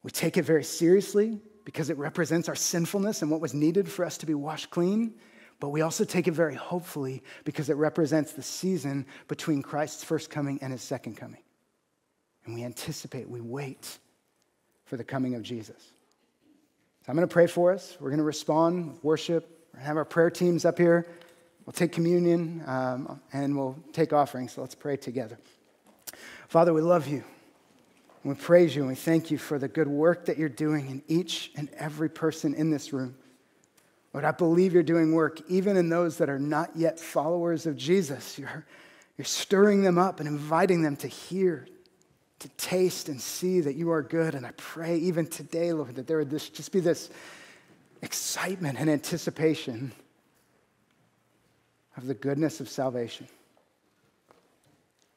We 0.03 0.11
take 0.11 0.37
it 0.37 0.43
very 0.43 0.63
seriously 0.63 1.41
because 1.65 1.89
it 1.89 1.97
represents 1.97 2.47
our 2.47 2.55
sinfulness 2.55 3.21
and 3.21 3.29
what 3.29 3.41
was 3.41 3.53
needed 3.53 3.89
for 3.89 4.05
us 4.05 4.17
to 4.19 4.25
be 4.25 4.33
washed 4.33 4.69
clean. 4.69 5.15
But 5.59 5.69
we 5.69 5.81
also 5.81 6.05
take 6.05 6.27
it 6.27 6.33
very 6.33 6.55
hopefully 6.55 7.23
because 7.43 7.69
it 7.69 7.75
represents 7.75 8.31
the 8.31 8.43
season 8.43 9.05
between 9.27 9.61
Christ's 9.61 10.03
first 10.03 10.29
coming 10.29 10.59
and 10.61 10.71
his 10.71 10.81
second 10.81 11.17
coming. 11.17 11.41
And 12.45 12.55
we 12.55 12.63
anticipate, 12.63 13.29
we 13.29 13.41
wait 13.41 13.97
for 14.85 14.95
the 14.95 15.03
coming 15.03 15.35
of 15.35 15.41
Jesus. 15.41 15.91
So 17.05 17.09
I'm 17.09 17.15
going 17.15 17.27
to 17.27 17.33
pray 17.33 17.47
for 17.47 17.73
us. 17.73 17.97
We're 17.99 18.09
going 18.09 18.19
to 18.19 18.23
respond 18.23 18.99
worship. 19.01 19.56
We're 19.73 19.79
going 19.79 19.83
to 19.83 19.87
have 19.87 19.97
our 19.97 20.05
prayer 20.05 20.29
teams 20.29 20.65
up 20.65 20.77
here. 20.77 21.07
We'll 21.65 21.73
take 21.73 21.91
communion 21.91 22.63
um, 22.65 23.19
and 23.33 23.57
we'll 23.57 23.77
take 23.91 24.13
offerings. 24.13 24.53
So 24.53 24.61
let's 24.61 24.75
pray 24.75 24.95
together. 24.95 25.37
Father, 26.47 26.73
we 26.73 26.81
love 26.81 27.07
you. 27.07 27.23
We 28.23 28.35
praise 28.35 28.75
you 28.75 28.81
and 28.81 28.89
we 28.89 28.95
thank 28.95 29.31
you 29.31 29.37
for 29.37 29.59
the 29.59 29.67
good 29.67 29.87
work 29.87 30.25
that 30.25 30.37
you're 30.37 30.49
doing 30.49 30.89
in 30.89 31.03
each 31.07 31.51
and 31.55 31.69
every 31.77 32.09
person 32.09 32.53
in 32.53 32.71
this 32.71 32.93
room. 32.93 33.15
Lord, 34.13 34.25
I 34.25 34.31
believe 34.31 34.73
you're 34.73 34.83
doing 34.83 35.13
work 35.13 35.41
even 35.49 35.77
in 35.77 35.89
those 35.89 36.17
that 36.17 36.29
are 36.29 36.39
not 36.39 36.71
yet 36.75 36.99
followers 36.99 37.65
of 37.65 37.77
Jesus. 37.77 38.39
You're, 38.39 38.65
you're 39.17 39.25
stirring 39.25 39.83
them 39.83 39.97
up 39.97 40.19
and 40.19 40.27
inviting 40.27 40.81
them 40.81 40.95
to 40.97 41.07
hear, 41.07 41.67
to 42.39 42.49
taste 42.49 43.09
and 43.09 43.21
see 43.21 43.61
that 43.61 43.75
you 43.75 43.91
are 43.91 44.01
good. 44.01 44.35
And 44.35 44.45
I 44.45 44.51
pray 44.57 44.97
even 44.97 45.27
today, 45.27 45.71
Lord, 45.73 45.95
that 45.95 46.07
there 46.07 46.17
would 46.17 46.29
this, 46.29 46.49
just 46.49 46.71
be 46.71 46.79
this 46.79 47.09
excitement 48.01 48.79
and 48.79 48.89
anticipation 48.89 49.91
of 51.95 52.07
the 52.07 52.13
goodness 52.13 52.59
of 52.59 52.69
salvation. 52.69 53.27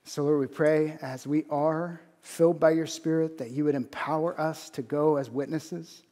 So, 0.05 0.25
Lord, 0.25 0.41
we 0.41 0.47
pray 0.47 0.99
as 1.03 1.27
we 1.27 1.45
are 1.51 2.01
filled 2.23 2.61
by 2.61 2.71
your 2.71 2.87
Spirit, 2.87 3.39
that 3.39 3.51
you 3.51 3.65
would 3.65 3.75
empower 3.75 4.39
us 4.41 4.71
to 4.71 4.83
go 4.83 5.17
as 5.17 5.31
witnesses. 5.31 6.03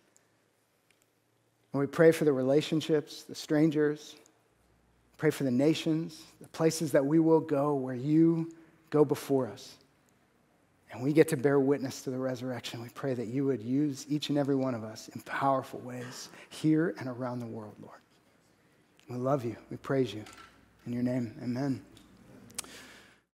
And 1.72 1.80
we 1.80 1.86
pray 1.86 2.12
for 2.12 2.24
the 2.24 2.32
relationships, 2.32 3.24
the 3.24 3.34
strangers, 3.34 4.16
pray 5.16 5.30
for 5.30 5.44
the 5.44 5.50
nations, 5.50 6.22
the 6.40 6.48
places 6.48 6.92
that 6.92 7.04
we 7.04 7.18
will 7.18 7.40
go 7.40 7.74
where 7.74 7.94
you 7.94 8.50
go 8.90 9.04
before 9.04 9.48
us. 9.48 9.76
And 10.90 11.02
we 11.02 11.12
get 11.12 11.28
to 11.28 11.36
bear 11.36 11.60
witness 11.60 12.02
to 12.02 12.10
the 12.10 12.18
resurrection. 12.18 12.82
We 12.82 12.88
pray 12.90 13.14
that 13.14 13.26
you 13.26 13.44
would 13.44 13.62
use 13.62 14.06
each 14.08 14.30
and 14.30 14.38
every 14.38 14.56
one 14.56 14.74
of 14.74 14.84
us 14.84 15.08
in 15.08 15.20
powerful 15.22 15.80
ways 15.80 16.30
here 16.48 16.94
and 16.98 17.08
around 17.08 17.40
the 17.40 17.46
world, 17.46 17.74
Lord. 17.80 18.00
We 19.08 19.16
love 19.16 19.44
you. 19.44 19.56
We 19.70 19.76
praise 19.76 20.12
you. 20.14 20.24
In 20.86 20.92
your 20.92 21.02
name, 21.02 21.34
amen. 21.42 21.84